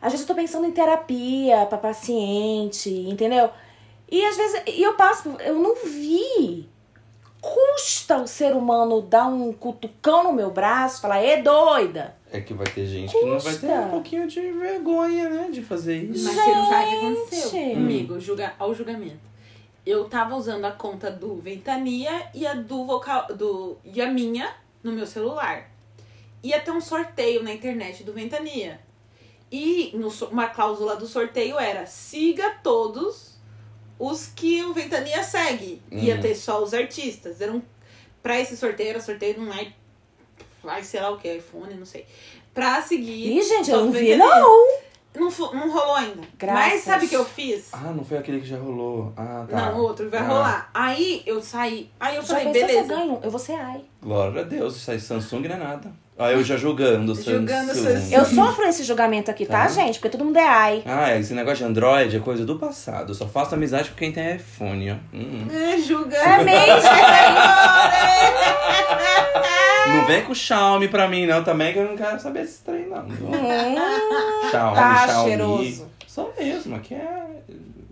Às 0.01 0.13
vezes 0.13 0.27
eu 0.27 0.33
tô 0.33 0.39
pensando 0.39 0.67
em 0.67 0.71
terapia 0.71 1.65
pra 1.65 1.77
paciente, 1.77 2.89
entendeu? 2.89 3.49
E 4.09 4.23
às 4.25 4.37
vezes, 4.37 4.63
e 4.67 4.81
eu 4.81 4.93
passo, 4.93 5.29
eu 5.39 5.55
não 5.55 5.75
vi. 5.75 6.69
Custa 7.41 8.17
o 8.17 8.27
ser 8.27 8.55
humano 8.55 9.01
dar 9.01 9.27
um 9.27 9.51
cutucão 9.51 10.23
no 10.23 10.33
meu 10.33 10.49
braço 10.49 10.99
e 10.99 11.01
falar, 11.01 11.19
é 11.19 11.41
doida. 11.41 12.15
É 12.31 12.41
que 12.41 12.53
vai 12.53 12.67
ter 12.67 12.85
gente 12.85 13.11
que 13.11 13.21
não 13.25 13.39
vai 13.39 13.53
ter 13.53 13.67
Custa. 13.67 13.81
um 13.81 13.89
pouquinho 13.89 14.27
de 14.27 14.41
vergonha, 14.51 15.29
né? 15.29 15.49
De 15.51 15.61
fazer 15.61 16.03
isso. 16.03 16.25
Mas 16.25 16.35
você 16.35 16.51
não 16.51 16.69
sabe 16.69 16.85
o 16.85 16.89
que 16.89 16.95
aconteceu 17.05 17.49
Gente. 17.51 17.73
comigo, 17.75 18.19
julga, 18.19 18.53
ao 18.59 18.73
julgamento. 18.75 19.19
Eu 19.85 20.05
tava 20.09 20.35
usando 20.35 20.65
a 20.65 20.71
conta 20.71 21.09
do 21.09 21.35
Ventania 21.37 22.27
e 22.33 22.45
a 22.45 22.53
do 22.53 22.85
vocal 22.85 23.27
do 23.33 23.77
e 23.85 24.01
a 24.01 24.11
minha 24.11 24.53
no 24.83 24.91
meu 24.91 25.07
celular. 25.07 25.71
Ia 26.43 26.59
ter 26.59 26.71
um 26.71 26.81
sorteio 26.81 27.41
na 27.43 27.53
internet 27.53 28.03
do 28.03 28.11
Ventania. 28.11 28.79
E 29.49 29.91
no 29.95 30.09
uma 30.29 30.47
cláusula 30.47 30.97
do 30.97 31.07
sorteio 31.07 31.57
era: 31.57 31.85
siga 31.85 32.57
todos 32.61 33.37
os 33.97 34.27
que 34.27 34.61
o 34.65 34.73
Ventania 34.73 35.23
segue. 35.23 35.81
Ia 35.89 36.15
Uhum. 36.15 36.21
ter 36.21 36.35
só 36.35 36.61
os 36.61 36.73
artistas. 36.73 37.39
Era 37.39 37.53
um, 37.53 37.61
pra 38.21 38.37
esse 38.37 38.57
sorteio, 38.57 38.89
era 38.89 38.99
sorteio 38.99 39.39
num 39.39 39.45
ai, 40.69 40.83
sei 40.83 41.01
lá 41.01 41.09
o 41.11 41.17
que, 41.17 41.31
iPhone, 41.33 41.73
não 41.75 41.85
sei. 41.85 42.05
Pra 42.53 42.81
seguir. 42.81 43.37
Ih, 43.37 43.41
gente, 43.43 43.69
eu 43.71 43.85
não 43.85 43.91
vi, 43.91 44.15
não. 44.15 44.67
Não, 45.15 45.29
não 45.53 45.71
rolou 45.71 45.95
ainda. 45.95 46.21
Graças. 46.37 46.73
Mas 46.73 46.83
sabe 46.83 47.05
o 47.05 47.09
que 47.09 47.15
eu 47.15 47.25
fiz? 47.25 47.69
Ah, 47.73 47.91
não 47.91 48.05
foi 48.05 48.17
aquele 48.19 48.39
que 48.39 48.45
já 48.45 48.57
rolou. 48.57 49.11
Ah, 49.17 49.45
tá. 49.49 49.71
Não, 49.71 49.79
o 49.79 49.83
outro 49.83 50.07
vai 50.11 50.19
Ah, 50.19 50.27
rolar. 50.27 50.69
Aí 50.73 51.23
eu 51.25 51.41
saí. 51.41 51.89
Aí 51.99 52.15
eu 52.15 52.21
Já 52.21 52.35
falei, 52.35 52.53
se 52.53 52.59
eu 52.59 52.67
beleza. 52.67 52.87
ganho? 52.87 53.19
Eu 53.23 53.31
vou 53.31 53.39
ser 53.39 53.53
ai. 53.53 53.83
Glória 54.01 54.41
a 54.41 54.43
Deus, 54.43 54.75
isso 54.75 54.91
aí 54.91 54.99
Samsung 54.99 55.47
não 55.47 55.55
é 55.55 55.59
nada. 55.59 55.91
Ah, 56.19 56.31
eu 56.31 56.43
já 56.43 56.57
Jogando 56.57 57.15
Samsung. 57.15 57.47
Samsung. 57.47 58.11
Eu 58.13 58.25
sofro 58.25 58.65
esse 58.65 58.83
julgamento 58.83 59.29
aqui, 59.29 59.45
tá, 59.45 59.63
Tá. 59.63 59.67
gente? 59.67 59.99
Porque 59.99 60.09
todo 60.09 60.25
mundo 60.25 60.37
é 60.37 60.47
ai. 60.47 60.83
Ah, 60.85 61.15
esse 61.15 61.31
negócio 61.33 61.59
de 61.59 61.65
Android 61.65 62.17
é 62.17 62.19
coisa 62.19 62.43
do 62.43 62.57
passado. 62.57 63.11
Eu 63.11 63.15
só 63.15 63.27
faço 63.27 63.53
amizade 63.53 63.89
com 63.91 63.95
quem 63.95 64.11
tem 64.11 64.35
iPhone, 64.35 64.91
ó. 64.91 64.95
Hum. 65.15 65.47
É, 65.51 65.77
julgando. 65.77 66.49
É? 66.49 66.67
Não 69.87 70.05
vem 70.05 70.23
com 70.23 70.33
Xiaomi 70.33 70.87
pra 70.87 71.07
mim, 71.07 71.25
não, 71.25 71.43
também, 71.43 71.71
que 71.71 71.79
eu 71.79 71.85
não 71.85 71.95
quero 71.95 72.19
saber 72.19 72.41
esse 72.41 72.61
trem, 72.61 72.87
não. 72.89 73.03
Hum, 73.05 73.31
Xiaomi, 74.51 74.75
tá 74.75 75.07
Xiaomi. 75.07 75.29
cheiroso. 75.29 75.87
Só 76.05 76.29
mesmo, 76.37 76.75
aqui 76.75 76.93
é. 76.93 77.25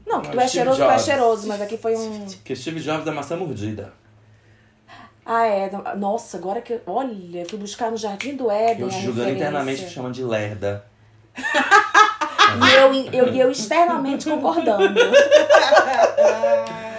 Não, 0.05 0.21
que 0.21 0.30
tu 0.30 0.39
é 0.39 0.43
é 0.43 0.47
Steve 0.47 0.63
cheiroso, 0.63 0.84
tu 0.84 0.91
é 0.91 0.99
cheiroso, 0.99 1.47
mas 1.47 1.61
aqui 1.61 1.78
foi 1.78 1.95
um. 1.95 2.26
Que 2.43 2.55
Steve 2.55 2.80
Jobs 2.82 3.05
da 3.05 3.11
maçã 3.11 3.36
mordida. 3.38 3.93
Ah, 5.26 5.45
é. 5.47 5.71
Nossa, 5.97 6.38
agora 6.38 6.61
que. 6.61 6.73
eu- 6.73 6.82
Olha, 6.86 7.39
eu 7.39 7.49
fui 7.49 7.57
buscar 7.57 7.89
no 7.89 7.97
Jardim 7.97 8.36
do 8.36 8.51
Éden. 8.51 8.82
Eu 8.84 8.89
te 8.89 9.01
julgando 9.01 9.32
internamente 9.32 9.84
que 9.84 9.89
chama 9.89 10.11
de 10.11 10.23
lerda. 10.23 10.86
E 12.55 12.73
eu, 12.76 13.26
eu, 13.26 13.34
eu 13.36 13.51
externamente 13.51 14.30
concordando. 14.30 14.97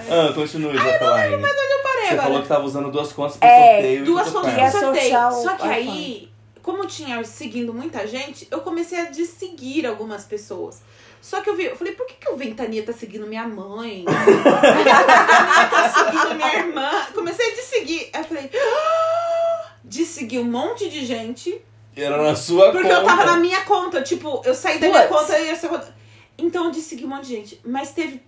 Ah, 0.08 0.32
continue, 0.34 0.76
Jacqueline. 0.76 1.42
Parei 1.42 2.02
Você 2.08 2.12
agora. 2.14 2.22
falou 2.22 2.42
que 2.42 2.48
tava 2.48 2.64
usando 2.64 2.90
duas 2.90 3.12
contas 3.12 3.36
pro 3.36 3.48
É, 3.48 3.72
sorteio. 3.74 4.04
Duas 4.04 4.28
contas 4.30 4.52
pro 4.52 4.70
sorteio. 4.70 4.80
sortear 4.94 5.28
o 5.32 5.42
Só 5.42 5.50
que 5.56 5.62
iPhone. 5.66 5.72
aí, 5.74 6.28
como 6.66 6.84
tinha 6.84 7.22
seguindo 7.22 7.72
muita 7.72 8.04
gente, 8.08 8.48
eu 8.50 8.60
comecei 8.60 8.98
a 8.98 9.04
desseguir 9.04 9.86
algumas 9.86 10.24
pessoas. 10.24 10.82
Só 11.22 11.40
que 11.40 11.48
eu 11.48 11.54
vi, 11.54 11.66
eu 11.66 11.76
falei, 11.76 11.94
por 11.94 12.04
que, 12.06 12.14
que 12.14 12.28
o 12.28 12.36
Ventania 12.36 12.84
tá 12.84 12.92
seguindo 12.92 13.24
minha 13.24 13.46
mãe? 13.46 14.02
Por 14.04 14.14
que 14.14 14.48
o 14.48 14.74
Ventania 14.74 15.68
tá 15.70 15.88
seguindo 15.94 16.34
minha 16.34 16.54
irmã? 16.56 16.90
Comecei 17.14 17.52
a 17.52 17.54
desseguir. 17.54 18.10
Aí 18.12 18.20
eu 18.20 18.24
falei, 18.24 18.50
"Ah!" 18.52 19.70
dessegui 19.84 20.40
um 20.40 20.44
monte 20.44 20.88
de 20.90 21.06
gente. 21.06 21.60
Era 21.94 22.20
na 22.20 22.34
sua 22.34 22.72
Porque 22.72 22.88
conta. 22.88 23.00
eu 23.00 23.06
tava 23.06 23.24
na 23.24 23.36
minha 23.36 23.64
conta, 23.64 24.02
tipo, 24.02 24.42
eu 24.44 24.54
saí 24.54 24.80
da 24.80 24.88
minha 24.88 25.06
Putz. 25.06 25.20
conta 25.20 25.38
e 25.38 25.48
essa 25.48 25.68
conta. 25.68 25.94
Então 26.36 26.64
eu 26.64 26.70
dessegui 26.72 27.04
um 27.04 27.08
monte 27.10 27.28
de 27.28 27.34
gente. 27.36 27.60
Mas 27.64 27.92
teve 27.92 28.20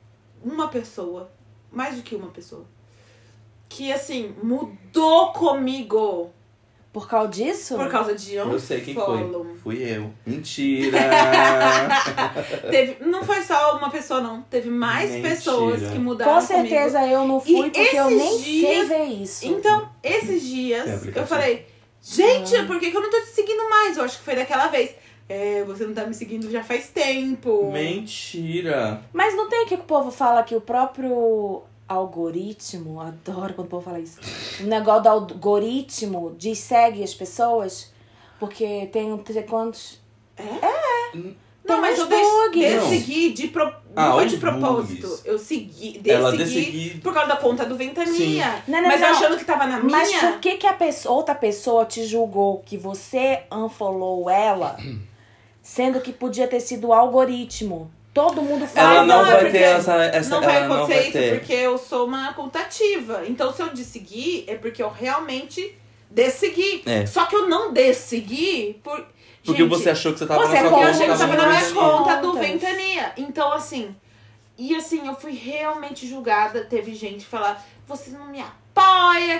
uma 0.44 0.68
pessoa, 0.68 1.28
mais 1.72 1.96
do 1.96 2.02
que 2.02 2.14
uma 2.14 2.28
pessoa, 2.28 2.64
que 3.68 3.92
assim, 3.92 4.34
mudou 4.42 5.32
comigo 5.32 6.32
Por 6.98 7.08
causa 7.08 7.28
disso? 7.30 7.76
por 7.76 7.88
causa 7.90 8.14
de 8.14 8.40
um 8.40 8.52
Eu 8.52 8.58
sei 8.60 8.80
quem 8.80 8.94
follow. 8.94 9.44
foi. 9.44 9.76
Fui 9.76 9.82
eu. 9.96 10.10
Mentira! 10.26 10.98
Teve, 12.70 13.04
não 13.04 13.22
foi 13.24 13.42
só 13.42 13.76
uma 13.76 13.90
pessoa, 13.90 14.20
não. 14.20 14.42
Teve 14.42 14.70
mais 14.70 15.10
Mentira. 15.10 15.28
pessoas 15.30 15.90
que 15.90 15.98
mudaram 15.98 16.34
Com 16.34 16.40
certeza 16.40 17.06
eu 17.06 17.26
não 17.26 17.40
fui, 17.40 17.52
E 17.58 17.62
porque 17.70 17.80
eu 17.96 18.10
nem 18.10 18.38
sei 18.38 18.52
dias- 18.52 18.88
ver 18.88 19.04
isso. 19.04 19.40
comigo. 19.42 19.58
Então, 19.60 19.88
esses 20.02 20.42
dias, 20.42 21.06
eu 21.14 21.26
falei, 21.26 21.66
gente, 22.02 22.56
Ah. 22.56 22.64
por 22.66 22.78
que, 22.80 22.90
que 22.90 22.96
eu 22.96 23.00
não 23.02 23.10
tô 23.10 23.20
te 23.20 23.28
seguindo 23.28 23.68
mais? 23.68 23.96
Eu 23.96 24.04
acho 24.04 24.18
que 24.18 24.24
foi 24.24 24.34
daquela 24.36 24.66
vez. 24.68 24.90
É, 25.28 25.62
você 25.64 25.84
não 25.84 25.92
tá 25.92 26.06
me 26.06 26.14
seguindo 26.14 26.50
já 26.50 26.64
faz 26.64 26.88
tempo. 26.88 27.70
Mentira! 27.70 29.02
Mas 29.12 29.36
não 29.36 29.48
tem 29.48 29.62
o 29.64 29.66
que 29.66 29.74
o 29.74 29.78
povo 29.78 30.10
fala 30.10 30.42
que 30.42 30.56
o 30.56 30.60
próprio 30.60 31.62
algoritmo, 31.88 33.00
adoro 33.00 33.54
quando 33.54 33.66
o 33.66 33.70
povo 33.70 33.84
fala 33.84 33.98
isso. 34.00 34.18
O 34.60 34.66
negócio 34.66 35.02
do 35.02 35.08
algoritmo 35.08 36.34
diz 36.38 36.58
segue 36.58 37.02
as 37.02 37.14
pessoas, 37.14 37.92
porque 38.38 38.86
tem 38.92 39.12
um 39.12 39.22
sei 39.24 39.42
quantos. 39.42 40.00
Não, 41.68 41.74
Tem 41.74 41.80
mas 41.82 41.98
uns 41.98 42.10
eu 42.10 42.46
bugs. 42.46 42.60
dessegui 42.82 43.32
de 43.32 43.48
pro... 43.48 43.66
Ah, 43.94 44.08
não 44.08 44.12
foi 44.14 44.26
de 44.26 44.36
propósito. 44.38 45.06
bugs. 45.06 45.22
Eu 45.26 45.38
segui, 45.38 46.00
Ela 46.06 46.32
dessegui 46.32 46.98
por 47.00 47.12
causa 47.12 47.28
da 47.28 47.36
conta 47.36 47.66
do 47.66 47.76
Ventania. 47.76 48.62
Não, 48.66 48.80
não, 48.80 48.88
mas 48.88 49.00
não. 49.00 49.08
achando 49.08 49.36
que 49.36 49.44
tava 49.44 49.66
na 49.66 49.78
minha. 49.78 49.90
Mas 49.90 50.12
por 50.14 50.38
que, 50.40 50.56
que 50.56 50.66
a 50.66 50.72
pessoa, 50.72 51.14
outra 51.16 51.34
pessoa 51.34 51.84
te 51.84 52.04
julgou 52.06 52.62
que 52.64 52.78
você 52.78 53.42
unfollowou 53.52 54.30
ela, 54.30 54.78
sendo 55.60 56.00
que 56.00 56.12
podia 56.12 56.48
ter 56.48 56.60
sido 56.60 56.88
o 56.88 56.92
algoritmo? 56.94 57.90
Todo 58.18 58.42
mundo 58.42 58.66
faz. 58.66 58.76
Ela 58.76 59.04
não 59.04 59.22
não, 59.22 59.26
é 59.26 59.32
vai 59.32 59.40
porque 59.42 59.58
ter 59.58 59.64
essa. 59.64 59.94
essa 60.04 60.30
não 60.30 60.40
vai 60.42 60.56
ela 60.56 60.68
não 60.68 60.76
acontecer 60.76 60.98
vai 60.98 61.08
isso 61.08 61.18
ter. 61.18 61.38
porque 61.38 61.52
eu 61.52 61.78
sou 61.78 62.06
uma 62.06 62.32
contativa. 62.34 63.22
Então, 63.26 63.52
se 63.52 63.62
eu 63.62 63.68
dessegui, 63.68 64.44
é 64.48 64.56
porque 64.56 64.82
eu 64.82 64.90
realmente 64.90 65.74
dessegui. 66.10 66.82
É. 66.86 67.06
Só 67.06 67.26
que 67.26 67.36
eu 67.36 67.48
não 67.48 67.72
dessegui 67.72 68.80
por. 68.82 69.06
Porque 69.44 69.62
Gente, 69.62 69.68
você 69.70 69.90
achou 69.90 70.12
que 70.12 70.18
você 70.18 70.26
tava 70.26 70.40
você 70.46 70.52
na 70.54 70.58
é 70.58 70.60
sua 70.62 70.70
Porque 70.70 70.84
eu 70.84 70.86
conta, 70.88 70.90
achei 70.90 71.06
que 71.06 71.12
conta. 71.12 71.26
tava 71.26 71.36
na 71.36 71.48
minha 71.48 71.72
Contas. 71.72 72.04
conta 72.04 72.16
do. 72.22 72.32
Ventania. 72.34 73.12
Então, 73.16 73.52
assim. 73.52 73.94
E 74.58 74.74
assim, 74.74 75.06
eu 75.06 75.14
fui 75.14 75.32
realmente 75.32 76.06
julgada. 76.06 76.64
Teve 76.64 76.92
gente 76.94 77.24
falar, 77.24 77.64
você 77.86 78.10
não 78.10 78.26
me 78.26 78.40
apoia, 78.40 78.56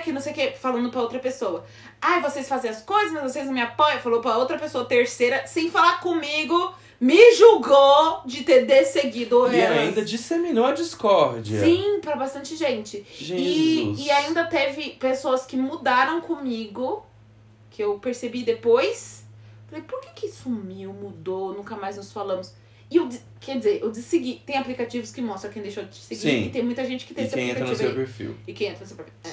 que 0.03 0.11
não 0.11 0.21
sei 0.21 0.31
o 0.31 0.35
que, 0.35 0.51
falando 0.51 0.89
pra 0.89 1.01
outra 1.01 1.19
pessoa. 1.19 1.65
Ai, 2.01 2.21
vocês 2.21 2.47
fazem 2.47 2.69
as 2.71 2.81
coisas, 2.81 3.11
mas 3.11 3.23
vocês 3.23 3.45
não 3.45 3.53
me 3.53 3.61
apoiam. 3.61 3.99
Falou 3.99 4.21
pra 4.21 4.37
outra 4.37 4.57
pessoa, 4.57 4.85
terceira, 4.85 5.45
sem 5.45 5.69
falar 5.69 5.99
comigo, 5.99 6.73
me 6.99 7.33
julgou 7.35 8.21
de 8.25 8.43
ter 8.43 8.65
desseguido 8.65 9.51
E 9.51 9.59
elas. 9.59 9.77
ainda 9.79 10.01
disseminou 10.03 10.65
a 10.65 10.71
discórdia. 10.73 11.59
Sim, 11.63 11.99
pra 12.01 12.15
bastante 12.15 12.55
gente. 12.55 13.05
Jesus. 13.11 13.99
E, 13.99 14.05
e 14.05 14.11
ainda 14.11 14.45
teve 14.45 14.91
pessoas 14.91 15.45
que 15.45 15.55
mudaram 15.57 16.21
comigo, 16.21 17.05
que 17.69 17.83
eu 17.83 17.99
percebi 17.99 18.43
depois. 18.43 19.23
Falei, 19.67 19.83
por 19.83 19.99
que 20.01 20.09
que 20.21 20.27
sumiu, 20.29 20.91
mudou, 20.93 21.53
nunca 21.53 21.75
mais 21.75 21.97
nos 21.97 22.11
falamos? 22.11 22.53
E 22.91 22.97
eu, 22.97 23.07
de- 23.07 23.19
quer 23.39 23.57
dizer, 23.57 23.79
eu 23.81 23.91
dessegui. 23.91 24.41
Tem 24.45 24.57
aplicativos 24.57 25.11
que 25.11 25.21
mostram 25.21 25.51
quem 25.51 25.61
deixou 25.61 25.83
de 25.83 25.89
te 25.91 25.97
seguir. 26.01 26.19
Sim. 26.21 26.43
E 26.45 26.49
tem 26.49 26.63
muita 26.63 26.83
gente 26.85 27.05
que 27.05 27.13
tem 27.13 27.23
E 27.23 27.27
esse 27.27 27.35
quem 27.35 27.49
entra 27.49 27.65
no 27.65 27.75
seu 27.75 27.89
aí. 27.89 27.95
perfil. 27.95 28.35
E 28.47 28.53
quem 28.53 28.67
entra 28.69 28.79
no 28.81 28.85
seu 28.87 28.97
perfil. 28.97 29.13
É. 29.25 29.29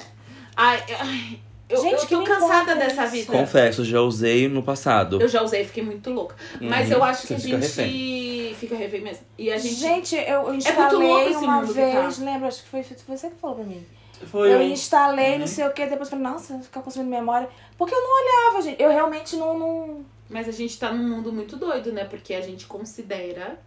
Ai, 0.55 0.83
ai, 0.99 1.39
eu, 1.69 1.81
Gente, 1.81 1.93
eu 1.93 1.99
que 2.07 2.15
tô 2.15 2.23
cansada 2.23 2.75
dessa 2.75 3.03
isso? 3.05 3.11
vida. 3.11 3.31
Confesso, 3.31 3.83
já 3.83 3.99
usei 4.01 4.47
no 4.47 4.63
passado. 4.63 5.21
Eu 5.21 5.27
já 5.27 5.41
usei, 5.43 5.65
fiquei 5.65 5.83
muito 5.83 6.09
louca. 6.09 6.35
Mas 6.61 6.87
Uhum. 6.87 6.93
eu 6.93 7.03
acho 7.03 7.21
que 7.23 7.27
Você 7.27 7.33
a 7.33 7.39
fica 7.39 7.61
gente 7.61 7.67
refém. 7.67 8.55
fica 8.55 8.75
refém 8.75 9.01
mesmo. 9.01 9.23
E 9.37 9.51
a 9.51 9.57
gente. 9.57 9.75
Gente, 9.75 10.15
eu 10.15 10.41
louco 10.43 10.53
instalei 10.55 11.27
esse 11.29 11.35
uma 11.43 11.61
que 11.61 11.67
tá. 11.67 12.01
vez, 12.01 12.19
lembra? 12.19 12.47
Acho 12.47 12.63
que 12.63 12.69
foi, 12.69 12.83
você 12.83 13.29
que 13.29 13.35
falou 13.41 13.55
pra 13.57 13.65
mim. 13.65 13.85
Foi 14.31 14.51
eu 14.51 14.61
instalei, 14.63 15.33
Uhum. 15.33 15.39
não 15.39 15.47
sei 15.47 15.67
o 15.67 15.71
que, 15.73 15.85
depois 15.85 16.09
falei, 16.09 16.23
nossa, 16.25 16.57
ficar 16.59 16.81
consumindo 16.81 17.11
memória. 17.11 17.47
Porque 17.77 17.93
eu 17.93 18.01
não 18.01 18.23
olhava, 18.49 18.61
gente. 18.63 18.81
Eu 18.81 18.89
realmente 18.89 19.35
não. 19.35 19.59
não... 19.59 20.05
Mas 20.29 20.47
a 20.47 20.51
gente 20.51 20.77
tá 20.77 20.91
num 20.91 21.07
mundo 21.07 21.31
muito 21.31 21.55
doido, 21.55 21.91
né? 21.91 22.05
Porque 22.05 22.33
a 22.33 22.41
gente 22.41 22.65
considera 22.65 23.59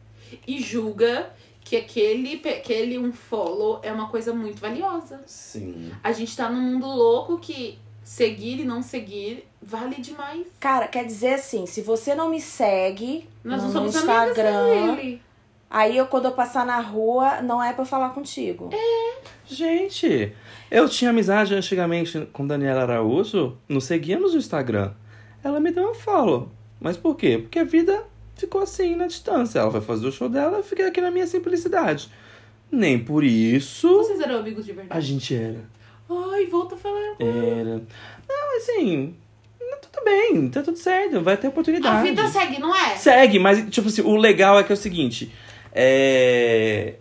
e 0.46 0.60
julga 0.60 1.30
que 1.64 1.76
aquele, 1.76 2.40
aquele 2.48 2.98
um 2.98 3.12
follow 3.12 3.80
é 3.82 3.92
uma 3.92 4.08
coisa 4.08 4.32
muito 4.32 4.60
valiosa. 4.60 5.22
Sim. 5.26 5.92
A 6.02 6.12
gente 6.12 6.36
tá 6.36 6.50
num 6.50 6.60
mundo 6.60 6.86
louco 6.86 7.38
que 7.38 7.78
seguir 8.02 8.60
e 8.60 8.64
não 8.64 8.82
seguir 8.82 9.46
vale 9.62 10.00
demais. 10.00 10.46
Cara, 10.58 10.88
quer 10.88 11.04
dizer 11.04 11.34
assim, 11.34 11.66
se 11.66 11.82
você 11.82 12.14
não 12.14 12.28
me 12.28 12.40
segue 12.40 13.28
Nós 13.44 13.58
no, 13.58 13.68
não 13.68 13.72
somos 13.72 13.94
Instagram, 13.94 15.18
aí 15.68 15.96
eu 15.96 16.06
quando 16.06 16.24
eu 16.24 16.32
passar 16.32 16.64
na 16.66 16.80
rua, 16.80 17.42
não 17.42 17.62
é 17.62 17.72
pra 17.72 17.82
eu 17.82 17.86
falar 17.86 18.10
contigo. 18.10 18.70
Gente, 19.46 20.32
eu 20.70 20.88
tinha 20.88 21.10
amizade 21.10 21.54
antigamente 21.54 22.26
com 22.32 22.46
Daniela 22.46 22.82
Araújo, 22.82 23.56
nos 23.68 23.84
seguíamos 23.84 24.32
no 24.32 24.38
Instagram. 24.38 24.92
Ela 25.42 25.60
me 25.60 25.70
deu 25.70 25.90
um 25.90 25.94
follow. 25.94 26.50
Mas 26.80 26.96
por 26.96 27.14
quê? 27.16 27.38
Porque 27.38 27.58
a 27.58 27.64
vida 27.64 28.04
ficou 28.36 28.62
assim 28.62 28.94
na 28.96 29.06
distância. 29.06 29.58
Ela 29.58 29.70
vai 29.70 29.80
fazer 29.80 30.06
o 30.06 30.12
show 30.12 30.28
dela, 30.28 30.58
eu 30.58 30.62
fiquei 30.62 30.86
aqui 30.86 31.00
na 31.00 31.10
minha 31.10 31.26
simplicidade. 31.26 32.10
Nem 32.72 32.98
por 32.98 33.24
isso 33.24 33.88
Vocês 33.98 34.20
eram 34.20 34.38
amigos 34.38 34.64
de 34.64 34.72
a 34.72 34.74
verdade. 34.74 35.06
gente 35.06 35.34
era. 35.34 35.64
Ai, 36.08 36.46
volta 36.46 36.74
a 36.74 36.78
falar. 36.78 37.16
Era. 37.18 37.82
Não, 38.28 38.56
assim, 38.56 39.14
não, 39.60 39.78
tudo 39.78 40.04
bem, 40.04 40.48
tá 40.48 40.62
tudo 40.62 40.76
certo, 40.78 41.20
vai 41.20 41.36
ter 41.36 41.48
oportunidade. 41.48 41.96
A 41.96 42.02
vida 42.02 42.28
segue, 42.28 42.58
não 42.60 42.74
é? 42.74 42.96
Segue, 42.96 43.38
mas, 43.38 43.68
tipo 43.70 43.88
assim, 43.88 44.02
o 44.02 44.16
legal 44.16 44.58
é 44.58 44.62
que 44.64 44.72
é 44.72 44.74
o 44.74 44.76
seguinte. 44.76 45.32
É... 45.72 46.94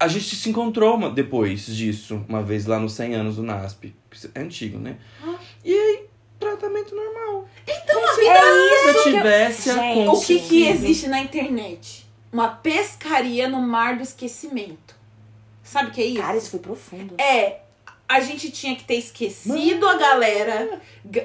A 0.00 0.06
gente 0.06 0.36
se 0.36 0.48
encontrou 0.48 0.94
uma- 0.94 1.10
depois 1.10 1.66
disso, 1.66 2.24
uma 2.28 2.42
vez 2.42 2.66
lá 2.66 2.78
nos 2.78 2.92
100 2.92 3.14
anos 3.14 3.36
do 3.36 3.42
NASP. 3.42 3.94
É 4.34 4.40
antigo, 4.40 4.78
né? 4.78 4.96
Ah. 5.24 5.34
E 5.64 5.72
aí, 5.72 6.04
tratamento 6.38 6.94
normal. 6.94 7.48
Então 7.66 8.04
a 8.04 8.14
Se 8.14 8.20
vida 8.20 8.32
É 8.32 8.38
isso 8.38 8.88
eu 8.88 8.92
que 8.92 8.98
eu- 9.08 9.12
tivesse 9.12 9.72
Gente, 9.74 10.08
O 10.08 10.20
que, 10.20 10.38
que 10.40 10.66
existe 10.68 11.08
na 11.08 11.20
internet? 11.20 12.06
Uma 12.32 12.48
pescaria 12.48 13.48
no 13.48 13.60
mar 13.60 13.96
do 13.96 14.02
esquecimento. 14.02 14.94
Sabe 15.62 15.88
o 15.88 15.92
que 15.92 16.00
é 16.00 16.04
isso? 16.06 16.22
Cara, 16.22 16.36
isso 16.36 16.50
foi 16.50 16.60
profundo. 16.60 17.14
É, 17.20 17.60
a 18.08 18.20
gente 18.20 18.50
tinha 18.50 18.74
que 18.74 18.84
ter 18.84 18.94
esquecido 18.96 19.86
a 19.86 19.96
galera, 19.96 20.80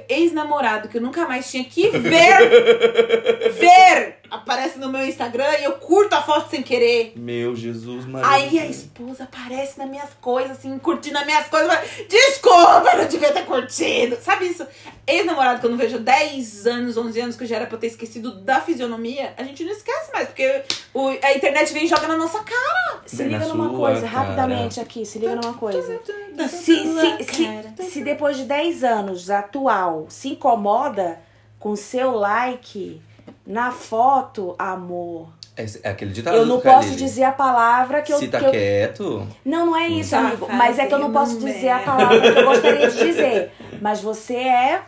ex-namorado, 0.09 0.89
que 0.89 0.97
eu 0.97 1.01
nunca 1.01 1.25
mais 1.27 1.49
tinha 1.49 1.63
que 1.63 1.89
ver. 1.89 2.49
ver! 3.53 4.17
Aparece 4.31 4.79
no 4.79 4.89
meu 4.89 5.05
Instagram 5.05 5.59
e 5.59 5.63
eu 5.65 5.73
curto 5.73 6.13
a 6.13 6.21
foto 6.23 6.49
sem 6.49 6.63
querer. 6.63 7.13
Meu 7.15 7.55
Jesus, 7.55 8.03
Maria. 8.05 8.27
Aí 8.31 8.57
a 8.59 8.65
esposa 8.65 9.25
aparece 9.25 9.77
nas 9.77 9.87
minhas 9.87 10.09
coisas, 10.19 10.57
assim, 10.57 10.75
curtindo 10.79 11.19
as 11.19 11.25
minhas 11.25 11.45
coisas. 11.47 11.69
Desculpa, 12.09 12.89
eu 12.93 12.97
não 13.03 13.07
devia 13.07 13.31
ter 13.31 13.45
curtido. 13.45 14.17
Sabe 14.19 14.47
isso? 14.47 14.65
Ex-namorado 15.05 15.59
que 15.59 15.65
eu 15.67 15.69
não 15.69 15.77
vejo 15.77 15.97
há 15.97 15.99
10 15.99 16.65
anos, 16.65 16.97
11 16.97 17.19
anos, 17.21 17.35
que 17.35 17.45
já 17.45 17.57
era 17.57 17.67
pra 17.67 17.75
eu 17.75 17.79
ter 17.79 17.87
esquecido 17.87 18.33
da 18.41 18.59
fisionomia, 18.59 19.33
a 19.37 19.43
gente 19.43 19.63
não 19.63 19.71
esquece 19.71 20.11
mais, 20.11 20.27
porque 20.27 20.63
o- 20.95 21.09
a 21.09 21.33
internet 21.35 21.71
vem 21.71 21.83
e 21.83 21.87
joga 21.87 22.07
na 22.07 22.17
nossa 22.17 22.39
cara. 22.39 23.01
Se 23.05 23.17
Bem 23.17 23.27
liga 23.27 23.45
numa 23.45 23.69
sua 23.69 23.77
coisa, 23.77 24.01
cara. 24.07 24.07
rapidamente 24.23 24.79
aqui, 24.79 25.05
se 25.05 25.19
liga 25.19 25.35
numa 25.35 25.53
coisa. 25.53 25.99
Se, 26.49 26.57
se, 26.87 27.23
se, 27.75 27.83
se 27.91 28.03
depois 28.03 28.35
de 28.37 28.45
10 28.45 28.83
anos 28.83 29.29
atual 29.29 30.07
se 30.09 30.29
incomoda 30.29 31.19
com 31.59 31.75
seu 31.75 32.11
like 32.15 32.99
na 33.45 33.71
foto, 33.71 34.55
amor. 34.57 35.27
É, 35.55 35.65
é 35.83 35.89
aquele 35.89 36.11
ditado 36.11 36.35
Eu 36.35 36.45
não 36.47 36.59
Khalil. 36.59 36.79
posso 36.79 36.95
dizer 36.95 37.25
a 37.25 37.31
palavra 37.31 38.01
que 38.01 38.11
eu. 38.11 38.17
Se 38.17 38.27
tá 38.27 38.39
que 38.39 38.45
eu- 38.45 38.51
quieto, 38.51 39.27
Não, 39.45 39.67
não 39.67 39.77
é 39.77 39.87
isso, 39.87 40.11
Tá 40.11 40.19
amigo. 40.19 40.47
Mas 40.51 40.79
é 40.79 40.87
que 40.87 40.93
eu 40.93 40.99
não 40.99 41.11
posso 41.13 41.35
fazendo 41.35 41.53
dizer 41.53 41.69
a 41.69 41.75
merda. 41.77 41.91
palavra 41.91 42.21
que 42.33 42.39
eu 42.39 42.45
gostaria 42.45 42.89
de 42.89 42.97
dizer. 42.97 43.51
Mas 43.81 44.01
você 44.01 44.35
é. 44.35 44.81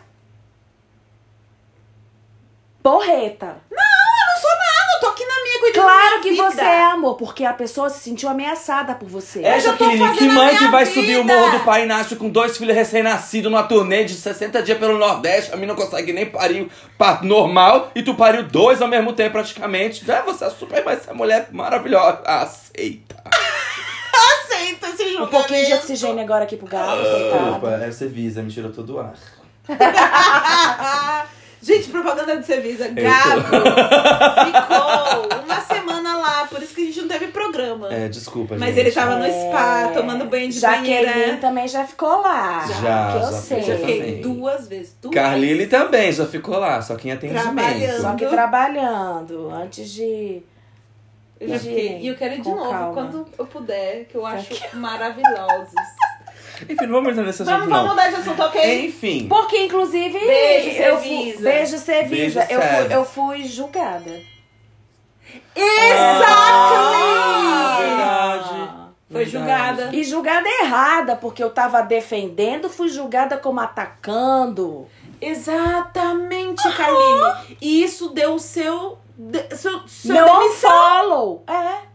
Porreta. 2.82 3.56
Eu 3.70 5.00
tô 5.00 5.06
aqui 5.08 5.24
na 5.26 5.42
minha 5.42 5.55
cuidando 5.72 5.86
Claro 5.86 6.20
que 6.22 6.30
minha 6.30 6.44
você 6.50 6.56
vida. 6.56 6.66
é, 6.68 6.82
amor, 6.84 7.16
porque 7.16 7.44
a 7.44 7.52
pessoa 7.52 7.88
se 7.90 8.00
sentiu 8.00 8.28
ameaçada 8.28 8.94
por 8.94 9.08
você. 9.08 9.42
É, 9.42 9.54
tô 9.54 9.60
Jaqueline, 9.60 10.16
que 10.16 10.24
mãe 10.28 10.56
que 10.56 10.66
vai 10.68 10.84
vida. 10.84 10.94
subir 11.00 11.16
o 11.18 11.24
Morro 11.24 11.58
do 11.58 11.64
Pai 11.64 11.82
Inácio 11.84 12.16
com 12.16 12.28
dois 12.28 12.56
filhos 12.56 12.74
recém-nascidos 12.74 13.50
numa 13.50 13.62
turnê 13.64 14.04
de 14.04 14.14
60 14.14 14.62
dias 14.62 14.78
pelo 14.78 14.98
Nordeste, 14.98 15.52
a 15.52 15.56
mim 15.56 15.66
não 15.66 15.74
consegue 15.76 16.12
nem 16.12 16.26
parir 16.26 16.62
um 16.62 16.68
parto 16.96 17.24
normal 17.26 17.90
e 17.94 18.02
tu 18.02 18.14
pariu 18.14 18.42
dois 18.44 18.80
ao 18.82 18.88
mesmo 18.88 19.12
tempo 19.12 19.32
praticamente. 19.32 20.08
É, 20.10 20.22
você 20.22 20.44
é 20.44 20.50
super, 20.50 20.84
mas 20.84 21.00
essa 21.00 21.12
mulher 21.14 21.48
maravilhosa. 21.52 22.20
Aceita. 22.24 23.16
Aceita 24.42 24.88
esse 24.88 25.02
Um 25.04 25.08
julgamento. 25.08 25.30
pouquinho 25.30 25.66
de 25.66 25.74
oxigênio 25.74 26.20
agora 26.22 26.44
aqui 26.44 26.56
pro 26.56 26.66
gato, 26.66 27.02
coitado. 27.60 27.84
é 27.84 27.90
Cevisa, 27.92 28.42
me 28.42 28.50
tirou 28.50 28.72
todo 28.72 28.94
o 28.96 29.00
ar. 29.00 29.14
Gente, 31.66 31.88
propaganda 31.88 32.36
de 32.36 32.46
Cevisa. 32.46 32.86
tô. 32.88 32.94
Gabo 32.94 33.42
ficou 34.44 35.42
uma 35.44 35.60
semana 35.60 36.16
lá, 36.18 36.46
por 36.46 36.62
isso 36.62 36.74
que 36.74 36.82
a 36.82 36.84
gente 36.84 37.00
não 37.00 37.08
teve 37.08 37.26
programa. 37.28 37.92
É, 37.92 38.08
desculpa, 38.08 38.54
Mas 38.56 38.68
gente. 38.74 38.78
ele 38.86 38.92
tava 38.92 39.16
no 39.16 39.24
É. 39.24 39.30
spa, 39.48 39.88
tomando 39.92 40.24
banho 40.26 40.48
de 40.48 40.58
Jaqueline 40.60 41.04
banheira. 41.06 41.36
também 41.38 41.66
já 41.66 41.84
ficou 41.86 42.20
lá. 42.22 42.66
Já, 42.80 43.10
que 43.10 43.16
eu 43.16 43.20
já 43.22 43.32
sei. 43.32 43.62
Já 43.62 43.76
fiquei 43.78 43.98
também. 44.00 44.20
duas 44.22 44.68
vezes. 44.68 44.96
Duas 45.02 45.14
Carlile 45.14 45.66
também 45.66 46.12
já 46.12 46.26
ficou 46.26 46.58
lá, 46.58 46.80
só 46.82 46.94
que 46.94 47.08
em 47.08 47.12
atendimento. 47.12 47.42
Trabalhando. 47.42 48.00
Só 48.02 48.14
que 48.14 48.26
trabalhando, 48.26 49.50
antes 49.50 49.90
de. 49.90 50.42
Eu 51.40 51.48
já 51.48 51.58
fiquei. 51.58 51.98
E 51.98 52.06
eu 52.06 52.14
quero 52.16 52.34
ir 52.34 52.40
de 52.40 52.48
novo 52.48 52.70
calma. 52.70 52.94
quando 52.94 53.26
eu 53.38 53.46
puder, 53.46 54.04
que 54.06 54.14
eu 54.14 54.24
acho 54.24 54.54
maravilhosos. 54.76 55.72
Enfim, 56.68 56.86
não 56.86 56.92
vamos 56.94 57.10
entrar 57.10 57.24
nesse 57.24 57.42
assunto, 57.42 57.54
Vamos, 57.54 57.68
vamos 57.68 57.84
não. 57.84 57.90
mudar 57.94 58.08
de 58.08 58.14
assunto, 58.16 58.42
ok? 58.42 58.86
Enfim. 58.86 59.26
Porque, 59.28 59.64
inclusive. 59.64 60.18
Beijo, 60.18 60.70
eu. 60.82 60.98
Beijo, 61.40 61.78
Cevisa. 61.78 62.08
Beijo, 62.08 62.38
eu, 62.50 62.60
fui, 62.62 62.94
eu 62.94 63.04
fui 63.04 63.44
julgada. 63.44 64.20
Ah, 65.54 65.60
Exactly! 67.80 67.86
verdade. 67.86 68.76
Foi 69.10 69.24
Verdade. 69.24 69.30
julgada. 69.30 69.96
E 69.96 70.04
julgada 70.04 70.48
errada, 70.62 71.16
porque 71.16 71.42
eu 71.42 71.50
tava 71.50 71.80
defendendo, 71.82 72.68
fui 72.68 72.88
julgada 72.88 73.36
como 73.36 73.60
atacando. 73.60 74.86
Exatamente, 75.20 76.62
Carline. 76.76 77.56
E 77.60 77.82
isso 77.82 78.10
deu 78.10 78.34
o 78.34 78.38
seu. 78.38 78.98
de- 79.16 79.56
seu, 79.56 79.86
seu 79.88 80.12
Meu 80.14 80.24
demissão. 80.24 80.70
unfollow. 80.70 81.44
É. 81.46 81.86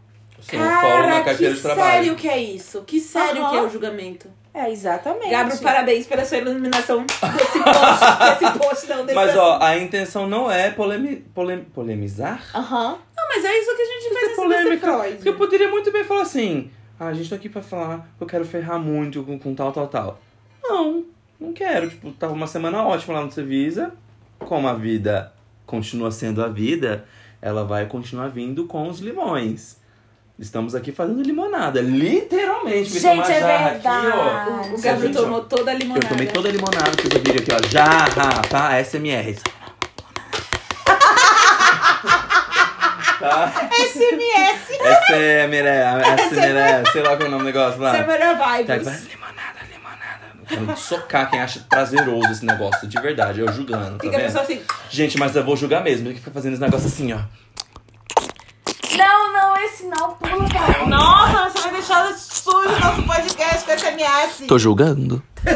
Sim, 0.41 0.57
um 0.57 0.70
follow 0.72 0.97
na 1.01 1.07
Cara, 1.12 1.24
carteira 1.24 1.53
que 1.53 1.57
de 1.57 1.62
trabalho. 1.62 1.91
sério 1.91 2.16
que 2.16 2.28
é 2.30 2.38
isso? 2.39 2.82
Que 2.84 2.99
sério 2.99 3.41
Aham. 3.43 3.51
que 3.51 3.57
é 3.57 3.62
o 3.62 3.70
julgamento? 3.70 4.28
É, 4.54 4.70
exatamente. 4.70 5.30
Gabro, 5.30 5.58
parabéns 5.60 6.06
pela 6.06 6.26
sua 6.26 6.38
iluminação 6.39 7.06
desse 7.06 7.60
post. 7.64 8.41
desse 8.41 8.60
post, 8.60 8.89
não, 8.89 9.06
desse 9.06 9.16
Mas, 9.16 9.38
ó, 9.38 9.60
a 9.62 9.78
intenção 9.78 10.28
não 10.28 10.52
é 10.52 10.70
polemi 10.70 11.18
polem 11.34 11.64
polemizar. 11.64 12.43
Aham. 12.54 12.97
Não, 13.16 13.28
mas 13.30 13.45
é 13.45 13.58
isso 13.58 13.76
que 13.76 13.82
a 13.82 13.86
gente 13.86 14.14
fez 14.14 14.36
Fazer 14.36 14.47
nesse 14.47 14.82
polêmica. 14.82 15.16
Porque 15.16 15.30
eu 15.30 15.38
poderia 15.38 15.70
muito 15.70 15.91
bem 15.91 16.04
falar 16.04 16.24
assim: 16.24 16.70
ah, 16.99 17.08
a 17.08 17.14
gente 17.14 17.30
tá 17.30 17.36
aqui 17.36 17.47
pra 17.47 17.62
falar 17.62 18.08
que 18.18 18.24
eu 18.24 18.28
quero 18.28 18.45
ferrar 18.45 18.78
muito 18.78 19.24
com, 19.24 19.39
com 19.39 19.56
tal, 19.56 19.72
tal, 19.72 19.88
tal. 19.88 20.20
Não, 20.62 21.06
não 21.39 21.54
quero. 21.54 21.89
Tipo, 21.89 22.12
tava 22.12 22.34
uma 22.34 22.47
semana 22.47 22.86
ótima 22.86 23.16
lá 23.16 23.26
no 23.26 23.32
Cevisa. 23.32 23.93
Como 24.38 24.68
a 24.68 24.74
vida 24.74 25.34
continua 25.66 26.12
sendo 26.12 26.43
a 26.43 26.49
vida, 26.49 27.06
ela 27.41 27.64
vai 27.64 27.86
continuar 27.86 28.28
vindo 28.28 28.66
com 28.68 28.89
os 28.89 28.99
limões. 28.99 29.80
Estamos 30.41 30.73
aqui 30.73 30.91
fazendo 30.91 31.21
limonada, 31.21 31.79
literalmente. 31.81 32.97
Gente, 32.99 33.31
é 33.31 33.39
verdade. 33.39 33.87
Aqui. 33.87 34.87
O, 34.87 35.09
ó. 35.09 35.13
tomou 35.13 35.41
toda 35.41 35.69
a 35.69 35.73
limonada. 35.75 36.03
Eu 36.03 36.09
tomei 36.09 36.25
toda 36.25 36.49
a 36.49 36.51
limonada 36.51 36.89
que 36.97 37.03
vocês 37.03 37.13
ouviram 37.13 37.37
aqui, 37.37 37.51
ó. 37.53 37.69
Jarra, 37.69 38.41
tá? 38.49 38.83
SMR. 38.83 39.37
Tá? 43.19 43.53
SMS. 43.71 44.71
A 45.43 45.47
Miré, 45.47 46.83
sei 46.91 47.03
lá 47.03 47.15
qual 47.15 47.21
é 47.21 47.25
o 47.25 47.29
nome 47.29 47.43
do 47.43 47.45
negócio 47.45 47.79
lá. 47.79 47.91
Tá, 47.91 48.01
vai, 48.33 48.63
Vibes. 48.63 49.03
limonada, 49.03 49.59
limonada. 49.71 50.31
Quero 50.47 50.75
socar 50.75 51.29
quem 51.29 51.39
acha 51.39 51.59
prazeroso 51.69 52.31
esse 52.31 52.43
negócio, 52.43 52.87
de 52.87 52.99
verdade, 52.99 53.41
eu 53.41 53.53
julgando, 53.53 53.97
tá 53.97 54.03
Fica 54.03 54.15
a 54.15 54.19
vendo? 54.19 54.25
pessoa 54.25 54.43
assim. 54.43 54.59
Gente, 54.89 55.19
mas 55.19 55.35
eu 55.35 55.43
vou 55.43 55.55
julgar 55.55 55.83
mesmo, 55.83 56.05
tem 56.05 56.13
que 56.13 56.19
ficar 56.19 56.31
fazendo 56.31 56.53
esse 56.53 56.61
negócio 56.63 56.87
assim, 56.87 57.13
ó. 57.13 57.19
Não, 59.02 59.34
não, 59.34 59.58
esse 59.58 59.86
não, 59.86 60.14
pula, 60.14 60.47
cara. 60.47 60.86
Nossa, 60.86 61.49
você 61.49 61.62
vai 61.64 61.72
deixar 61.72 62.14
sujo 62.14 62.70
o 62.70 62.80
nosso 62.80 63.02
podcast 63.02 63.66
com 63.66 63.72
SMS. 63.72 64.47
Tô 64.47 64.60
julgando? 64.60 65.24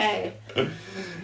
É. 0.00 0.32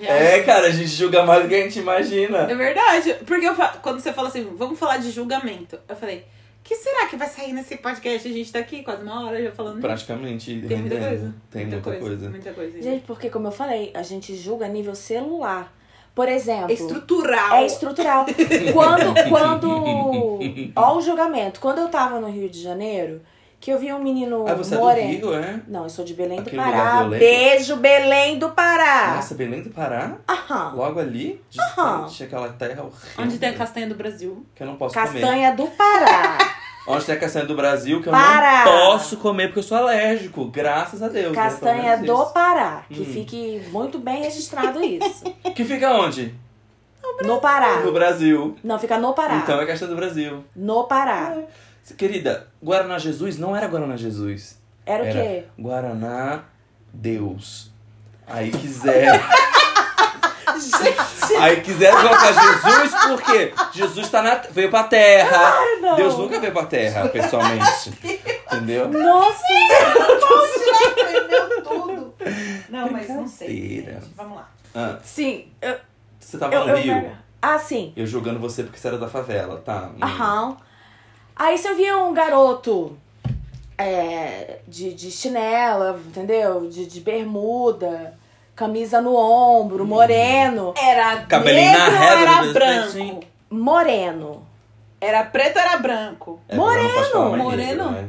É, 0.02 0.42
cara, 0.42 0.66
a 0.66 0.70
gente 0.70 0.88
julga 0.88 1.24
mais 1.24 1.44
do 1.44 1.48
que 1.48 1.54
a 1.54 1.62
gente 1.62 1.78
imagina. 1.78 2.38
É 2.38 2.54
verdade. 2.54 3.14
Porque 3.24 3.46
eu 3.46 3.54
quando 3.54 4.00
você 4.00 4.12
falou 4.12 4.28
assim, 4.28 4.52
vamos 4.56 4.78
falar 4.78 4.96
de 4.96 5.12
julgamento, 5.12 5.78
eu 5.88 5.94
falei, 5.94 6.18
o 6.18 6.64
que 6.64 6.74
será 6.74 7.06
que 7.06 7.16
vai 7.16 7.28
sair 7.28 7.52
nesse 7.52 7.76
podcast? 7.76 8.26
A 8.26 8.32
gente 8.32 8.52
tá 8.52 8.58
aqui 8.58 8.82
quase 8.82 9.02
uma 9.04 9.26
hora 9.26 9.40
já 9.40 9.52
falando. 9.52 9.80
Praticamente 9.80 10.60
Tem 10.66 10.78
muita 10.78 10.98
coisa. 10.98 11.34
Tem 11.50 11.66
muita, 11.66 11.98
coisa. 11.98 12.30
Muita 12.30 12.52
coisa. 12.52 12.82
Gente, 12.82 13.04
porque 13.06 13.30
como 13.30 13.46
eu 13.46 13.52
falei, 13.52 13.92
a 13.94 14.02
gente 14.02 14.36
julga 14.36 14.66
a 14.66 14.68
nível 14.68 14.94
celular. 14.96 15.72
Por 16.14 16.28
exemplo. 16.28 16.70
É 16.70 16.72
estrutural. 16.74 17.54
É 17.56 17.66
estrutural. 17.66 18.24
quando, 18.72 19.28
quando. 19.28 20.38
Ó, 20.76 20.96
o 20.96 21.00
julgamento. 21.00 21.58
Quando 21.60 21.78
eu 21.78 21.88
tava 21.88 22.20
no 22.20 22.28
Rio 22.30 22.48
de 22.48 22.62
Janeiro, 22.62 23.20
que 23.60 23.72
eu 23.72 23.78
vi 23.78 23.92
um 23.92 23.98
menino 23.98 24.44
Ah, 24.46 24.54
você 24.54 24.76
moreno. 24.76 25.10
é 25.12 25.16
do 25.16 25.26
Rio, 25.30 25.34
é? 25.34 25.60
Não, 25.66 25.84
eu 25.84 25.88
sou 25.88 26.04
de 26.04 26.14
Belém 26.14 26.38
Aquele 26.38 26.56
do 26.56 26.62
Pará. 26.62 27.04
Beijo, 27.04 27.76
Belém 27.76 28.38
do 28.38 28.50
Pará. 28.50 29.14
Nossa, 29.16 29.34
Belém 29.34 29.62
do 29.62 29.70
Pará? 29.70 30.18
Aham. 30.28 30.72
Logo 30.76 31.00
ali, 31.00 31.40
Aham. 31.58 32.04
distante, 32.04 32.24
aquela 32.24 32.48
terra 32.50 32.82
horrível. 32.82 33.08
Onde 33.24 33.38
tem 33.38 33.48
a 33.48 33.54
castanha 33.54 33.88
do 33.88 33.94
Brasil. 33.94 34.44
Que 34.54 34.62
eu 34.62 34.66
não 34.66 34.76
posso 34.76 34.94
comer. 34.94 35.06
Castanha 35.20 35.52
do 35.54 35.66
Pará. 35.68 36.38
Onde 36.86 37.04
tem 37.06 37.14
a 37.14 37.18
castanha 37.18 37.46
do 37.46 37.54
Brasil, 37.56 38.02
que 38.02 38.08
eu 38.08 38.12
Pará. 38.12 38.64
não 38.66 38.72
posso 38.72 39.16
comer 39.16 39.46
porque 39.48 39.60
eu 39.60 39.62
sou 39.62 39.78
alérgico. 39.78 40.44
Graças 40.46 41.02
a 41.02 41.08
Deus. 41.08 41.34
Castanha 41.34 41.96
do 41.98 42.26
Pará. 42.26 42.82
Que 42.90 43.00
Hum. 43.00 43.04
fique 43.06 43.62
muito 43.70 43.98
bem 43.98 44.22
registrado 44.22 44.82
isso. 44.84 45.24
Que 45.54 45.64
fica 45.64 45.92
onde? 45.92 46.34
No 47.22 47.40
Pará. 47.40 47.80
No 47.80 47.92
Brasil. 47.92 48.56
Não, 48.62 48.78
fica 48.78 48.98
no 48.98 49.14
Pará. 49.14 49.36
Então 49.36 49.60
é 49.60 49.66
castanha 49.66 49.90
do 49.90 49.96
Brasil. 49.96 50.44
No 50.54 50.84
Pará. 50.84 51.36
Querida, 51.96 52.48
Guaraná 52.62 52.98
Jesus 52.98 53.38
não 53.38 53.54
era 53.56 53.66
Guaraná 53.66 53.96
Jesus. 53.96 54.58
Era 54.86 55.04
o 55.04 55.06
Era 55.06 55.20
quê? 55.22 55.44
Guaraná 55.58 56.44
Deus. 56.92 57.70
Aí 58.26 58.50
quiser. 58.52 59.20
Aí 61.40 61.60
quiseram 61.60 61.96
colocar 62.00 62.32
Jesus 62.32 62.94
porque 63.08 63.54
Jesus 63.72 64.08
tá 64.10 64.22
na, 64.22 64.34
veio 64.50 64.70
pra 64.70 64.84
terra. 64.84 65.54
não. 65.80 65.96
Deus 65.96 66.18
nunca 66.18 66.40
veio 66.40 66.52
pra 66.52 66.66
terra, 66.66 67.08
pessoalmente. 67.08 67.92
Entendeu? 68.52 68.88
Nossa! 68.88 69.42
Meu 71.28 71.62
tudo. 71.62 72.14
Não, 72.68 72.90
mas 72.90 73.08
não 73.08 73.26
sei. 73.26 73.84
Gente. 73.84 74.12
Vamos 74.16 74.36
lá. 74.36 74.48
Ah, 74.74 74.98
Sim, 75.02 75.46
eu. 75.62 75.76
você 76.18 76.38
tava 76.38 76.54
eu, 76.54 76.64
no 76.66 76.70
eu 76.70 76.76
Rio. 76.76 77.16
Ah, 77.40 77.58
sim. 77.58 77.92
Eu 77.94 78.06
julgando 78.06 78.40
você 78.40 78.62
porque 78.62 78.78
você 78.78 78.88
era 78.88 78.98
da 78.98 79.08
favela, 79.08 79.60
tá? 79.64 79.90
Hum. 79.94 79.98
Aham. 80.02 80.56
Aí 81.36 81.58
se 81.58 81.68
eu 81.68 81.76
via 81.76 81.96
um 81.98 82.14
garoto 82.14 82.96
é, 83.76 84.60
de, 84.66 84.94
de 84.94 85.10
chinela, 85.10 86.00
entendeu? 86.06 86.68
De, 86.68 86.86
de 86.86 87.00
bermuda, 87.00 88.16
camisa 88.54 89.00
no 89.00 89.14
ombro, 89.14 89.86
moreno. 89.86 90.74
Era 90.80 91.16
Cabelinho 91.22 91.72
na 91.72 91.90
negro 91.90 91.98
régua, 91.98 92.16
ou 92.16 92.22
era 92.28 92.42
no 92.42 92.52
branco? 92.52 92.86
assim. 92.88 93.20
Moreno. 93.50 94.46
Era 95.00 95.24
preto 95.24 95.56
ou 95.56 95.62
era 95.62 95.76
branco? 95.76 96.40
É, 96.48 96.56
não 96.56 96.64
mais 96.64 97.42
Moreno. 97.42 97.56
negro, 97.84 97.90
né? 97.90 98.08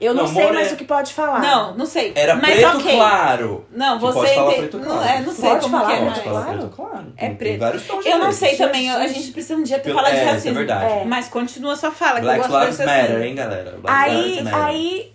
Eu 0.00 0.14
não, 0.14 0.22
Não, 0.26 0.32
sei 0.32 0.42
more- 0.44 0.54
mais 0.54 0.70
o 0.72 0.76
que 0.76 0.84
pode 0.84 1.12
falar. 1.12 1.40
Não, 1.40 1.74
não 1.74 1.84
sei. 1.84 2.12
Era 2.14 2.36
mas 2.36 2.54
preto 2.54 2.78
ok. 2.78 2.96
claro. 2.96 3.66
Não, 3.72 3.96
Que 3.98 4.00
você 4.04 4.14
pode 4.20 4.34
falar 4.36 4.52
preto 4.54 4.78
Não, 4.78 4.84
claro. 4.84 5.08
é, 5.08 5.20
não 5.22 5.32
sei 5.34 5.50
Pode 5.50 5.60
como 5.62 5.76
falar, 5.76 5.86
que 5.88 5.92
é 5.92 6.04
Pode 6.06 6.20
falar 6.20 6.40
claro. 6.44 6.58
preto 6.58 6.76
claro. 6.76 7.06
É 7.16 7.26
Tem 7.26 7.36
preto. 7.36 7.58
vários 7.58 7.82
tons 7.86 8.04
de 8.04 8.10
Eu 8.10 8.18
não 8.20 8.32
sei 8.32 8.56
também, 8.56 8.88
a 8.90 9.08
gente 9.08 9.32
precisa 9.32 9.56
um 9.58 9.62
dia 9.64 9.80
ter 9.80 9.92
falar 9.92 10.10
de 10.10 10.16
é, 10.18 10.20
é 10.20 10.30
racismo. 10.30 10.54
verdade. 10.54 10.84
É. 10.92 11.04
Mas 11.04 11.26
continua 11.26 11.72
a 11.72 11.76
sua 11.76 11.90
fala, 11.90 12.14
que 12.14 12.20
Black 12.20 12.42
eu 12.44 12.48
gosto 12.48 12.60
Lives 12.62 12.78
Matter, 12.78 13.16
assim. 13.16 13.24
hein, 13.24 13.34
galera? 13.34 13.70
Black 13.82 13.86
Aí, 14.10 14.48
aí 14.52 15.12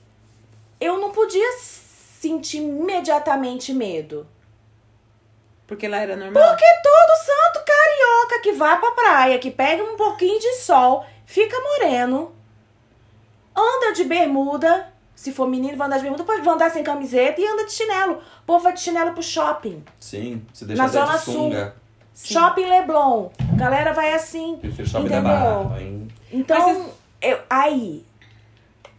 eu 0.81 0.99
não 0.99 1.11
podia 1.11 1.49
sentir 2.23 2.59
imediatamente 2.59 3.73
medo. 3.73 4.25
Porque 5.67 5.89
lá 5.89 5.97
era 5.97 6.15
normal. 6.15 6.41
Porque 6.41 6.65
todo 6.81 7.25
santo 7.25 7.65
carioca 7.65 8.41
que 8.41 8.53
vai 8.53 8.79
pra 8.79 8.91
praia, 8.91 9.39
que 9.39 9.51
pega 9.51 9.83
um 9.83 9.97
pouquinho 9.97 10.39
de 10.39 10.53
sol, 10.53 11.05
fica 11.25 11.57
moreno, 11.59 12.33
anda 13.53 13.93
de 13.93 14.05
bermuda. 14.05 14.93
Se 15.13 15.31
for 15.31 15.47
menino, 15.47 15.77
vai 15.77 15.87
andar 15.87 15.97
de 15.97 16.03
bermuda, 16.03 16.23
pode 16.23 16.47
andar 16.47 16.71
sem 16.71 16.83
camiseta 16.83 17.39
e 17.39 17.45
anda 17.45 17.65
de 17.65 17.73
chinelo. 17.73 18.13
O 18.13 18.45
povo 18.45 18.63
vai 18.63 18.73
de 18.73 18.79
chinelo 18.79 19.11
pro 19.11 19.21
shopping. 19.21 19.83
Sim, 19.99 20.45
você 20.53 20.65
deixa 20.65 20.81
Na 20.81 20.87
Zona 20.87 21.17
de 21.17 21.23
sunga. 21.23 21.75
Sim. 22.13 22.33
Shopping 22.35 22.65
Leblon. 22.65 23.29
Galera 23.55 23.93
vai 23.93 24.13
assim. 24.13 24.57
Prefiro 24.57 24.87
shopping 24.87 25.09
da 25.09 25.19
Entendeu? 25.19 25.39
Barra, 25.39 25.81
hein? 25.81 26.07
Então, 26.31 26.57
Mas 26.57 26.87
eu, 27.21 27.39
aí. 27.49 28.05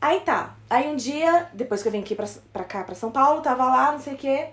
Aí 0.01 0.21
tá. 0.21 0.54
Aí 0.69 0.89
um 0.89 0.97
dia, 0.97 1.49
depois 1.53 1.83
que 1.83 1.89
eu 1.89 1.93
vim 1.93 2.01
aqui 2.01 2.15
pra, 2.15 2.27
pra 2.53 2.65
cá, 2.65 2.83
pra 2.85 2.95
São 2.95 3.11
Paulo, 3.11 3.41
tava 3.43 3.65
lá, 3.65 3.93
não 3.93 4.01
sei 4.01 4.15
o 4.15 4.17
quê, 4.17 4.49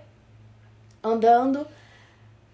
andando. 1.02 1.66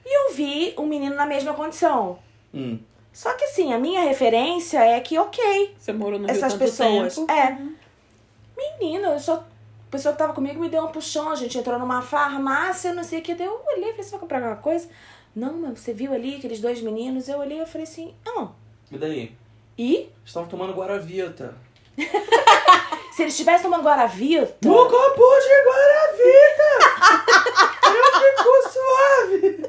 E 0.06 0.16
eu 0.30 0.34
vi 0.34 0.74
um 0.78 0.86
menino 0.86 1.14
na 1.16 1.26
mesma 1.26 1.52
condição. 1.54 2.18
Hum. 2.54 2.78
Só 3.12 3.34
que 3.34 3.44
assim, 3.44 3.72
a 3.72 3.78
minha 3.78 4.02
referência 4.02 4.78
é 4.78 5.00
que, 5.00 5.18
ok, 5.18 5.74
Você 5.78 5.92
morou 5.92 6.18
no 6.18 6.26
Rio 6.26 6.36
essas 6.36 6.52
tanto 6.52 6.64
pessoas. 6.64 7.14
tempo. 7.16 7.30
É. 7.32 7.58
Menina, 8.56 9.08
eu 9.08 9.18
só. 9.20 9.34
A 9.34 9.90
pessoa 9.90 10.12
que 10.12 10.18
tava 10.18 10.34
comigo 10.34 10.60
me 10.60 10.68
deu 10.68 10.84
um 10.84 10.92
puxão, 10.92 11.30
a 11.30 11.34
gente 11.34 11.56
entrou 11.56 11.78
numa 11.78 12.02
farmácia, 12.02 12.92
não 12.94 13.02
sei 13.02 13.20
o 13.20 13.22
que, 13.22 13.34
deu. 13.34 13.46
Eu 13.50 13.62
olhei, 13.76 13.90
falei, 13.90 14.02
você 14.04 14.10
vai 14.10 14.20
comprar 14.20 14.38
alguma 14.38 14.56
coisa? 14.56 14.88
Não, 15.34 15.54
mas 15.54 15.80
você 15.80 15.92
viu 15.94 16.12
ali 16.12 16.36
aqueles 16.36 16.60
dois 16.60 16.80
meninos? 16.82 17.28
Eu 17.28 17.38
olhei 17.38 17.60
e 17.62 17.66
falei 17.66 17.84
assim, 17.84 18.14
ah, 18.26 18.48
E 18.92 18.98
daí? 18.98 19.34
e? 19.78 20.08
Estavam 20.24 20.48
tomando 20.48 20.74
Guaravita. 20.74 21.54
Se 23.12 23.22
eles 23.22 23.34
estivessem 23.34 23.62
tomando 23.64 23.84
Guaravita. 23.84 24.68
No 24.68 24.86
copo 24.86 25.22
de 25.40 25.54
Guaravita! 25.66 26.70
Eu 27.88 28.04
fico 28.20 28.50
suave! 28.72 29.68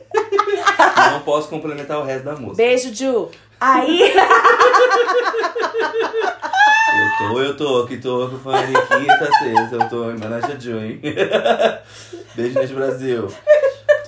Não 1.12 1.22
posso 1.22 1.50
complementar 1.50 2.00
o 2.00 2.04
resto 2.04 2.26
da 2.26 2.36
música. 2.36 2.58
Beijo, 2.58 2.94
Ju. 2.94 3.30
Aí. 3.60 4.14
Eu 7.00 7.18
tô, 7.18 7.42
eu 7.42 7.58
tô, 7.58 7.86
que 7.86 7.98
tô 7.98 8.30
com 8.30 8.40
faniquita 8.40 9.30
acesa. 9.30 9.76
Eu 9.76 9.90
tô 9.90 10.10
em 10.10 10.16
homenagem 10.16 10.56
a 10.56 10.60
Ju, 10.60 10.78
hein? 10.78 11.00
Beijo 12.36 12.74
Brasil. 12.76 13.28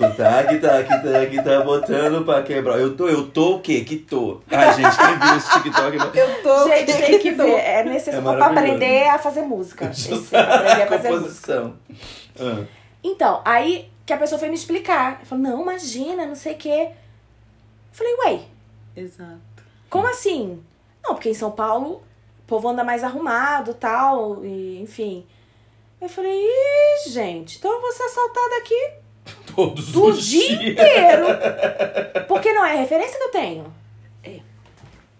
Tu 0.01 0.17
tá 0.17 0.43
que 0.45 0.57
tá 0.57 0.83
que 0.83 0.89
tá 0.89 1.25
que 1.27 1.43
tá 1.43 1.61
botando 1.61 2.25
pra 2.25 2.41
quebrar. 2.41 2.79
Eu 2.79 2.97
tô, 2.97 3.07
eu 3.07 3.27
tô 3.27 3.57
o 3.57 3.61
quê? 3.61 3.81
Que 3.83 3.97
tô. 3.97 4.41
Ai, 4.49 4.73
gente, 4.73 4.97
quem 4.97 5.19
viu 5.19 5.37
esse 5.37 5.53
TikTok? 5.53 6.17
Eu 6.17 6.41
tô. 6.41 6.67
Gente, 6.69 6.93
tem 6.93 7.19
que 7.19 7.31
ver. 7.31 7.51
É 7.51 7.83
necessário 7.83 8.23
pra 8.23 8.33
maravilhoso. 8.33 8.75
aprender 8.75 9.09
a 9.09 9.19
fazer 9.19 9.41
música. 9.41 9.85
Esse 9.93 10.11
é 10.13 10.43
pra 10.43 10.55
aprender 10.55 10.81
a 10.81 10.87
fazer 10.87 11.09
música. 11.11 11.53
Composição. 11.61 11.77
Ah. 12.39 12.65
Então, 13.03 13.41
aí 13.45 13.91
que 14.03 14.11
a 14.11 14.17
pessoa 14.17 14.39
foi 14.39 14.49
me 14.49 14.55
explicar. 14.55 15.21
Falou, 15.23 15.43
não, 15.43 15.61
imagina, 15.61 16.25
não 16.25 16.35
sei 16.35 16.53
o 16.53 16.57
quê. 16.57 16.89
Eu 16.89 17.93
falei, 17.93 18.15
ué, 18.25 18.39
Exato. 18.95 19.39
como 19.87 20.07
assim? 20.07 20.63
Não, 21.03 21.13
porque 21.13 21.29
em 21.29 21.35
São 21.35 21.51
Paulo 21.51 22.01
o 22.39 22.47
povo 22.47 22.67
anda 22.69 22.83
mais 22.83 23.03
arrumado 23.03 23.75
tal, 23.75 24.43
e 24.43 24.81
enfim. 24.81 25.25
Eu 25.99 26.09
falei, 26.09 26.33
ih, 26.33 27.09
gente, 27.09 27.59
então 27.59 27.71
eu 27.71 27.81
vou 27.81 27.91
ser 27.91 28.03
assaltada 28.03 28.57
aqui 28.57 29.00
Todos 29.55 29.91
do 29.91 30.05
os 30.05 30.25
dia 30.25 30.47
dias. 30.57 30.71
inteiro. 30.73 31.25
Porque 32.27 32.51
não 32.53 32.65
é 32.65 32.73
a 32.73 32.75
referência 32.79 33.17
que 33.17 33.23
eu 33.23 33.31
tenho. 33.31 33.73
É. 34.23 34.39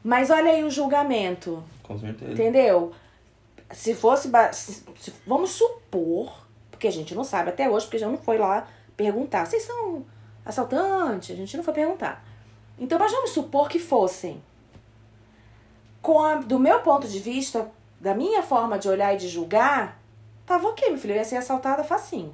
Mas 0.04 0.30
olha 0.30 0.52
aí 0.52 0.64
o 0.64 0.70
julgamento. 0.72 1.64
Com 1.84 1.98
certeza. 2.00 2.32
Entendeu? 2.32 2.92
Se 3.72 3.94
fosse. 3.96 4.30
se- 4.54 4.84
se- 5.00 5.14
vamos 5.26 5.52
supor, 5.52 6.46
porque 6.70 6.88
a 6.88 6.92
gente 6.92 7.14
não 7.16 7.24
sabe 7.24 7.50
até 7.50 7.70
hoje, 7.70 7.86
porque 7.86 7.98
a 7.98 8.00
gente 8.00 8.12
não 8.12 8.18
foi 8.18 8.38
lá 8.38 8.68
perguntar. 8.98 9.46
Vocês 9.46 9.64
são 9.64 10.06
assaltantes? 10.46 11.32
A 11.32 11.36
gente 11.36 11.56
não 11.58 11.64
foi 11.64 11.74
perguntar. 11.74 12.26
Então, 12.80 12.98
mas 13.00 13.12
vamos 13.12 13.30
supor 13.32 13.70
que 13.70 13.80
fossem. 13.80 14.42
Com 16.02 16.20
a- 16.20 16.36
do 16.36 16.58
meu 16.60 16.80
ponto 16.80 17.08
de 17.08 17.20
vista, 17.20 17.70
da 18.00 18.14
minha 18.16 18.42
forma 18.42 18.80
de 18.80 18.90
olhar 18.90 19.14
e 19.14 19.18
de 19.18 19.28
julgar, 19.28 20.00
tava 20.46 20.68
ok, 20.70 20.90
meu 20.90 20.98
filho. 20.98 21.14
Eu 21.14 21.18
ia 21.18 21.24
ser 21.24 21.38
assaltada 21.38 21.84
facinho. 21.84 22.34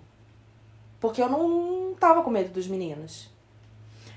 Porque 0.99 1.21
eu 1.21 1.29
não 1.29 1.93
tava 1.99 2.21
com 2.23 2.29
medo 2.29 2.49
dos 2.49 2.67
meninos. 2.67 3.29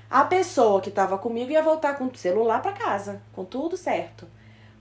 A 0.09 0.23
pessoa 0.25 0.81
que 0.81 0.91
tava 0.91 1.17
comigo 1.17 1.51
ia 1.51 1.61
voltar 1.61 1.93
com 1.97 2.05
o 2.05 2.15
celular 2.15 2.61
pra 2.61 2.73
casa, 2.73 3.21
com 3.33 3.45
tudo 3.45 3.77
certo. 3.77 4.27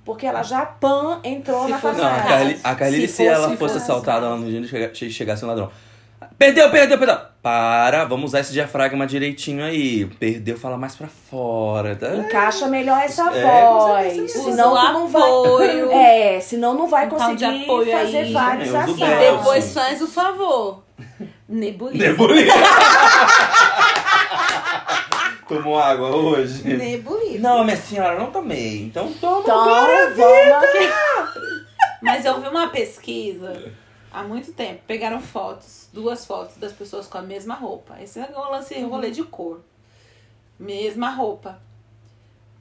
Porque 0.05 0.27
ela 0.27 0.43
já 0.43 0.65
pan 0.67 1.21
entrou 1.23 1.67
Se 1.67 1.71
na 1.71 1.79
fosse 1.79 2.01
Não, 2.01 2.07
a. 2.09 2.21
Carly, 2.23 2.61
a 2.65 2.75
Carly 2.75 3.01
Se 3.07 3.09
se 3.15 3.27
ela 3.27 3.45
fosse 3.49 3.57
fosse 3.59 3.77
assaltada 3.77 4.29
lá 4.29 4.37
no 4.37 4.51
dia 4.51 4.61
que 4.63 4.67
chega- 4.69 4.95
chegasse 5.13 5.45
um 5.45 5.49
ladrão. 5.49 5.71
Perdeu, 6.37 6.71
perdeu, 6.71 6.99
perdeu. 6.99 7.19
Para, 7.43 8.05
vamos 8.07 8.31
usar 8.31 8.41
esse 8.41 8.53
diafragma 8.53 9.07
direitinho 9.07 9.63
aí. 9.63 10.07
Perdeu, 10.19 10.57
fala 10.59 10.77
mais 10.79 10.97
pra 10.97 11.07
fora. 11.07 11.95
Tá? 11.95 12.17
Encaixa 12.17 12.67
melhor 12.67 12.99
essa 13.03 13.31
É, 13.31 13.43
voz. 13.71 14.31
Senão 14.33 14.75
tu 14.75 14.93
não 14.93 15.09
vai. 15.09 15.81
É, 15.93 16.41
senão 16.41 16.75
não 16.75 16.89
vai 16.89 17.07
Um 17.07 17.11
conseguir 17.11 17.45
apoio 17.63 17.91
fazer 17.93 18.19
aí. 18.19 18.33
vários 18.33 18.75
acentos. 18.75 18.99
belo. 18.99 19.13
E 19.13 19.37
depois 19.39 19.75
faz 19.75 20.03
o 20.03 20.07
favor. 20.09 20.83
Nebuliza. 21.51 22.07
Nebuliza. 22.09 22.53
Tomou 25.49 25.79
água 25.79 26.15
hoje? 26.15 26.63
Nebuliza. 26.77 27.41
Não, 27.41 27.65
minha 27.65 27.77
senhora, 27.77 28.17
não 28.19 28.31
tomei. 28.31 28.83
Então 28.85 29.13
toma 29.15 29.41
Então, 29.41 29.61
agora. 29.61 30.59
aqui. 30.59 30.89
Mas 32.01 32.25
eu 32.25 32.41
vi 32.41 32.47
uma 32.49 32.69
pesquisa 32.69 33.73
há 34.13 34.23
muito 34.23 34.53
tempo. 34.53 34.81
Pegaram 34.87 35.21
fotos, 35.21 35.89
duas 35.93 36.25
fotos 36.25 36.57
das 36.57 36.73
pessoas 36.73 37.09
com 37.09 37.19
a 37.19 37.23
mesma 37.23 37.55
roupa. 37.55 37.97
Esse 38.01 38.21
é 38.21 38.31
o 38.33 38.51
lance 38.51 38.75
Uhum. 38.75 38.89
rolê 38.89 39.11
de 39.11 39.25
cor. 39.25 39.61
Mesma 40.59 41.11
roupa. 41.11 41.59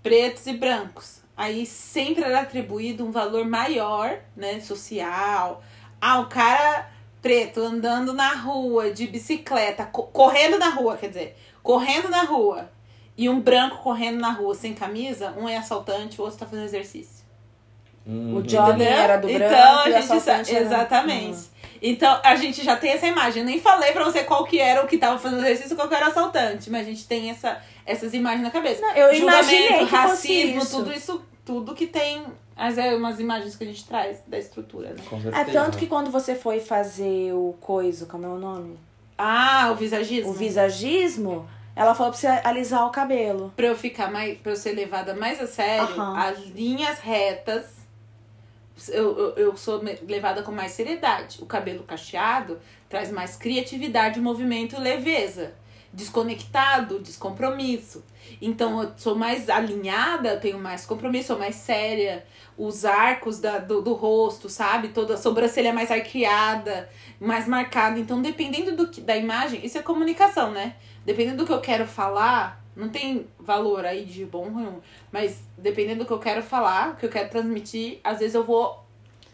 Pretos 0.02 0.48
e 0.48 0.54
brancos. 0.54 1.20
Aí 1.38 1.66
sempre 1.68 2.24
era 2.24 2.42
atribuído 2.42 3.06
um 3.06 3.12
valor 3.12 3.46
maior, 3.46 4.18
né? 4.36 4.60
Social. 4.62 5.64
Ah, 6.02 6.20
o 6.22 6.26
cara 6.26 6.90
preto 7.22 7.60
andando 7.62 8.14
na 8.14 8.34
rua, 8.36 8.92
de 8.92 9.08
bicicleta, 9.08 9.86
co- 9.86 10.04
correndo 10.04 10.58
na 10.58 10.70
rua, 10.70 10.96
quer 10.98 11.08
dizer, 11.10 11.38
correndo 11.62 12.10
na 12.10 12.24
rua. 12.24 12.70
E 13.18 13.28
um 13.28 13.40
branco 13.42 13.78
correndo 13.84 14.20
na 14.20 14.32
rua 14.32 14.56
sem 14.56 14.74
camisa, 14.74 15.34
um 15.38 15.48
é 15.50 15.58
assaltante, 15.58 16.20
o 16.22 16.24
outro 16.24 16.40
tá 16.40 16.46
fazendo 16.46 16.66
exercício. 16.66 17.26
Hum, 18.08 18.36
O 18.36 18.40
Entendeu? 18.40 18.88
era 18.88 19.18
do 19.18 19.28
branco 19.28 19.46
então, 19.54 19.80
a 19.80 19.92
gente 19.92 20.06
sa- 20.08 20.16
assaltante 20.16 20.56
era- 20.56 20.66
Exatamente. 20.66 21.38
Uhum. 21.38 21.44
Então, 21.82 22.20
a 22.24 22.36
gente 22.36 22.64
já 22.64 22.76
tem 22.76 22.92
essa 22.92 23.08
imagem. 23.08 23.42
Eu 23.42 23.46
nem 23.46 23.60
falei 23.60 23.92
pra 23.92 24.04
você 24.04 24.24
qual 24.24 24.44
que 24.46 24.60
era 24.60 24.84
o 24.84 24.88
que 24.88 24.98
tava 24.98 25.18
fazendo 25.20 25.42
exercício 25.42 25.74
e 25.74 25.76
qual 25.76 25.88
que 25.88 25.96
era 25.96 26.08
o 26.08 26.10
assaltante. 26.10 26.70
Mas 26.70 26.82
a 26.88 26.90
gente 26.90 27.08
tem 27.08 27.30
essa, 27.30 27.62
essas 27.86 28.14
imagens 28.14 28.42
na 28.44 28.52
cabeça. 28.52 28.82
Não, 28.82 28.92
eu 28.96 29.16
Julgamento, 29.16 29.52
imaginei 29.54 29.78
que 29.80 29.84
racismo, 29.96 30.60
fosse 30.60 30.68
isso. 30.68 30.78
tudo 30.78 30.94
isso, 30.94 31.22
tudo 31.46 31.74
que 31.76 31.88
tem. 31.88 32.24
Mas 32.60 32.78
é 32.78 32.94
umas 32.94 33.22
imagens 33.22 33.56
que 33.56 33.64
a 33.64 33.68
gente 33.68 33.86
traz 33.86 34.20
da 34.28 34.38
estrutura, 34.38 34.90
né? 34.90 35.02
Com 35.10 35.18
É 35.30 35.46
tanto 35.46 35.78
que 35.78 35.88
quando 35.88 36.12
você 36.12 36.36
foi 36.36 36.60
fazer 36.60 37.32
o 37.34 37.56
coiso, 37.62 38.06
como 38.06 38.26
é 38.26 38.30
o 38.30 38.38
nome? 38.38 38.78
Ah, 39.18 39.70
o 39.72 39.76
visagismo. 39.76 40.30
O 40.30 40.34
visagismo, 40.34 41.50
ela 41.74 41.96
falou 41.96 42.12
pra 42.12 42.20
você 42.20 42.28
alisar 42.28 42.86
o 42.86 42.90
cabelo. 42.90 43.54
Pra 43.56 43.68
eu 43.68 43.78
ficar 43.78 44.12
mais. 44.12 44.38
Pra 44.40 44.52
eu 44.52 44.56
ser 44.58 44.74
levada 44.74 45.16
mais 45.16 45.40
a 45.42 45.48
sério, 45.48 45.86
Aham. 45.86 46.18
as 46.18 46.40
linhas 46.48 47.00
retas. 47.00 47.80
Eu, 48.90 49.18
eu, 49.18 49.30
eu 49.36 49.58
sou 49.58 49.82
levada 50.06 50.44
com 50.44 50.52
mais 50.52 50.74
seriedade. 50.74 51.42
O 51.42 51.46
cabelo 51.46 51.84
cacheado 51.84 52.60
traz 52.90 53.10
mais 53.10 53.38
criatividade, 53.38 54.20
movimento 54.20 54.76
e 54.76 54.80
leveza. 54.80 55.54
Desconectado, 55.94 57.00
descompromisso. 57.00 58.04
Então 58.42 58.84
eu 58.84 58.92
sou 58.98 59.16
mais 59.16 59.50
alinhada, 59.50 60.30
eu 60.34 60.40
tenho 60.40 60.60
mais 60.60 60.86
compromisso, 60.86 61.28
sou 61.28 61.40
mais 61.40 61.56
séria. 61.56 62.26
Os 62.60 62.84
arcos 62.84 63.40
da, 63.40 63.58
do, 63.58 63.82
do 63.82 63.94
rosto, 63.94 64.50
sabe? 64.50 64.90
Toda 64.90 65.14
a 65.14 65.18
sobrancelha 65.18 65.72
mais 65.72 65.90
arqueada, 65.90 66.90
mais 67.18 67.48
marcada. 67.48 67.98
Então, 67.98 68.22
dependendo 68.22 68.76
do 68.76 68.90
que, 68.90 69.00
da 69.00 69.16
imagem, 69.16 69.66
isso 69.66 69.78
é 69.78 69.82
comunicação, 69.82 70.52
né? 70.52 70.76
Dependendo 71.06 71.38
do 71.38 71.46
que 71.46 71.54
eu 71.54 71.62
quero 71.62 71.88
falar, 71.88 72.62
não 72.76 72.90
tem 72.90 73.28
valor 73.40 73.86
aí 73.86 74.04
de 74.04 74.26
bom 74.26 74.46
ou 74.46 74.52
ruim, 74.52 74.82
mas 75.10 75.42
dependendo 75.58 76.00
do 76.00 76.06
que 76.06 76.12
eu 76.12 76.20
quero 76.20 76.44
falar, 76.44 76.92
o 76.92 76.96
que 76.98 77.06
eu 77.06 77.10
quero 77.10 77.30
transmitir, 77.30 78.00
às 78.04 78.20
vezes 78.20 78.36
eu 78.36 78.44
vou 78.44 78.86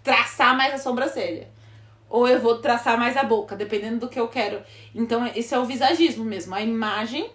traçar 0.03 0.55
mais 0.55 0.75
a 0.75 0.77
sobrancelha. 0.77 1.47
Ou 2.07 2.27
eu 2.27 2.39
vou 2.39 2.59
traçar 2.59 2.95
mais 2.97 3.17
a 3.17 3.23
boca, 3.23 3.55
dependendo 3.55 4.01
do 4.01 4.07
que 4.07 4.19
eu 4.19 4.27
quero. 4.27 4.61
Então, 4.93 5.25
esse 5.35 5.53
é 5.53 5.59
o 5.59 5.65
visagismo 5.65 6.23
mesmo, 6.23 6.53
a 6.53 6.61
imagem 6.61 7.31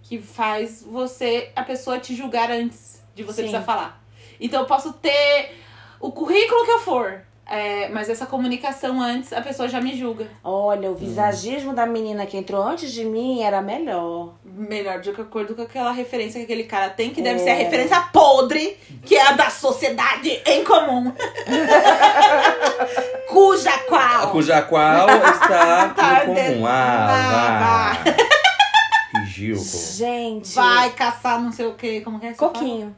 que 0.00 0.20
faz 0.20 0.82
você, 0.82 1.50
a 1.56 1.64
pessoa 1.64 1.98
te 1.98 2.14
julgar 2.14 2.50
antes 2.50 3.02
de 3.14 3.24
você 3.24 3.42
Sim. 3.42 3.48
precisar 3.48 3.62
falar. 3.62 4.03
Então, 4.44 4.60
eu 4.60 4.66
posso 4.66 4.92
ter 4.92 5.58
o 6.00 6.12
currículo 6.12 6.64
que 6.64 6.70
eu 6.72 6.80
for, 6.80 7.20
é, 7.46 7.88
mas 7.88 8.08
essa 8.08 8.26
comunicação 8.26 9.00
antes, 9.00 9.32
a 9.32 9.40
pessoa 9.40 9.68
já 9.68 9.80
me 9.80 9.96
julga. 9.98 10.28
Olha, 10.42 10.90
o 10.90 10.94
visagismo 10.94 11.72
da 11.74 11.86
menina 11.86 12.26
que 12.26 12.36
entrou 12.36 12.62
antes 12.62 12.92
de 12.92 13.04
mim 13.04 13.42
era 13.42 13.60
melhor. 13.62 14.34
melhor 14.44 15.00
de 15.00 15.10
acordo 15.10 15.54
com 15.54 15.62
aquela 15.62 15.92
referência 15.92 16.38
que 16.38 16.44
aquele 16.44 16.64
cara 16.64 16.88
tem, 16.90 17.10
que 17.10 17.20
deve 17.20 17.40
É. 17.40 17.44
ser 17.44 17.50
a 17.50 17.54
referência 17.54 18.00
podre, 18.12 18.78
que 19.04 19.16
é 19.16 19.28
a 19.28 19.32
da 19.32 19.50
sociedade 19.50 20.30
em 20.46 20.64
comum. 20.64 21.12
Cuja 23.28 23.70
A 23.70 23.78
qual. 23.78 24.30
cuja 24.30 24.62
qual 24.62 25.08
está 25.08 25.88
Tá 25.96 26.24
em 26.24 26.26
comum. 26.26 26.66
Ah, 26.66 27.06
Ah, 27.10 27.96
vá. 28.04 29.20
Ridículo. 29.20 29.64
Gente, 29.64 30.54
Vai 30.54 30.90
caçar 30.90 31.40
não 31.42 31.50
sei 31.52 31.66
o 31.66 31.74
que, 31.74 32.00
como 32.02 32.20
que 32.20 32.26
é 32.26 32.32
coquinho. 32.34 32.86
Eita, 32.86 32.96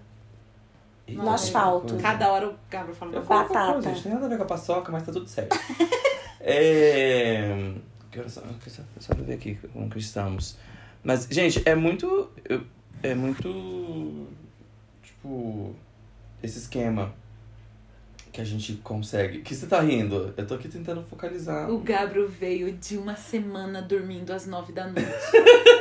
No 1.08 1.30
asfalto. 1.30 1.96
Cada 1.96 2.32
hora 2.32 2.48
o 2.48 2.54
Gabriel 2.70 2.96
fala 2.96 3.12
uma 3.12 3.20
coisa. 3.20 3.26
qualquer 3.26 3.54
Batata. 3.54 3.72
coisa, 3.72 3.88
gente. 3.90 4.02
Tem 4.02 4.12
nada 4.12 4.26
a 4.26 4.28
ver 4.28 4.36
com 4.36 4.42
a 4.42 4.46
paçoca, 4.46 4.92
mas 4.92 5.02
tá 5.04 5.12
tudo 5.12 5.28
certo. 5.28 5.56
é... 6.40 7.74
Quero 8.10 8.28
só, 8.28 8.40
quero 8.40 8.86
só, 8.98 9.14
ver 9.14 9.34
aqui 9.34 9.58
como 9.72 9.88
que 9.88 9.98
estamos. 9.98 10.56
Mas, 11.04 11.28
gente, 11.30 11.62
é 11.64 11.74
muito... 11.74 12.30
É 13.02 13.14
muito... 13.14 14.26
Tipo... 15.02 15.74
Esse 16.42 16.58
esquema 16.58 17.12
que 18.36 18.42
a 18.42 18.44
gente 18.44 18.74
consegue... 18.84 19.38
Que 19.40 19.54
você 19.54 19.66
tá 19.66 19.80
rindo? 19.80 20.34
Eu 20.36 20.46
tô 20.46 20.54
aqui 20.54 20.68
tentando 20.68 21.02
focalizar. 21.02 21.70
O 21.70 21.78
Gabriel 21.78 22.28
veio 22.28 22.70
de 22.72 22.98
uma 22.98 23.16
semana 23.16 23.80
dormindo 23.80 24.30
às 24.30 24.46
nove 24.46 24.74
da 24.74 24.84
noite. 24.86 25.08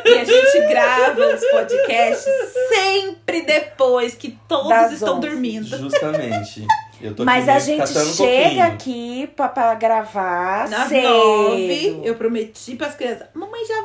e 0.06 0.14
a 0.14 0.24
gente 0.24 0.68
grava 0.70 1.36
os 1.36 1.42
podcasts 1.52 2.34
sempre 2.70 3.42
depois 3.42 4.16
que 4.16 4.40
todos 4.48 4.70
Das 4.70 4.92
estão 4.94 5.18
onze. 5.18 5.28
dormindo. 5.28 5.78
Justamente. 5.78 6.66
Eu 7.02 7.14
tô 7.14 7.26
Mas 7.26 7.50
a 7.50 7.60
gente 7.60 7.82
um 7.84 7.86
chega 8.14 8.46
coquinho. 8.46 8.64
aqui 8.64 9.28
pra, 9.36 9.50
pra 9.50 9.76
gravar 9.76 10.70
Nas 10.70 10.88
cedo. 10.88 11.10
nove, 11.10 12.00
eu 12.06 12.16
prometi 12.16 12.78
pras 12.78 12.96
crianças, 12.96 13.28
mamãe 13.34 13.66
já 13.68 13.82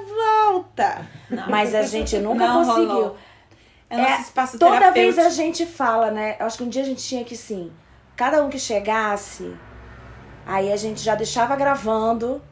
volta. 0.53 1.09
Não, 1.29 1.51
Mas 1.51 1.75
a 1.75 1.83
gente 1.83 2.17
nunca 2.23 2.47
Não 2.47 2.65
conseguiu. 2.65 2.89
rolou. 2.95 3.17
é 3.91 3.97
É, 3.97 4.11
nosso 4.11 4.23
espaço 4.23 4.59
Toda 4.61 4.93
vez 4.93 5.19
a 5.19 5.29
gente 5.29 5.67
fala, 5.67 6.13
né? 6.13 6.37
Eu 6.39 6.47
acho 6.47 6.57
que 6.57 6.63
um 6.63 6.69
dia 6.69 6.83
a 6.83 6.87
gente 6.87 7.03
tinha 7.03 7.25
que 7.25 7.37
sim. 7.37 7.69
Cada 8.21 8.45
um 8.45 8.51
que 8.51 8.59
chegasse, 8.59 9.51
aí 10.45 10.71
a 10.71 10.77
gente 10.77 11.01
já 11.01 11.15
deixava 11.15 11.57
gravando, 11.57 12.43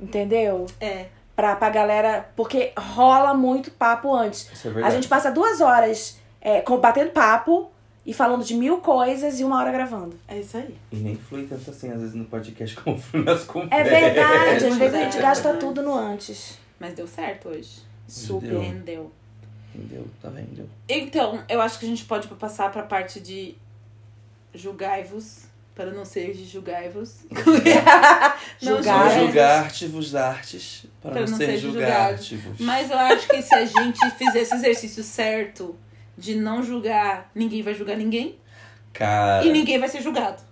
entendeu? 0.00 0.66
É, 0.80 1.06
Pra, 1.36 1.54
pra 1.54 1.68
galera. 1.70 2.28
Porque 2.34 2.72
rola 2.76 3.34
muito 3.34 3.70
papo 3.70 4.12
antes. 4.12 4.50
Isso 4.52 4.66
é 4.66 4.70
A 4.70 4.74
verdade. 4.74 4.94
gente 4.96 5.06
passa 5.08 5.30
duas 5.30 5.60
horas 5.60 6.18
é, 6.40 6.60
com- 6.62 6.78
batendo 6.78 7.10
papo 7.10 7.70
e 8.06 8.12
falando 8.14 8.42
de 8.42 8.54
mil 8.54 8.78
coisas 8.78 9.38
e 9.38 9.44
uma 9.44 9.58
hora 9.60 9.70
gravando. 9.70 10.18
é 10.26 10.38
isso 10.40 10.56
aí. 10.56 10.76
E 10.90 10.96
nem 10.96 11.14
flui 11.14 11.46
tanto 11.46 11.70
assim, 11.70 11.92
às 11.92 12.00
vezes, 12.00 12.14
no 12.16 12.24
podcast 12.24 12.74
como 12.82 12.98
flui 12.98 13.22
nas 13.22 13.44
conversas. 13.44 13.86
É 13.86 14.00
verdade, 14.00 14.64
É 14.64 14.66
às 14.68 14.76
vezes 14.76 14.94
a 14.94 15.04
gente 15.04 15.18
gasta 15.18 15.54
tudo 15.54 15.82
no 15.82 15.94
antes. 15.94 16.58
Mas 16.80 16.94
deu 16.94 17.06
certo 17.06 17.50
hoje. 17.50 17.80
Super. 18.08 18.48
Deu. 18.48 18.60
Rendeu. 18.60 19.12
Entendeu? 19.74 20.06
Tá 20.22 20.30
vendo? 20.30 20.68
Então, 20.88 21.44
eu 21.48 21.60
acho 21.60 21.78
que 21.78 21.84
a 21.84 21.88
gente 21.88 22.04
pode 22.06 22.26
passar 22.28 22.72
pra 22.72 22.82
parte 22.82 23.20
de 23.20 23.54
julgai-vos, 24.56 25.42
para 25.74 25.90
não 25.90 26.04
ser 26.04 26.32
de 26.32 26.44
julgai-vos. 26.46 27.16
Não 28.62 28.76
Julgar. 28.76 29.10
É- 29.12 29.20
julgar-te-vos 29.20 30.14
artes 30.14 30.86
para 31.02 31.10
Pra 31.12 31.20
não, 31.22 31.28
não 31.28 31.36
ser 31.36 31.46
ser 31.46 31.58
julgar-te-vos. 31.58 32.58
Mas 32.60 32.90
eu 32.90 32.98
acho 32.98 33.28
que 33.28 33.42
se 33.42 33.54
a 33.54 33.64
gente 33.66 34.10
fizer 34.12 34.40
esse 34.40 34.54
exercício 34.54 35.02
certo 35.04 35.76
de 36.16 36.34
não 36.34 36.62
julgar, 36.62 37.30
ninguém 37.34 37.62
vai 37.62 37.74
julgar 37.74 37.96
ninguém 37.96 38.38
Cara, 38.94 39.44
e 39.44 39.52
ninguém 39.52 39.78
vai 39.78 39.88
ser 39.90 40.00
julgado. 40.00 40.42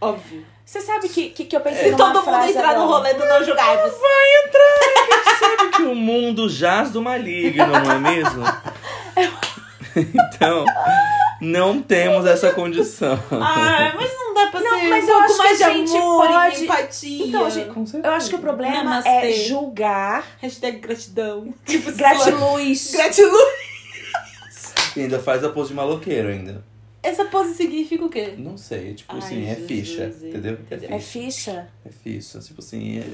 Óbvio. 0.00 0.44
Você 0.64 0.80
sabe 0.80 1.08
que, 1.10 1.30
que, 1.30 1.44
que 1.44 1.54
eu 1.56 1.60
pensei 1.60 1.84
Se 1.84 1.90
numa 1.90 2.12
todo 2.12 2.24
mundo 2.24 2.44
entrar 2.46 2.74
no 2.74 2.82
agora? 2.84 2.86
rolê 2.86 3.14
do 3.14 3.26
não 3.26 3.44
julgai-vos. 3.44 3.92
sabe 5.38 5.70
que 5.76 5.82
o 5.82 5.94
mundo 5.94 6.48
jaz 6.48 6.90
do 6.90 7.02
maligno, 7.02 7.66
não 7.66 7.92
é 7.92 7.98
mesmo? 7.98 8.42
então, 9.96 10.64
não 11.40 11.80
temos 11.82 12.26
essa 12.26 12.52
condição. 12.52 13.18
Ai, 13.30 13.94
mas 13.96 14.12
não 14.12 14.34
dá 14.34 14.46
pra 14.50 14.60
Não, 14.60 14.78
ser 14.80 14.88
mas 14.88 15.04
um 15.04 15.08
eu 15.08 15.18
pouco 15.18 15.36
mais 15.38 15.58
de 15.58 15.64
amor 15.64 16.26
pode- 16.26 16.60
e 16.60 16.64
empatia. 16.64 17.26
Então, 17.26 17.50
gente, 17.50 17.68
Com 17.70 17.86
certeza. 17.86 18.12
Eu 18.12 18.16
acho 18.16 18.28
que 18.28 18.34
o 18.34 18.38
problema 18.38 18.84
Namastê. 18.84 19.08
é 19.10 19.32
julgar 19.32 20.26
Hashtag 20.40 20.78
gratidão. 20.78 21.54
Tipo, 21.66 21.92
gratiluz. 21.92 22.90
Gratiluz. 22.92 23.68
E 24.96 25.00
ainda 25.02 25.18
faz 25.20 25.44
a 25.44 25.50
pose 25.50 25.68
de 25.68 25.74
maloqueiro 25.74 26.28
ainda. 26.28 26.64
Essa 27.02 27.24
pose 27.26 27.54
significa 27.54 28.04
o 28.04 28.08
quê? 28.08 28.34
Não 28.36 28.56
sei, 28.58 28.92
tipo 28.94 29.12
Ai, 29.12 29.18
assim, 29.18 29.44
é 29.46 29.54
Jesus, 29.54 29.66
ficha, 29.68 30.04
entendeu? 30.22 30.58
É 30.70 30.74
É 30.74 30.98
ficha. 30.98 30.98
ficha. 30.98 31.68
É 31.86 31.90
ficha, 31.90 32.38
tipo 32.40 32.60
assim, 32.60 32.98
é... 32.98 33.04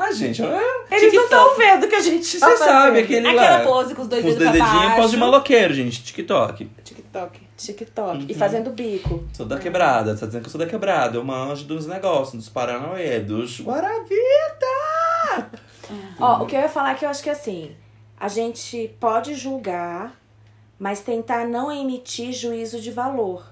Ah, 0.00 0.12
gente, 0.12 0.40
é... 0.40 0.86
Eles 0.92 1.12
não 1.12 1.24
estão 1.24 1.56
vendo 1.56 1.88
que 1.88 1.94
a 1.96 2.00
gente 2.00 2.24
Você 2.24 2.38
tá 2.38 2.56
sabe, 2.56 3.00
aquele 3.00 3.26
Aquela 3.26 3.58
lá. 3.58 3.64
pose 3.64 3.96
com 3.96 4.02
os 4.02 4.08
dois 4.08 4.22
Com 4.22 4.28
os 4.28 4.36
dedos 4.36 4.52
pra 4.56 4.64
dedinhos, 4.64 4.84
baixo. 4.86 4.96
pose 5.02 5.10
de 5.10 5.16
maloqueiro, 5.16 5.74
gente, 5.74 6.04
TikTok. 6.04 6.64
TikTok. 6.84 7.40
TikTok. 7.56 8.26
E 8.28 8.32
Uhum. 8.32 8.38
fazendo 8.38 8.70
bico. 8.70 9.24
Sou 9.32 9.44
da 9.44 9.58
quebrada, 9.58 10.16
tá 10.16 10.26
dizendo 10.26 10.42
que 10.42 10.46
eu 10.46 10.52
sou 10.52 10.60
da 10.60 10.66
quebrada. 10.68 11.16
Eu 11.16 11.24
manjo 11.24 11.64
dos 11.64 11.86
negócios, 11.88 12.36
dos 12.36 12.48
Paranauê, 12.48 13.18
dos 13.18 13.60
Guaravita! 13.60 15.50
Ó, 16.20 16.42
o 16.44 16.46
que 16.46 16.54
eu 16.54 16.60
ia 16.60 16.68
falar 16.68 16.92
é 16.92 16.94
que 16.94 17.04
eu 17.04 17.08
acho 17.08 17.22
que 17.22 17.30
assim, 17.30 17.74
a 18.18 18.28
gente 18.28 18.94
pode 19.00 19.34
julgar, 19.34 20.14
mas 20.78 21.00
tentar 21.00 21.44
não 21.46 21.72
emitir 21.72 22.32
juízo 22.32 22.80
de 22.80 22.92
valor. 22.92 23.44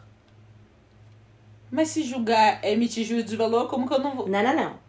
Mas 1.71 1.89
se 1.89 2.05
julgar 2.05 2.61
é 2.63 2.73
emitir 2.73 3.05
juízo 3.05 3.27
de 3.27 3.37
valor, 3.37 3.67
como 3.69 3.89
que 3.89 3.95
eu 3.95 3.99
não 3.99 4.15
vou. 4.15 4.29
Não, 4.29 4.43
não, 4.43 4.55
não. 4.55 4.86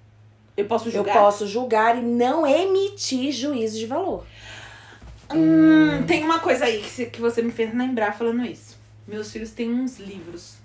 Eu 0.57 0.65
posso 0.65 0.87
Eu 0.87 0.93
julgar? 0.93 1.13
posso 1.13 1.47
julgar 1.47 1.97
e 1.97 2.01
não 2.01 2.45
emitir 2.45 3.31
juízo 3.31 3.77
de 3.77 3.85
valor. 3.85 4.25
Hum, 5.33 6.03
tem 6.07 6.23
uma 6.23 6.39
coisa 6.39 6.65
aí 6.65 6.81
que, 6.81 7.05
que 7.05 7.21
você 7.21 7.41
me 7.43 7.51
fez 7.51 7.73
lembrar 7.73 8.17
falando 8.17 8.43
isso. 8.43 8.75
Meus 9.07 9.31
filhos 9.31 9.51
têm 9.51 9.71
uns 9.71 9.99
livros 9.99 10.55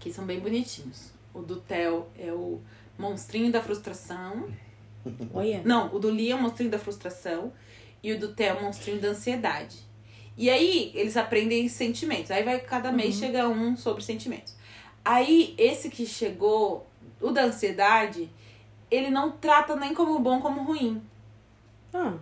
que 0.00 0.12
são 0.12 0.24
bem 0.24 0.40
bonitinhos. 0.40 1.10
O 1.34 1.40
do 1.40 1.56
Theo 1.56 2.06
é 2.18 2.32
o 2.32 2.60
Monstrinho 2.96 3.52
da 3.52 3.60
Frustração. 3.60 4.48
Olha. 5.34 5.60
Não, 5.64 5.94
o 5.94 5.98
do 5.98 6.10
Lia 6.10 6.32
é 6.32 6.34
o 6.36 6.40
Monstrinho 6.40 6.70
da 6.70 6.78
Frustração. 6.78 7.52
E 8.02 8.12
o 8.12 8.18
do 8.18 8.28
Theo 8.28 8.56
é 8.56 8.60
o 8.60 8.62
Monstrinho 8.62 9.00
da 9.00 9.08
Ansiedade. 9.08 9.76
E 10.36 10.48
aí, 10.48 10.92
eles 10.94 11.16
aprendem 11.16 11.68
sentimentos. 11.68 12.30
Aí 12.30 12.44
vai, 12.44 12.60
cada 12.60 12.92
mês 12.92 13.16
chega 13.16 13.48
um 13.48 13.76
sobre 13.76 14.04
sentimentos. 14.04 14.54
Aí, 15.04 15.52
esse 15.58 15.90
que 15.90 16.06
chegou, 16.06 16.86
o 17.20 17.32
da 17.32 17.44
ansiedade, 17.44 18.30
ele 18.90 19.10
não 19.10 19.30
trata 19.30 19.76
nem 19.76 19.94
como 19.94 20.18
bom 20.18 20.40
como 20.40 20.62
ruim. 20.62 21.02
Ah, 21.92 22.14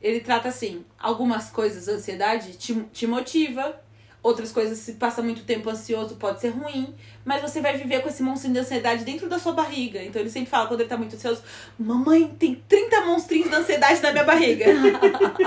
Ele 0.00 0.20
trata 0.20 0.48
assim, 0.48 0.84
algumas 0.98 1.50
coisas, 1.50 1.88
ansiedade 1.88 2.54
te, 2.56 2.74
te 2.92 3.06
motiva, 3.06 3.80
outras 4.22 4.52
coisas, 4.52 4.78
se 4.78 4.94
passa 4.94 5.22
muito 5.22 5.44
tempo 5.44 5.68
ansioso, 5.70 6.16
pode 6.16 6.40
ser 6.40 6.50
ruim, 6.50 6.94
mas 7.24 7.40
você 7.42 7.60
vai 7.60 7.76
viver 7.76 8.02
com 8.02 8.08
esse 8.08 8.22
monstrinho 8.22 8.54
de 8.54 8.60
ansiedade 8.60 9.04
dentro 9.04 9.28
da 9.28 9.38
sua 9.38 9.52
barriga. 9.52 10.02
Então 10.02 10.20
ele 10.20 10.30
sempre 10.30 10.50
fala, 10.50 10.66
quando 10.66 10.80
ele 10.80 10.88
tá 10.88 10.96
muito 10.96 11.16
ansioso, 11.16 11.42
mamãe, 11.78 12.28
tem 12.38 12.54
30 12.68 13.06
monstrinhos 13.06 13.50
de 13.50 13.56
ansiedade 13.56 14.00
na 14.02 14.12
minha 14.12 14.24
barriga. 14.24 14.66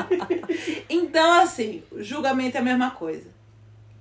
então, 0.90 1.42
assim, 1.42 1.84
julgamento 1.98 2.58
é 2.58 2.60
a 2.60 2.64
mesma 2.64 2.92
coisa. 2.92 3.30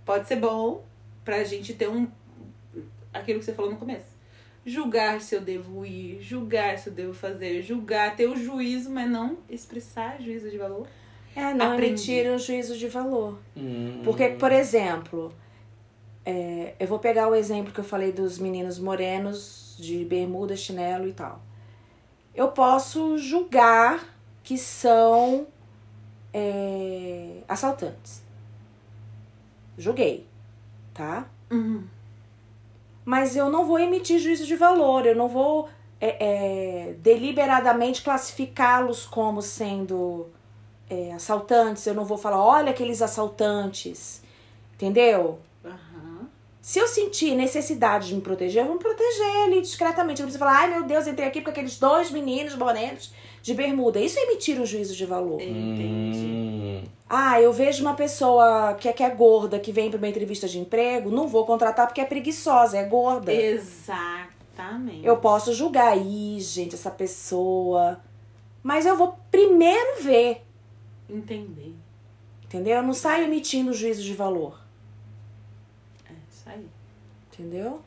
Pode 0.04 0.26
ser 0.26 0.36
bom 0.36 0.84
pra 1.24 1.44
gente 1.44 1.74
ter 1.74 1.88
um. 1.88 2.08
aquilo 3.12 3.38
que 3.38 3.44
você 3.44 3.52
falou 3.52 3.70
no 3.70 3.76
começo. 3.78 4.11
Julgar 4.64 5.20
se 5.20 5.34
eu 5.34 5.40
devo 5.40 5.84
ir, 5.84 6.20
julgar 6.20 6.78
se 6.78 6.88
eu 6.88 6.92
devo 6.92 7.12
fazer, 7.12 7.62
julgar, 7.62 8.14
ter 8.14 8.28
o 8.28 8.36
juízo, 8.36 8.90
mas 8.90 9.10
não 9.10 9.38
expressar 9.50 10.20
juízo 10.20 10.48
de 10.48 10.56
valor. 10.56 10.86
é, 11.34 11.52
não 11.52 11.74
emitir 11.74 12.30
o 12.30 12.38
juízo 12.38 12.76
de 12.76 12.88
valor. 12.88 13.38
Hum. 13.56 14.02
Porque, 14.04 14.28
por 14.28 14.52
exemplo, 14.52 15.32
é, 16.24 16.74
eu 16.78 16.86
vou 16.86 16.98
pegar 16.98 17.28
o 17.28 17.34
exemplo 17.34 17.72
que 17.72 17.80
eu 17.80 17.84
falei 17.84 18.12
dos 18.12 18.38
meninos 18.38 18.78
morenos 18.78 19.76
de 19.78 20.04
bermuda, 20.04 20.56
chinelo 20.56 21.08
e 21.08 21.12
tal. 21.12 21.42
Eu 22.34 22.48
posso 22.48 23.18
julgar 23.18 24.16
que 24.42 24.56
são 24.56 25.46
é, 26.32 27.42
assaltantes. 27.48 28.22
Julguei, 29.76 30.26
tá? 30.94 31.28
Uhum. 31.50 31.84
Mas 33.04 33.36
eu 33.36 33.50
não 33.50 33.64
vou 33.64 33.78
emitir 33.78 34.18
juízo 34.18 34.46
de 34.46 34.56
valor, 34.56 35.06
eu 35.06 35.16
não 35.16 35.28
vou 35.28 35.68
é, 36.00 36.16
é, 36.20 36.92
deliberadamente 36.98 38.02
classificá-los 38.02 39.06
como 39.06 39.42
sendo 39.42 40.28
é, 40.88 41.12
assaltantes, 41.12 41.86
eu 41.86 41.94
não 41.94 42.04
vou 42.04 42.18
falar, 42.18 42.44
olha 42.44 42.70
aqueles 42.70 43.02
assaltantes, 43.02 44.22
entendeu? 44.74 45.40
Se 46.60 46.78
eu 46.78 46.86
sentir 46.86 47.34
necessidade 47.34 48.06
de 48.06 48.14
me 48.14 48.20
proteger, 48.20 48.62
eu 48.62 48.66
vou 48.66 48.76
me 48.76 48.80
proteger 48.80 49.44
ali 49.44 49.60
discretamente. 49.60 50.20
Eu 50.20 50.26
não 50.26 50.30
preciso 50.30 50.38
falar, 50.38 50.60
ai 50.60 50.70
meu 50.70 50.84
Deus, 50.84 51.08
entrei 51.08 51.26
aqui 51.26 51.40
com 51.40 51.50
aqueles 51.50 51.76
dois 51.76 52.08
meninos 52.12 52.54
morenos 52.54 53.12
de 53.42 53.54
bermuda. 53.54 54.00
Isso 54.00 54.18
é 54.18 54.22
emitir 54.22 54.60
um 54.60 54.64
juízo 54.66 54.94
de 54.94 55.04
valor. 55.04 55.40
Entendi. 55.42 56.18
Hum. 56.18 56.84
Ah, 57.08 57.40
eu 57.40 57.52
vejo 57.52 57.82
uma 57.82 57.94
pessoa 57.94 58.74
que 58.74 58.88
é, 58.88 58.92
que 58.92 59.02
é 59.02 59.10
gorda, 59.10 59.58
que 59.58 59.70
vem 59.72 59.90
para 59.90 59.98
uma 59.98 60.08
entrevista 60.08 60.48
de 60.48 60.58
emprego, 60.58 61.10
não 61.10 61.28
vou 61.28 61.44
contratar 61.44 61.86
porque 61.86 62.00
é 62.00 62.04
preguiçosa, 62.06 62.78
é 62.78 62.84
gorda. 62.84 63.30
Exatamente. 63.32 65.04
Eu 65.04 65.18
posso 65.18 65.52
julgar, 65.52 65.96
ih, 65.98 66.40
gente, 66.40 66.74
essa 66.74 66.90
pessoa. 66.90 68.00
Mas 68.62 68.86
eu 68.86 68.96
vou 68.96 69.18
primeiro 69.30 70.02
ver, 70.02 70.42
entender. 71.10 71.74
entendeu? 72.44 72.76
Eu 72.76 72.82
não 72.82 72.94
saio 72.94 73.24
emitindo 73.24 73.72
juízo 73.74 74.02
de 74.02 74.14
valor, 74.14 74.58
É 76.08 76.12
isso 76.30 76.48
aí. 76.48 76.66
entendeu? 77.32 77.80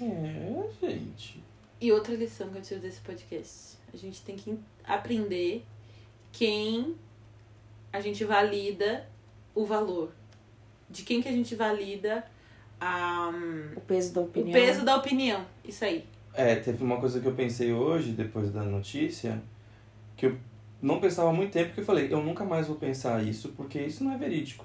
É, 0.00 0.86
gente. 0.86 1.42
E 1.80 1.90
outra 1.92 2.14
lição 2.14 2.48
que 2.48 2.58
eu 2.58 2.62
tiro 2.62 2.80
desse 2.80 3.00
podcast. 3.00 3.76
A 3.98 4.00
gente 4.00 4.22
tem 4.22 4.36
que 4.36 4.56
aprender 4.84 5.66
quem 6.30 6.94
a 7.92 8.00
gente 8.00 8.24
valida 8.24 9.04
o 9.56 9.66
valor. 9.66 10.12
De 10.88 11.02
quem 11.02 11.20
que 11.20 11.28
a 11.28 11.32
gente 11.32 11.56
valida 11.56 12.24
a, 12.80 13.28
O 13.76 13.80
peso 13.80 14.14
da 14.14 14.20
o 14.20 14.24
opinião. 14.24 14.52
peso 14.52 14.84
da 14.84 14.96
opinião. 14.96 15.44
Isso 15.64 15.84
aí. 15.84 16.06
É, 16.32 16.54
teve 16.54 16.84
uma 16.84 17.00
coisa 17.00 17.18
que 17.18 17.26
eu 17.26 17.34
pensei 17.34 17.72
hoje, 17.72 18.12
depois 18.12 18.52
da 18.52 18.62
notícia, 18.62 19.42
que 20.16 20.26
eu 20.26 20.38
não 20.80 21.00
pensava 21.00 21.30
há 21.30 21.32
muito 21.32 21.50
tempo, 21.50 21.74
que 21.74 21.80
eu 21.80 21.84
falei, 21.84 22.12
eu 22.12 22.22
nunca 22.22 22.44
mais 22.44 22.68
vou 22.68 22.76
pensar 22.76 23.20
isso, 23.24 23.48
porque 23.56 23.80
isso 23.80 24.04
não 24.04 24.12
é 24.12 24.16
verídico. 24.16 24.64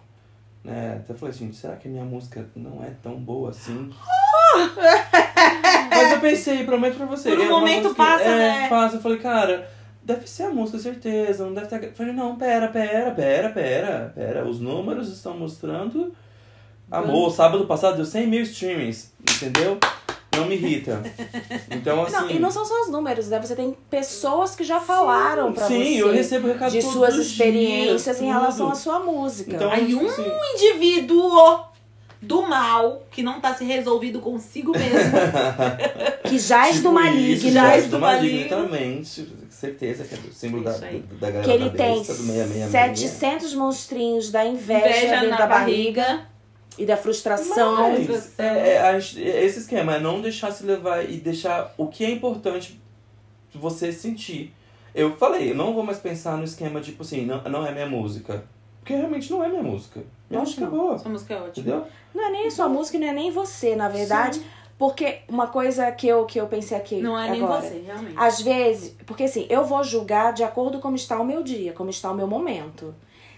Né? 0.63 0.97
Até 0.97 1.15
falei 1.15 1.34
assim, 1.34 1.51
será 1.51 1.75
que 1.75 1.88
a 1.88 1.91
minha 1.91 2.05
música 2.05 2.47
não 2.55 2.84
é 2.84 2.91
tão 3.01 3.15
boa 3.15 3.49
assim? 3.49 3.89
Mas 6.04 6.12
eu 6.14 6.20
pensei, 6.20 6.64
prometo 6.64 6.97
pra 6.97 7.06
você. 7.06 7.30
Por 7.30 7.39
um 7.39 7.43
é 7.43 7.49
momento 7.49 7.84
música- 7.84 8.04
passa, 8.04 8.24
é, 8.24 8.38
né? 8.62 8.68
passa. 8.70 8.97
Eu 8.97 9.01
falei, 9.01 9.18
cara, 9.20 9.70
deve 10.04 10.28
ser 10.30 10.43
a 10.43 10.49
música, 10.49 10.78
certeza, 10.80 11.45
não 11.45 11.54
deve 11.54 11.68
ter... 11.68 11.84
Eu 11.84 11.93
falei, 11.93 12.14
não, 12.14 12.36
pera, 12.36 12.68
pera, 12.68 13.12
pera, 13.12 13.49
pera, 13.49 14.12
pera. 14.16 14.45
Os 14.47 14.60
números 14.60 15.10
estão 15.12 15.38
mostrando... 15.38 16.14
Amor, 16.91 17.32
sábado 17.32 17.66
passado 17.66 17.95
deu 17.95 18.06
100 18.06 18.28
mil 18.28 18.41
streamings, 18.43 19.12
entendeu? 19.20 19.80
Não 20.36 20.45
me 20.45 20.56
irrita. 20.56 21.01
Então, 21.72 22.04
assim... 22.04 22.16
Não, 22.16 22.30
e 22.30 22.39
não 22.39 22.51
são 22.51 22.64
só 22.66 22.82
os 22.82 22.89
números, 22.89 23.30
né? 23.30 23.39
Você 23.39 23.56
tem 23.56 23.76
pessoas 23.89 24.56
que 24.56 24.64
já 24.64 24.80
falaram 24.80 25.54
pra 25.54 25.66
Sim, 25.66 25.84
você 25.84 26.04
eu 26.04 26.12
recebo 26.12 26.47
recado 26.47 26.72
de 26.72 26.82
todos 26.82 26.93
suas 26.93 27.16
os 27.16 27.28
experiências 27.28 28.18
dias, 28.18 28.22
em 28.22 28.32
relação 28.32 28.70
à 28.70 28.76
sua 28.76 28.99
música. 28.99 29.56
Então, 29.56 29.72
Aí 29.72 29.88
tipo 29.88 30.04
um 30.04 30.08
assim, 30.08 30.32
indivíduo 30.54 31.60
do 32.24 32.41
mal, 32.43 33.03
que 33.11 33.21
não 33.21 33.39
tá 33.41 33.53
se 33.53 33.65
resolvido 33.65 34.19
consigo 34.19 34.71
mesmo. 34.71 35.11
que 36.28 36.39
já 36.39 36.67
és 36.67 36.78
tipo 36.78 36.89
do 36.89 36.93
maligno. 36.93 37.51
já 37.51 37.67
és 37.67 37.76
és 37.76 37.86
do 37.86 37.91
do 37.91 37.99
maligno, 37.99 38.43
literalmente. 38.43 39.28
Certeza 39.49 40.03
que 40.03 40.15
é 40.15 40.17
o 40.17 40.34
símbolo 40.34 40.63
da, 40.63 40.71
da 40.71 41.32
galera 41.32 41.43
que 41.43 41.51
ele 41.51 41.69
da 41.69 41.76
tem 41.78 41.97
besta, 41.99 42.13
do 42.13 42.24
666. 42.24 42.71
700 42.71 43.53
monstrinhos 43.55 44.32
da 44.32 44.45
inveja, 44.45 44.88
Inveja 44.88 45.09
dentro 45.15 45.30
na 45.30 45.38
da 45.38 45.47
barriga, 45.47 46.01
barriga. 46.01 46.28
e 46.78 46.86
da 46.86 46.97
frustração. 46.97 47.91
Mas, 47.91 48.39
é, 48.39 48.43
é, 48.43 48.95
é 48.95 49.45
esse 49.45 49.59
esquema, 49.59 49.95
é 49.95 49.99
não 49.99 50.21
deixar 50.21 50.51
se 50.51 50.65
levar 50.65 51.09
e 51.09 51.17
deixar 51.17 51.74
o 51.78 51.88
que 51.88 52.03
é 52.03 52.09
importante 52.09 52.82
você 53.53 53.91
sentir. 53.91 54.53
Eu 54.95 55.15
falei, 55.17 55.51
eu 55.51 55.55
não 55.55 55.74
vou 55.74 55.84
mais 55.84 55.97
pensar 55.99 56.38
no 56.38 56.43
esquema 56.43 56.80
tipo 56.82 57.03
assim, 57.03 57.26
não, 57.26 57.41
não 57.43 57.65
é 57.65 57.71
minha 57.71 57.88
música. 57.88 58.43
Porque 58.84 58.95
realmente 58.95 59.31
não 59.31 59.41
é 59.41 59.47
minha 59.47 59.63
música. 59.63 60.01
Minha 60.29 60.41
Lógico 60.41 60.59
música 60.61 60.75
é 60.75 60.79
boa. 60.79 60.95
Essa 60.95 61.09
música 61.09 61.34
é 61.34 61.38
ótima. 61.38 61.49
Entendeu? 61.51 61.88
Não 62.13 62.27
é 62.27 62.31
nem 62.31 62.47
a 62.47 62.51
sua 62.51 62.67
música, 62.67 62.99
não 62.99 63.07
é 63.07 63.13
nem 63.13 63.31
você, 63.31 63.77
na 63.77 63.88
verdade. 63.88 64.41
Porque 64.77 65.19
uma 65.29 65.47
coisa 65.47 65.89
que 65.93 66.05
eu, 66.05 66.25
que 66.25 66.38
eu 66.38 66.47
pensei 66.47 66.75
aqui 66.75 66.99
Não 66.99 67.17
é 67.17 67.29
nem 67.31 67.41
agora. 67.41 67.61
você, 67.61 67.81
realmente. 67.86 68.15
Às 68.17 68.41
vezes, 68.41 68.93
porque 69.05 69.23
assim, 69.23 69.45
eu 69.49 69.63
vou 69.63 69.81
julgar 69.86 70.34
de 70.34 70.43
acordo 70.43 70.77
com 70.79 70.81
como 70.81 70.95
está 70.97 71.17
o 71.17 71.25
meu 71.25 71.41
dia, 71.41 71.71
como 71.71 71.89
está 71.89 72.11
o 72.11 72.15
meu 72.15 72.27
momento. 72.27 72.93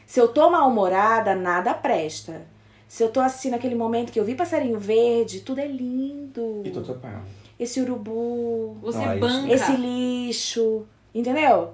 Se 0.08 0.20
eu 0.20 0.28
tô 0.28 0.50
mal-humorada, 0.50 1.36
nada 1.36 1.76
presta. 1.76 2.48
Se 2.88 3.04
eu 3.04 3.10
tô 3.10 3.20
assim 3.20 3.52
naquele 3.52 3.76
momento 3.76 4.12
que 4.12 4.20
eu 4.20 4.26
vi 4.26 4.34
passarinho 4.34 4.80
verde, 4.80 5.42
tudo 5.42 5.60
é 5.60 5.68
lindo. 5.68 6.64
E 6.64 6.72
tô 6.72 6.82
topando. 6.82 7.22
Esse 7.60 7.80
urubu, 7.82 8.78
Você 8.82 8.98
Não, 8.98 9.12
é 9.12 9.18
banca. 9.18 9.54
esse 9.54 9.76
lixo, 9.76 10.88
entendeu? 11.14 11.74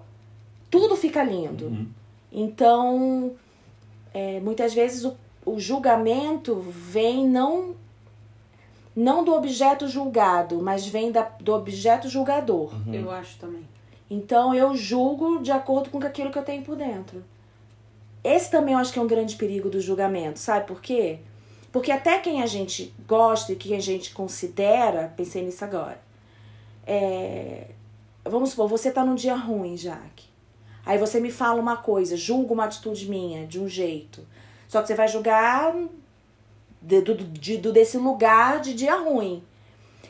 Tudo 0.70 0.96
fica 0.98 1.24
lindo. 1.24 1.66
Uhum. 1.68 1.88
Então, 2.32 3.32
é, 4.14 4.40
muitas 4.40 4.74
vezes 4.74 5.04
o, 5.06 5.16
o 5.46 5.60
julgamento 5.60 6.56
vem 6.56 7.28
não 7.28 7.76
não 8.94 9.24
do 9.24 9.34
objeto 9.34 9.88
julgado, 9.88 10.62
mas 10.62 10.86
vem 10.86 11.14
da, 11.14 11.22
do 11.22 11.54
objeto 11.54 12.10
julgador. 12.10 12.74
Uhum. 12.86 12.94
Eu 12.94 13.10
acho 13.10 13.38
também. 13.38 13.66
Então 14.10 14.54
eu 14.54 14.76
julgo 14.76 15.42
de 15.42 15.52
acordo 15.52 15.90
com 15.90 15.98
aquilo 16.00 16.30
que 16.30 16.38
eu 16.38 16.44
tenho 16.44 16.62
por 16.64 16.76
dentro. 16.76 17.24
Esse 18.24 18.52
também 18.52 18.74
eu 18.74 18.80
acho 18.80 18.92
que 18.92 19.00
é 19.00 19.02
um 19.02 19.08
grande 19.08 19.36
perigo 19.36 19.70
do 19.70 19.80
julgamento, 19.80 20.38
sabe 20.38 20.68
por 20.68 20.82
quê? 20.82 21.20
Porque 21.72 21.92
até 21.92 22.20
quem 22.20 22.44
a 22.44 22.46
gente 22.46 22.94
gosta 23.08 23.54
e 23.54 23.56
quem 23.56 23.76
a 23.76 23.80
gente 23.80 24.14
considera, 24.14 25.14
pensei 25.16 25.44
nisso 25.44 25.64
agora. 25.64 26.00
É, 26.86 27.68
vamos 28.26 28.50
supor, 28.50 28.68
você 28.68 28.92
tá 28.92 29.06
num 29.06 29.16
dia 29.16 29.36
ruim, 29.36 29.78
Jaque. 29.78 30.31
Aí 30.86 30.98
você 30.98 31.20
me 31.20 31.32
fala 31.32 31.60
uma 31.60 31.78
coisa, 31.78 32.18
julga 32.18 32.54
uma 32.54 32.66
atitude 32.66 33.08
minha 33.10 33.46
de 33.46 33.60
um 33.60 33.68
jeito. 33.68 34.26
Só 34.68 34.82
que 34.82 34.88
você 34.88 34.96
vai 34.96 35.08
julgar 35.08 35.76
de, 36.82 37.02
do, 37.02 37.16
de- 37.16 37.58
do- 37.58 37.72
desse 37.74 37.98
lugar 37.98 38.60
de 38.62 38.74
dia 38.74 38.96
ruim. 38.96 39.44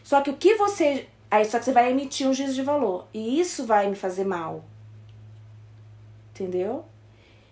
Só 0.03 0.21
que 0.21 0.29
o 0.29 0.37
que 0.37 0.55
você 0.55 1.07
Aí 1.29 1.45
só 1.45 1.59
que 1.59 1.63
você 1.65 1.71
vai 1.71 1.89
emitir 1.89 2.27
um 2.27 2.33
juízo 2.33 2.53
de 2.55 2.61
valor. 2.61 3.05
E 3.13 3.39
isso 3.39 3.65
vai 3.65 3.89
me 3.89 3.95
fazer 3.95 4.25
mal. 4.25 4.65
Entendeu? 6.33 6.83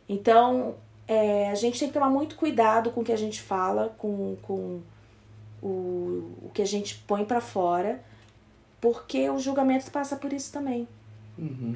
Então, 0.08 0.76
é, 1.08 1.50
a 1.50 1.56
gente 1.56 1.80
tem 1.80 1.88
que 1.88 1.94
tomar 1.94 2.10
muito 2.10 2.36
cuidado 2.36 2.92
com 2.92 3.02
o 3.02 3.04
que 3.04 3.12
a 3.12 3.18
gente 3.18 3.42
fala, 3.42 3.96
com, 3.98 4.36
com 4.42 4.82
o, 5.62 5.68
o 6.44 6.52
que 6.54 6.62
a 6.62 6.66
gente 6.66 6.96
põe 7.08 7.24
pra 7.24 7.40
fora, 7.40 8.04
porque 8.82 9.30
o 9.30 9.40
julgamento 9.40 9.90
passa 9.92 10.16
por 10.16 10.34
isso 10.34 10.52
também. 10.52 10.88
Uhum. 11.38 11.76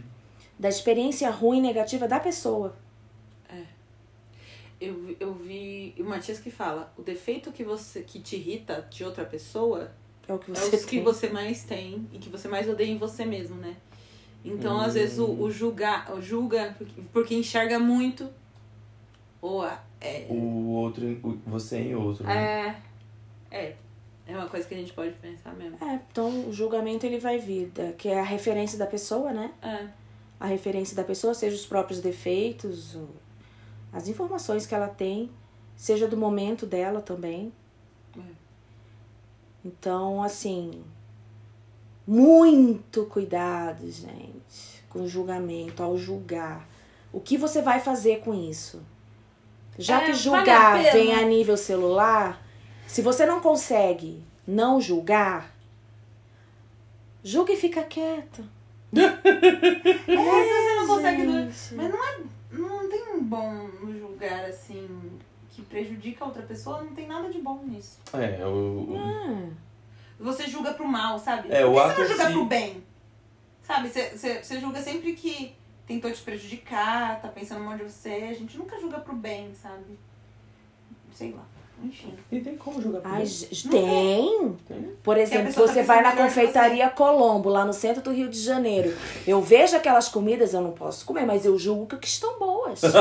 Da 0.58 0.70
experiência 0.70 1.30
ruim, 1.30 1.62
negativa 1.62 2.08
da 2.08 2.20
pessoa. 2.20 2.76
Eu, 4.82 5.16
eu 5.18 5.34
vi 5.34 5.95
o 5.97 6.04
Matias 6.04 6.39
que 6.39 6.51
fala, 6.51 6.91
o 6.97 7.01
defeito 7.01 7.51
que 7.54 7.64
você 7.64 8.01
que 8.01 8.20
te 8.20 8.36
irrita 8.36 8.86
de 8.89 9.04
outra 9.06 9.24
pessoa 9.24 9.89
É 10.28 10.34
o 10.34 10.38
que 10.39 10.51
é 10.51 10.56
você 10.56 10.76
o 10.76 10.80
que 10.82 10.86
tem. 10.97 11.04
você 11.04 11.30
mais 11.30 11.64
tem 11.64 12.06
e 12.12 12.18
que 12.20 12.28
você 12.30 12.49
mais 12.49 12.68
odeia 12.68 12.91
em 12.91 12.97
você 12.97 13.24
mesmo, 13.24 13.56
né? 13.56 13.78
Então, 14.43 14.82
às 14.82 14.89
Hum. 14.91 14.93
vezes, 14.95 15.20
o, 15.20 15.26
o 15.41 15.49
julgar, 15.49 16.12
o 16.14 16.22
julga 16.22 16.76
porque, 16.78 17.01
porque 17.14 17.34
enxerga 17.36 17.80
muito. 17.80 18.30
Ou 19.41 19.62
a- 19.62 19.82
é, 20.01 20.26
O 20.30 20.72
outro, 20.74 21.06
o- 21.24 21.38
você 21.45 21.78
em 21.80 21.95
outro. 21.95 22.26
né? 22.26 22.76
é. 23.51 23.58
É. 23.58 23.76
É 24.28 24.36
uma 24.36 24.47
coisa 24.47 24.68
que 24.68 24.74
a 24.74 24.78
gente 24.78 24.91
pode 24.91 25.14
pensar 25.14 25.54
mesmo. 25.56 25.78
É, 25.82 25.99
então 26.12 26.49
o 26.49 26.51
julgamento 26.51 27.06
ele 27.06 27.20
vai 27.20 27.38
vir, 27.39 27.72
que 27.97 28.10
é 28.10 28.20
a 28.20 28.24
referência 28.24 28.78
da 28.78 28.86
pessoa, 28.88 29.32
né? 29.32 29.54
É. 29.62 29.88
A 30.44 30.48
referência 30.48 30.94
da 30.94 31.06
pessoa, 31.06 31.34
seja 31.34 31.56
os 31.56 31.66
próprios 31.66 32.02
defeitos, 32.02 32.98
as 33.94 34.10
informações 34.10 34.66
que 34.66 34.76
ela 34.76 34.89
tem, 34.89 35.32
seja 35.74 36.06
do 36.06 36.18
momento 36.18 36.66
dela 36.66 37.00
também. 37.00 37.54
É. 38.18 38.22
Então, 39.64 40.22
assim, 40.22 40.84
muito 42.06 43.06
cuidado, 43.06 43.89
gente, 43.89 44.84
com 44.89 45.04
o 45.04 45.08
julgamento, 45.08 45.82
ao 45.82 45.98
julgar. 45.98 46.68
O 47.14 47.22
que 47.22 47.38
você 47.38 47.62
vai 47.62 47.80
fazer 47.80 48.20
com 48.20 48.34
isso? 48.34 48.82
Já 49.78 49.96
É, 49.96 50.00
que 50.00 50.06
vale 50.08 50.18
julgar 50.18 50.76
a 50.76 50.78
pena. 50.78 50.91
vem 50.91 51.16
a 51.16 51.22
nível 51.26 51.56
celular, 51.56 52.46
se 52.86 53.02
você 53.02 53.26
não 53.26 53.39
consegue 53.39 54.22
não 54.46 54.82
julgar, 54.82 55.56
julga 57.24 57.54
e 57.54 57.56
fica 57.56 57.82
quieto. 57.82 58.44
Mas 58.94 60.48
você 60.48 60.76
não 60.76 60.88
consegue. 60.88 61.22
Gente. 61.26 61.76
Mas 61.76 61.89
não 61.91 62.04
é. 62.08 62.20
Não 62.52 62.89
tem 62.89 63.14
um 63.16 63.24
bom 63.24 63.68
julgar 64.00 64.46
assim 64.46 64.88
que 65.50 65.62
prejudica 65.64 66.24
a 66.24 66.28
outra 66.28 66.44
pessoa, 66.44 66.82
não 66.84 66.94
tem 66.94 67.08
nada 67.08 67.30
de 67.30 67.39
bom 67.39 67.64
nisso. 67.66 68.00
É, 68.14 68.46
o. 68.46 68.96
Ah, 68.98 69.50
Você 70.20 70.48
julga 70.48 70.74
pro 70.74 70.88
mal, 70.88 71.18
sabe? 71.20 71.52
É, 71.52 71.66
o 71.66 71.74
que 71.74 71.80
ato 71.80 71.96
você 71.96 72.02
não 72.02 72.08
julga 72.10 72.26
si- 72.28 72.32
pro 72.34 72.46
bem? 72.46 72.84
Sabe? 73.64 73.89
Você, 73.89 74.10
você, 74.10 74.44
você 74.44 74.60
julga 74.60 74.82
sempre 74.82 75.14
que 75.14 75.54
tentou 75.88 76.12
te 76.12 76.22
prejudicar, 76.22 77.22
tá 77.22 77.28
pensando 77.28 77.64
mal 77.64 77.78
de 77.78 77.84
você. 77.84 78.28
A 78.30 78.34
gente 78.34 78.58
nunca 78.58 78.80
julga 78.80 79.00
pro 79.00 79.16
bem, 79.16 79.54
sabe? 79.56 79.98
Sei 81.14 81.32
lá. 81.32 81.44
Enfim. 81.84 82.13
E 82.31 82.39
tem 82.39 82.55
como 82.55 82.81
jogar 82.81 83.01
por 83.01 83.11
Ai, 83.11 83.23
isso? 83.23 83.69
tem. 83.69 84.55
Tem. 84.67 84.93
Por 85.03 85.17
exemplo, 85.17 85.53
tá 85.53 85.61
você 85.61 85.84
vai 85.84 86.01
na 86.01 86.15
confeitaria 86.15 86.89
Colombo, 86.89 87.49
lá 87.49 87.65
no 87.65 87.73
centro 87.73 88.01
do 88.01 88.11
Rio 88.11 88.29
de 88.29 88.39
Janeiro. 88.39 88.95
Eu 89.27 89.41
vejo 89.41 89.75
aquelas 89.75 90.07
comidas, 90.07 90.53
eu 90.53 90.61
não 90.61 90.71
posso 90.71 91.05
comer, 91.05 91.25
mas 91.25 91.45
eu 91.45 91.59
julgo 91.59 91.86
que 91.97 92.07
estão 92.07 92.39
boas. 92.39 92.81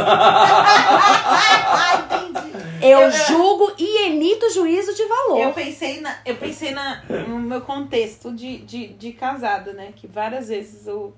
Ah, 0.75 2.05
entendi. 2.33 2.53
Eu 2.85 3.01
Eu- 3.03 3.11
julgo 3.11 3.73
e 3.79 4.07
emito 4.09 4.51
juízo 4.51 4.95
de 4.95 5.05
valor. 5.05 5.39
Eu 5.39 5.53
pensei, 5.53 6.01
na, 6.01 6.17
eu 6.25 6.37
pensei 6.37 6.73
na, 6.73 7.03
no 7.29 7.39
meu 7.39 7.61
contexto 7.61 8.33
de, 8.33 8.59
de, 8.59 8.89
de 8.89 9.13
casado, 9.13 9.73
né? 9.73 9.93
Que 9.95 10.07
várias 10.07 10.49
vezes 10.49 10.87
eu, 10.87 11.15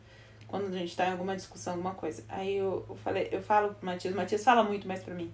quando 0.47 0.67
a 0.75 0.79
gente 0.79 0.95
tá 0.97 1.07
em 1.07 1.13
alguma 1.13 1.35
discussão, 1.35 1.75
alguma 1.75 1.95
coisa, 1.95 2.23
aí 2.29 2.57
eu, 2.57 2.85
eu 2.89 2.97
falei, 3.03 3.29
eu 3.33 3.43
falo 3.43 3.69
pro 3.75 3.87
Matias, 3.87 4.13
o 4.15 4.17
Matias 4.17 4.45
fala 4.45 4.63
muito 4.63 4.87
mais 4.87 5.03
pra 5.03 5.15
mim. 5.15 5.31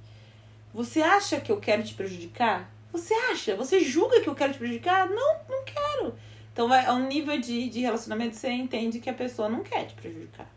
Você 0.72 1.02
acha 1.02 1.40
que 1.40 1.50
eu 1.50 1.58
quero 1.58 1.82
te 1.82 1.94
prejudicar? 1.94 2.70
Você 2.92 3.14
acha? 3.14 3.56
Você 3.56 3.80
julga 3.80 4.20
que 4.20 4.28
eu 4.28 4.34
quero 4.34 4.52
te 4.52 4.58
prejudicar? 4.58 5.08
Não, 5.08 5.36
não 5.48 5.64
quero. 5.64 6.14
Então 6.52 6.72
a 6.72 6.92
um 6.92 7.06
nível 7.06 7.38
de, 7.40 7.68
de 7.68 7.80
relacionamento 7.80 8.36
você 8.36 8.50
entende 8.50 9.00
que 9.00 9.08
a 9.08 9.14
pessoa 9.14 9.48
não 9.48 9.62
quer 9.62 9.86
te 9.86 9.94
prejudicar. 9.94 10.50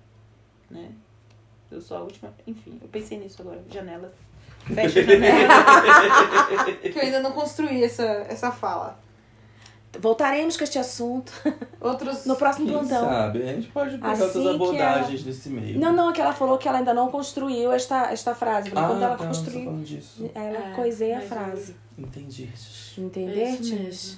Né? 0.69 0.91
Eu 1.71 1.81
sou 1.81 1.97
a 1.97 2.01
última. 2.01 2.33
Enfim, 2.45 2.79
eu 2.81 2.87
pensei 2.87 3.17
nisso 3.17 3.41
agora. 3.41 3.63
Janela. 3.69 4.13
Fecha 4.65 4.99
a 4.99 5.03
janela. 5.03 5.49
que 6.81 6.97
eu 6.97 7.03
ainda 7.03 7.19
não 7.19 7.31
construí 7.31 7.83
essa, 7.83 8.03
essa 8.03 8.51
fala. 8.51 8.99
Voltaremos 9.99 10.57
com 10.57 10.63
este 10.63 10.79
assunto 10.79 11.31
Outros. 11.79 12.25
no 12.25 12.35
próximo 12.35 12.65
Quem 12.67 12.77
plantão. 12.77 13.05
sabe? 13.05 13.43
A 13.43 13.53
gente 13.53 13.67
pode 13.67 13.91
pegar 13.91 14.11
Assim 14.11 14.23
outras 14.23 14.47
abordagens 14.55 15.23
nesse 15.25 15.49
meio. 15.49 15.79
Não, 15.79 15.93
não, 15.93 16.09
é 16.09 16.13
que 16.13 16.19
ela 16.21 16.33
falou 16.33 16.57
que 16.57 16.67
ela 16.67 16.79
ainda 16.79 16.93
não 16.93 17.11
construiu 17.11 17.71
esta, 17.71 18.11
esta 18.11 18.33
frase. 18.33 18.69
Ah, 18.75 18.87
Quando 18.87 19.03
ela 19.03 19.15
tá, 19.15 19.17
tá 19.17 19.27
construiu, 19.27 19.71
disso. 19.83 20.29
ela 20.33 20.71
É, 20.71 20.73
coisei 20.75 21.13
a 21.13 21.21
frase. 21.21 21.75
Entendi. 21.97 22.49
Entendeste? 22.97 24.17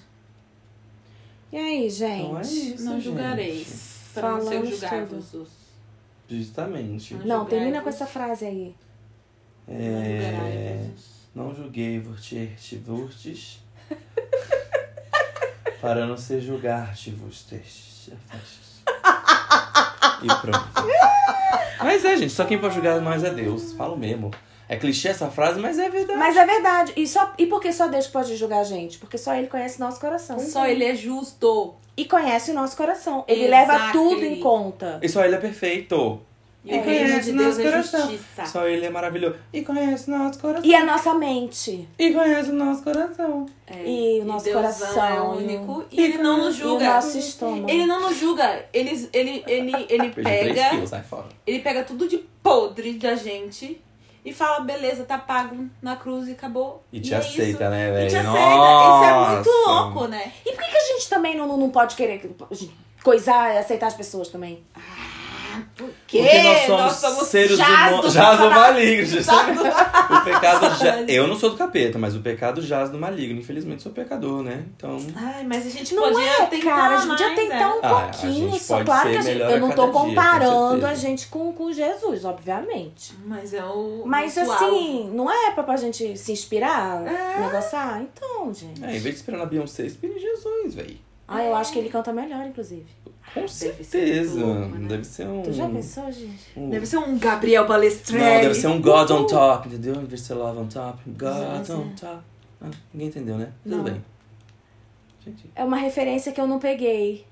E 1.52 1.58
aí, 1.58 1.90
gente? 1.90 2.22
Então 2.24 2.38
é 2.38 2.42
isso, 2.42 2.84
Não 2.86 2.94
gente. 2.94 3.04
julgareis. 3.04 3.96
Para 4.14 4.32
não 4.32 4.38
ser 4.42 4.46
Falamos 4.46 5.34
os- 5.34 5.50
Justamente. 6.30 7.14
Não 7.16 7.26
Não, 7.26 7.46
termina 7.46 7.82
com 7.82 7.90
essa 7.90 8.06
frase 8.06 8.46
aí. 8.46 8.76
Não 9.68 9.76
É... 9.76 10.90
Não 11.36 11.54
julguei 11.54 12.00
vos 12.00 12.30
vurtes 12.86 13.60
para 15.86 16.08
não 16.08 16.18
ser 16.18 16.42
julgar-te 16.42 17.12
vos 17.12 17.46
E 20.24 20.28
pronto. 20.28 20.68
Mas 21.84 22.04
é, 22.04 22.18
gente, 22.18 22.34
só 22.34 22.46
quem 22.46 22.58
pode 22.58 22.74
julgar 22.74 23.00
nós 23.00 23.24
é 23.24 23.30
Deus. 23.30 23.74
Falo 23.74 23.96
mesmo. 23.96 24.32
É 24.68 24.76
clichê 24.78 25.10
essa 25.10 25.30
frase, 25.30 25.60
mas 25.60 25.78
é 25.78 25.88
verdade. 25.88 26.18
Mas 26.18 26.36
é 26.36 26.44
verdade. 26.44 26.94
E, 26.96 27.08
só, 27.08 27.34
e 27.38 27.46
por 27.46 27.62
que 27.62 27.72
só 27.72 27.88
Deus 27.88 28.08
pode 28.08 28.36
julgar 28.36 28.62
a 28.62 28.64
gente? 28.64 28.98
Porque 28.98 29.16
só 29.16 29.36
Ele 29.36 29.46
conhece 29.46 29.80
nosso 29.80 30.00
coração. 30.00 30.40
Só 30.40 30.66
ele 30.66 30.84
é 30.84 30.96
justo. 30.96 31.76
E 31.96 32.06
conhece 32.06 32.50
o 32.50 32.54
nosso 32.56 32.76
coração. 32.76 33.24
Ele 33.28 33.46
Exactly. 33.46 33.78
leva 33.78 33.92
tudo 33.92 34.26
em 34.26 34.40
conta. 34.40 35.00
E 35.04 35.08
só 35.08 35.24
ele 35.24 35.36
é 35.36 35.38
perfeito. 35.38 36.20
E 36.66 36.74
É, 36.74 36.80
o 36.80 36.84
reino 36.84 37.06
conhece 37.10 37.32
de 37.32 37.38
Deus 37.38 37.48
nosso 37.58 37.62
é 37.62 37.64
coração. 37.72 38.10
justiça. 38.10 38.46
Só 38.48 38.68
ele 38.68 38.86
é 38.86 38.90
maravilhoso. 38.90 39.36
E 39.54 39.62
conhece 39.62 40.10
nosso 40.10 40.40
coração. 40.40 40.66
E 40.66 40.74
a 40.74 40.84
nossa 40.84 41.14
mente. 41.14 41.88
E 42.00 42.12
conhece 42.12 42.50
o 42.50 42.54
nosso 42.56 42.82
coração. 42.84 43.46
É. 43.68 43.88
E 43.88 44.20
o 44.22 44.26
nosso 44.26 44.52
coração, 44.52 45.06
é 45.06 45.16
e 45.16 45.20
o- 45.20 45.32
único. 45.38 45.86
E 45.92 46.02
ele 46.04 46.18
não 46.18 46.38
nos 46.40 46.58
E 46.58 46.64
o 46.64 46.68
julga. 46.70 46.86
nosso 46.96 47.18
estômago. 47.20 47.70
Ele 47.70 47.86
não 47.86 48.02
nos 48.02 48.18
julga. 48.20 48.66
Ele, 48.74 49.10
ele, 49.14 49.44
ele, 49.48 49.86
ele 49.90 50.10
pega. 50.10 50.70
quilos. 50.72 50.92
Ele 51.46 51.60
pega 51.60 51.84
tudo 51.84 52.08
de 52.08 52.18
podre 52.42 52.94
da 52.94 53.16
gente 53.16 53.80
e 54.24 54.34
fala, 54.34 54.62
beleza, 54.62 55.04
tá 55.04 55.20
pago 55.20 55.68
na 55.80 55.96
cruz 55.96 56.28
e 56.28 56.32
acabou. 56.32 56.84
E 56.92 57.00
te 57.00 57.14
é 57.14 57.18
aceita, 57.18 57.44
isso. 57.44 57.60
né, 57.70 57.92
velho? 57.92 58.08
E 58.08 58.10
te 58.10 58.16
aceita. 58.18 58.40
Isso 58.40 59.04
é 59.04 59.36
muito 59.36 59.50
Nossa. 59.50 59.70
louco, 59.84 60.08
né? 60.08 60.32
E 60.44 60.52
por 60.52 60.64
que, 60.64 60.72
que 60.72 60.78
a 60.78 60.94
gente 60.94 61.08
também 61.10 61.38
não, 61.38 61.56
não, 61.56 61.70
pode 61.70 61.96
querer 61.96 62.28
coisar 63.04 63.54
e 63.54 63.60
aceitar 63.60 63.86
as 63.86 63.94
pessoas 63.94 64.30
também? 64.30 64.64
Porque, 65.76 66.20
Porque 66.20 66.44
nós 66.70 66.94
somos, 66.94 67.28
seres 67.28 67.58
jaz 67.58 67.70
humanos. 67.92 68.02
do 68.06 68.12
Jaz 68.12 68.40
do 68.40 68.50
maligno, 68.50 69.06
justamente. 69.06 69.60
O 69.60 70.22
pecado 70.24 70.76
já. 70.80 71.02
Eu 71.02 71.28
não 71.28 71.36
sou 71.36 71.50
do 71.52 71.58
capeta, 71.58 71.98
mas 71.98 72.16
o 72.16 72.20
pecado 72.20 72.62
jaz 72.62 72.90
do 72.90 72.98
maligno. 72.98 73.40
Infelizmente 73.40 73.84
sou 73.84 73.92
pecador, 73.92 74.44
né? 74.44 74.64
Então. 74.76 74.98
Ai, 75.16 75.44
mas 75.44 75.66
a 75.66 75.70
gente 75.70 75.94
Não 75.96 76.04
podia 76.04 76.30
é, 76.30 76.46
tentar 76.46 76.66
cara, 76.66 76.96
a 76.96 76.98
gente 76.98 77.10
podia 77.10 77.36
tentar 77.36 77.56
né? 77.60 77.68
um 77.68 77.80
Ah, 77.82 77.88
a 77.88 78.02
pouquinho 78.02 78.52
gente 78.52 78.64
só. 78.64 78.84
Claro 78.84 79.04
ser 79.04 79.12
que 79.12 79.18
a 79.18 79.22
gente, 79.22 79.40
eu 79.42 79.60
não 79.60 79.72
tô 79.72 79.84
dia, 79.84 79.92
com 79.94 80.00
comparando 80.08 80.86
a 80.86 80.94
gente 80.96 81.28
com, 81.28 81.54
com 81.54 81.72
Jesus, 81.72 82.26
obviamente. 82.26 83.14
Mas 83.26 83.54
é 83.54 83.64
o. 83.64 84.04
Mas 84.06 84.38
assim, 84.38 85.10
não 85.14 85.32
é 85.32 85.52
pra, 85.52 85.64
pra 85.64 85.78
gente 85.78 86.18
se 86.18 86.32
inspirar, 86.32 87.06
É. 87.06 87.40
negociar? 87.40 88.02
Então, 88.02 88.54
gente. 88.54 88.84
É, 88.84 88.88
em 88.96 89.00
vez 89.00 89.16
de 89.16 89.22
esperar 89.22 89.38
na 89.38 89.46
Beyoncé, 89.46 89.86
espere 89.86 90.14
em 90.14 90.20
Jesus, 90.20 90.76
velho. 90.76 90.98
Ah, 91.28 91.44
eu 91.44 91.56
acho 91.56 91.74
que 91.74 91.80
ele 91.80 91.90
canta 91.90 92.14
melhor, 92.14 92.46
inclusive. 92.46 92.86
Com 93.36 93.42
Deve 93.42 93.54
ser 93.54 93.74
certeza. 93.84 94.40
muito 94.40 94.60
louco, 94.60 94.76
né? 94.78 94.88
Deve 94.88 95.04
ser 95.04 95.28
um. 95.28 95.42
Tu 95.44 95.52
já 95.54 95.68
pensou, 95.70 96.12
gente? 96.12 96.44
um- 96.58 96.70
Deve 96.70 96.86
ser 96.86 96.98
um 96.98 97.20
Gabriel 97.20 97.68
Balestrelli. 97.68 98.24
Não, 98.24 98.42
deve 98.42 98.56
ser 98.56 98.68
um 98.68 98.82
God 98.82 99.12
on 99.12 99.28
top, 99.28 99.68
entendeu? 99.68 99.96
Em 99.96 100.06
vez 100.06 100.22
de 100.22 100.28
ser 100.28 100.34
love 100.36 100.58
on 100.58 100.68
top. 100.68 101.00
God 101.08 101.70
on 101.70 101.90
top. 102.00 102.20
Ah, 102.62 102.70
ninguém 102.94 103.10
entendeu, 103.10 103.38
né? 103.38 103.52
Tudo 103.64 103.76
Não. 103.78 103.84
bem. 103.84 104.04
Gente. 105.24 105.46
É 105.56 105.64
uma 105.64 105.78
referência 105.78 106.32
que 106.32 106.40
eu 106.40 106.48
não 106.48 106.60
peguei. 106.60 107.26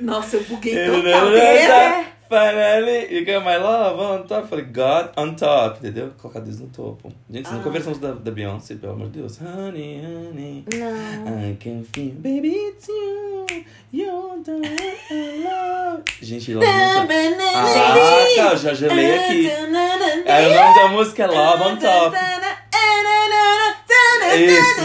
Nossa, 0.00 0.36
eu 0.36 0.44
buguei 0.44 0.74
total. 0.86 1.34
É. 1.36 2.04
Finally, 2.30 3.08
you 3.12 3.24
got 3.26 3.44
my 3.44 3.56
love 3.56 4.00
on 4.00 4.22
top. 4.24 4.48
Falei, 4.48 4.64
God 4.66 5.08
on 5.16 5.34
top, 5.34 5.78
entendeu? 5.80 6.12
Colocar 6.16 6.38
Deus 6.38 6.60
no 6.60 6.68
topo. 6.68 7.12
Gente, 7.28 7.48
vocês 7.48 7.56
nunca 7.56 7.68
Ah. 7.68 7.72
ouviram 7.72 7.92
a 7.92 7.94
da, 7.98 8.12
da 8.20 8.30
Beyoncé, 8.30 8.76
pelo 8.76 8.92
amor 8.92 9.08
de 9.08 9.18
Deus. 9.18 9.38
Honey, 9.40 10.00
honey, 10.00 10.64
Não. 10.72 11.50
I 11.50 11.56
can 11.56 11.82
feel, 11.92 12.12
baby, 12.14 12.54
it's 12.54 12.86
you. 12.86 13.46
You're 13.92 14.40
the 14.44 14.52
one 14.52 14.76
I 15.10 15.42
love. 15.42 16.02
Gente, 16.22 16.54
love 16.54 16.66
on 16.68 17.06
top. 17.08 17.12
Ah, 17.56 18.50
eu 18.52 18.56
já 18.56 18.74
gelei 18.74 19.18
aqui. 19.18 19.50
Aí 19.50 20.46
o 20.46 20.54
nome 20.54 20.74
da 20.76 20.88
música 20.92 21.24
é 21.24 21.26
Love 21.26 21.62
on 21.64 21.76
Top. 21.78 22.16
É 24.22 24.36
isso. 24.36 24.80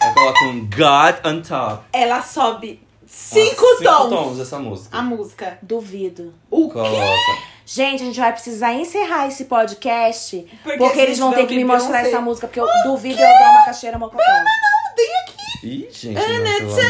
Aí 0.00 0.14
coloca 0.14 0.44
um 0.44 0.60
God 0.70 1.16
on 1.26 1.42
top. 1.42 1.84
Ela 1.92 2.22
sobe 2.22 2.80
cinco, 3.14 3.64
Umas 3.64 3.78
tons. 3.78 4.02
Cinco 4.02 4.08
tons 4.08 4.40
essa 4.40 4.58
música. 4.58 4.96
A 4.98 5.02
música. 5.02 5.58
Duvido. 5.62 6.34
O 6.50 6.68
quê? 6.68 6.74
Coloca. 6.74 7.42
Gente, 7.64 8.02
a 8.02 8.06
gente 8.06 8.18
vai 8.20 8.32
precisar 8.32 8.72
encerrar 8.74 9.28
esse 9.28 9.44
podcast. 9.44 10.44
Porque 10.62 10.78
Porque, 10.78 10.98
eles 11.00 11.16
gente 11.16 11.20
vão 11.20 11.32
ter 11.32 11.46
que 11.46 11.54
me 11.56 11.64
mostrar 11.64 11.92
Beyoncé. 11.98 12.08
essa 12.08 12.20
música. 12.20 12.46
Porque 12.48 12.60
eu 12.60 12.66
duvido 12.84 13.20
eu 13.20 13.26
dar 13.26 13.50
uma 13.52 13.64
caixeira 13.64 13.98
mocotó. 13.98 14.22
Ih, 15.62 15.88
gente. 15.92 16.14
não, 16.14 16.22
pelo 16.22 16.70
amor- 16.70 16.80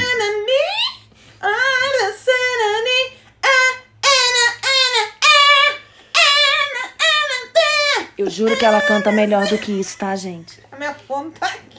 Eu 8.18 8.31
juro 8.31 8.57
que 8.57 8.64
ela 8.64 8.81
canta 8.81 9.11
melhor 9.11 9.47
do 9.49 9.59
que 9.59 9.73
isso, 9.73 9.99
tá, 9.99 10.14
gente? 10.14 10.61
A 10.70 10.77
minha 10.77 10.95
fome 10.95 11.31
tá 11.33 11.47
aqui. 11.47 11.72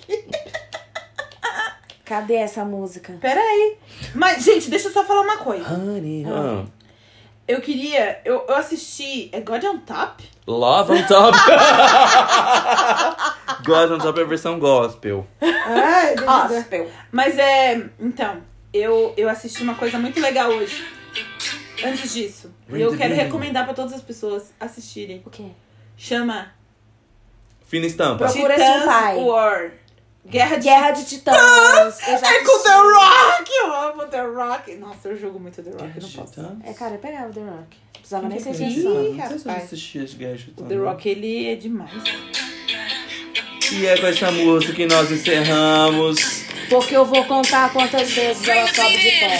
Cadê 2.05 2.35
essa 2.35 2.65
música? 2.65 3.17
Peraí. 3.21 3.77
Mas, 4.13 4.43
gente, 4.43 4.69
deixa 4.69 4.89
eu 4.89 4.93
só 4.93 5.03
falar 5.05 5.21
uma 5.21 5.37
coisa. 5.37 5.73
Honey, 5.73 6.25
ah. 6.27 6.65
Eu 7.47 7.61
queria. 7.61 8.19
Eu, 8.25 8.45
eu 8.47 8.55
assisti. 8.55 9.29
É 9.31 9.39
God 9.41 9.63
on 9.63 9.77
Top? 9.79 10.23
Love 10.47 10.91
on 10.93 11.03
Top. 11.07 11.37
God 13.65 13.91
on 13.91 13.97
Top 13.99 14.19
é 14.19 14.23
a 14.23 14.27
versão 14.27 14.59
gospel. 14.59 15.25
Ai, 15.41 16.15
Gospel. 16.15 16.89
Mas 17.11 17.37
é. 17.37 17.89
Então, 17.99 18.37
eu, 18.73 19.13
eu 19.15 19.29
assisti 19.29 19.61
uma 19.63 19.75
coisa 19.75 19.97
muito 19.99 20.19
legal 20.19 20.49
hoje. 20.49 20.85
Antes 21.85 22.13
disso. 22.13 22.53
E 22.69 22.81
eu 22.81 22.95
quero 22.97 23.13
recomendar 23.13 23.65
pra 23.65 23.73
todas 23.73 23.93
as 23.93 24.01
pessoas 24.01 24.53
assistirem. 24.59 25.21
O 25.25 25.29
quê? 25.29 25.45
Chama 25.97 26.51
Fina 27.65 27.85
estampa. 27.87 28.25
Procura 28.25 28.53
Titãs 28.53 28.77
seu 28.77 28.85
pai. 28.85 29.17
War. 29.17 29.71
Guerra 30.25 30.55
de 30.57 30.63
Guerra 30.63 30.91
de 30.91 31.05
Titãs. 31.05 31.37
É 32.07 32.17
com. 32.43 32.63
The 32.63 32.69
Rock! 32.75 33.51
Eu 33.51 33.73
amo 33.73 34.05
The 34.05 34.21
Rock. 34.21 34.75
Nossa, 34.75 35.09
eu 35.09 35.17
jogo 35.19 35.39
muito 35.39 35.61
The 35.61 35.71
Rock, 35.71 35.91
eu 35.97 36.01
não 36.01 36.09
posso. 36.09 36.57
É, 36.63 36.73
cara, 36.73 36.93
eu 36.95 36.99
pegava 36.99 37.29
o 37.29 37.33
The 37.33 37.41
Rock. 37.41 37.77
Não 37.93 37.99
precisava 37.99 38.29
nem 38.29 38.39
ser 38.39 38.49
Ih, 38.51 38.53
gestão. 38.73 39.03
Ih, 39.03 39.13
Não 39.13 39.27
sei 39.27 39.37
se 39.39 39.45
eu 39.45 39.51
rapaz. 39.51 39.63
assisti 39.65 39.99
as 39.99 40.13
guerras 40.13 40.39
de 40.39 40.45
O 40.45 40.49
Titãs, 40.51 40.67
The 40.69 40.75
não. 40.75 40.85
Rock, 40.85 41.09
ele 41.09 41.47
é 41.51 41.55
demais. 41.55 41.91
E 43.71 43.85
é 43.85 43.97
com 43.97 44.07
essa 44.07 44.31
música 44.31 44.73
que 44.73 44.85
nós 44.85 45.11
encerramos. 45.11 46.19
Porque 46.69 46.95
eu 46.95 47.05
vou 47.05 47.23
contar 47.25 47.71
quantas 47.73 48.11
vezes 48.11 48.47
ela 48.47 48.67
sobe 48.73 48.97
de 48.97 49.11
pé. 49.11 49.39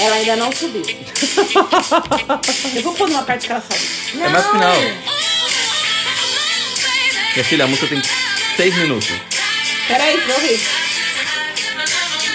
Ela 0.00 0.16
ainda 0.16 0.36
não 0.36 0.50
subiu. 0.52 0.82
Eu 2.74 2.82
vou 2.82 2.92
pôr 2.94 3.08
numa 3.08 3.22
parte 3.22 3.46
que 3.46 3.52
ela 3.52 3.60
sobe. 3.62 3.80
Não. 4.18 4.24
É 4.26 4.28
mais 4.28 4.46
final. 4.46 4.76
Minha 7.34 7.44
filha, 7.44 7.64
a 7.64 7.68
música 7.68 7.86
tem 7.88 8.02
seis 8.56 8.74
minutos. 8.76 9.10
Peraí, 9.88 10.14
eu 10.14 10.34
ouvir. 10.34 10.60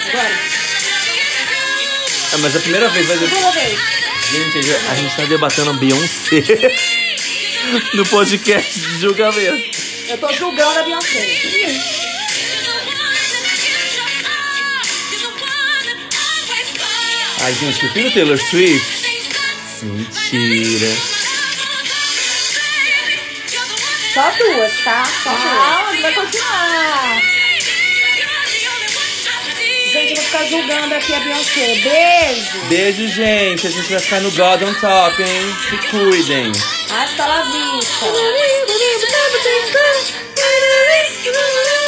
Agora. 0.09 0.29
É, 2.31 2.37
mas 2.37 2.55
a 2.55 2.59
primeira 2.59 2.89
vez 2.89 3.07
vai 3.07 3.17
ser. 3.17 3.29
Segunda 3.29 3.51
vez. 3.51 3.79
Gente, 4.31 4.75
a 4.89 4.95
gente 4.95 5.15
tá 5.15 5.25
debatendo 5.25 5.71
a 5.71 5.73
Beyoncé 5.73 6.43
no 7.93 8.05
podcast 8.05 8.79
de 8.79 8.99
julgamento. 8.99 9.77
Eu 10.07 10.17
tô 10.17 10.31
julgando 10.33 10.79
a 10.79 10.83
Beyoncé. 10.83 11.41
Ai, 17.41 17.53
gente, 17.53 17.79
prefiro 17.79 18.11
Taylor 18.11 18.37
Swift. 18.37 18.99
Mentira. 19.83 21.18
Só 24.19 24.31
duas, 24.31 24.83
tá? 24.83 25.05
Só 25.23 25.29
duas. 25.29 25.41
Ah, 25.43 25.91
vai 26.01 26.13
continuar. 26.13 27.21
Gente, 29.93 30.09
eu 30.09 30.15
vou 30.17 30.25
ficar 30.25 30.45
julgando 30.45 30.93
aqui 30.93 31.13
a 31.13 31.19
Beyoncé. 31.21 31.75
Beijo. 31.75 32.59
Beijo, 32.67 33.07
gente. 33.07 33.67
A 33.67 33.69
gente 33.69 33.89
vai 33.89 33.99
ficar 34.01 34.19
no 34.19 34.29
God 34.31 34.63
on 34.63 34.73
Top, 34.73 35.23
hein? 35.23 35.55
Se 35.69 35.77
cuidem. 35.89 36.51
Hasta 36.91 37.27
la 37.27 37.43
vista. 37.43 38.07
Thank 40.35 41.25
you. 41.25 41.78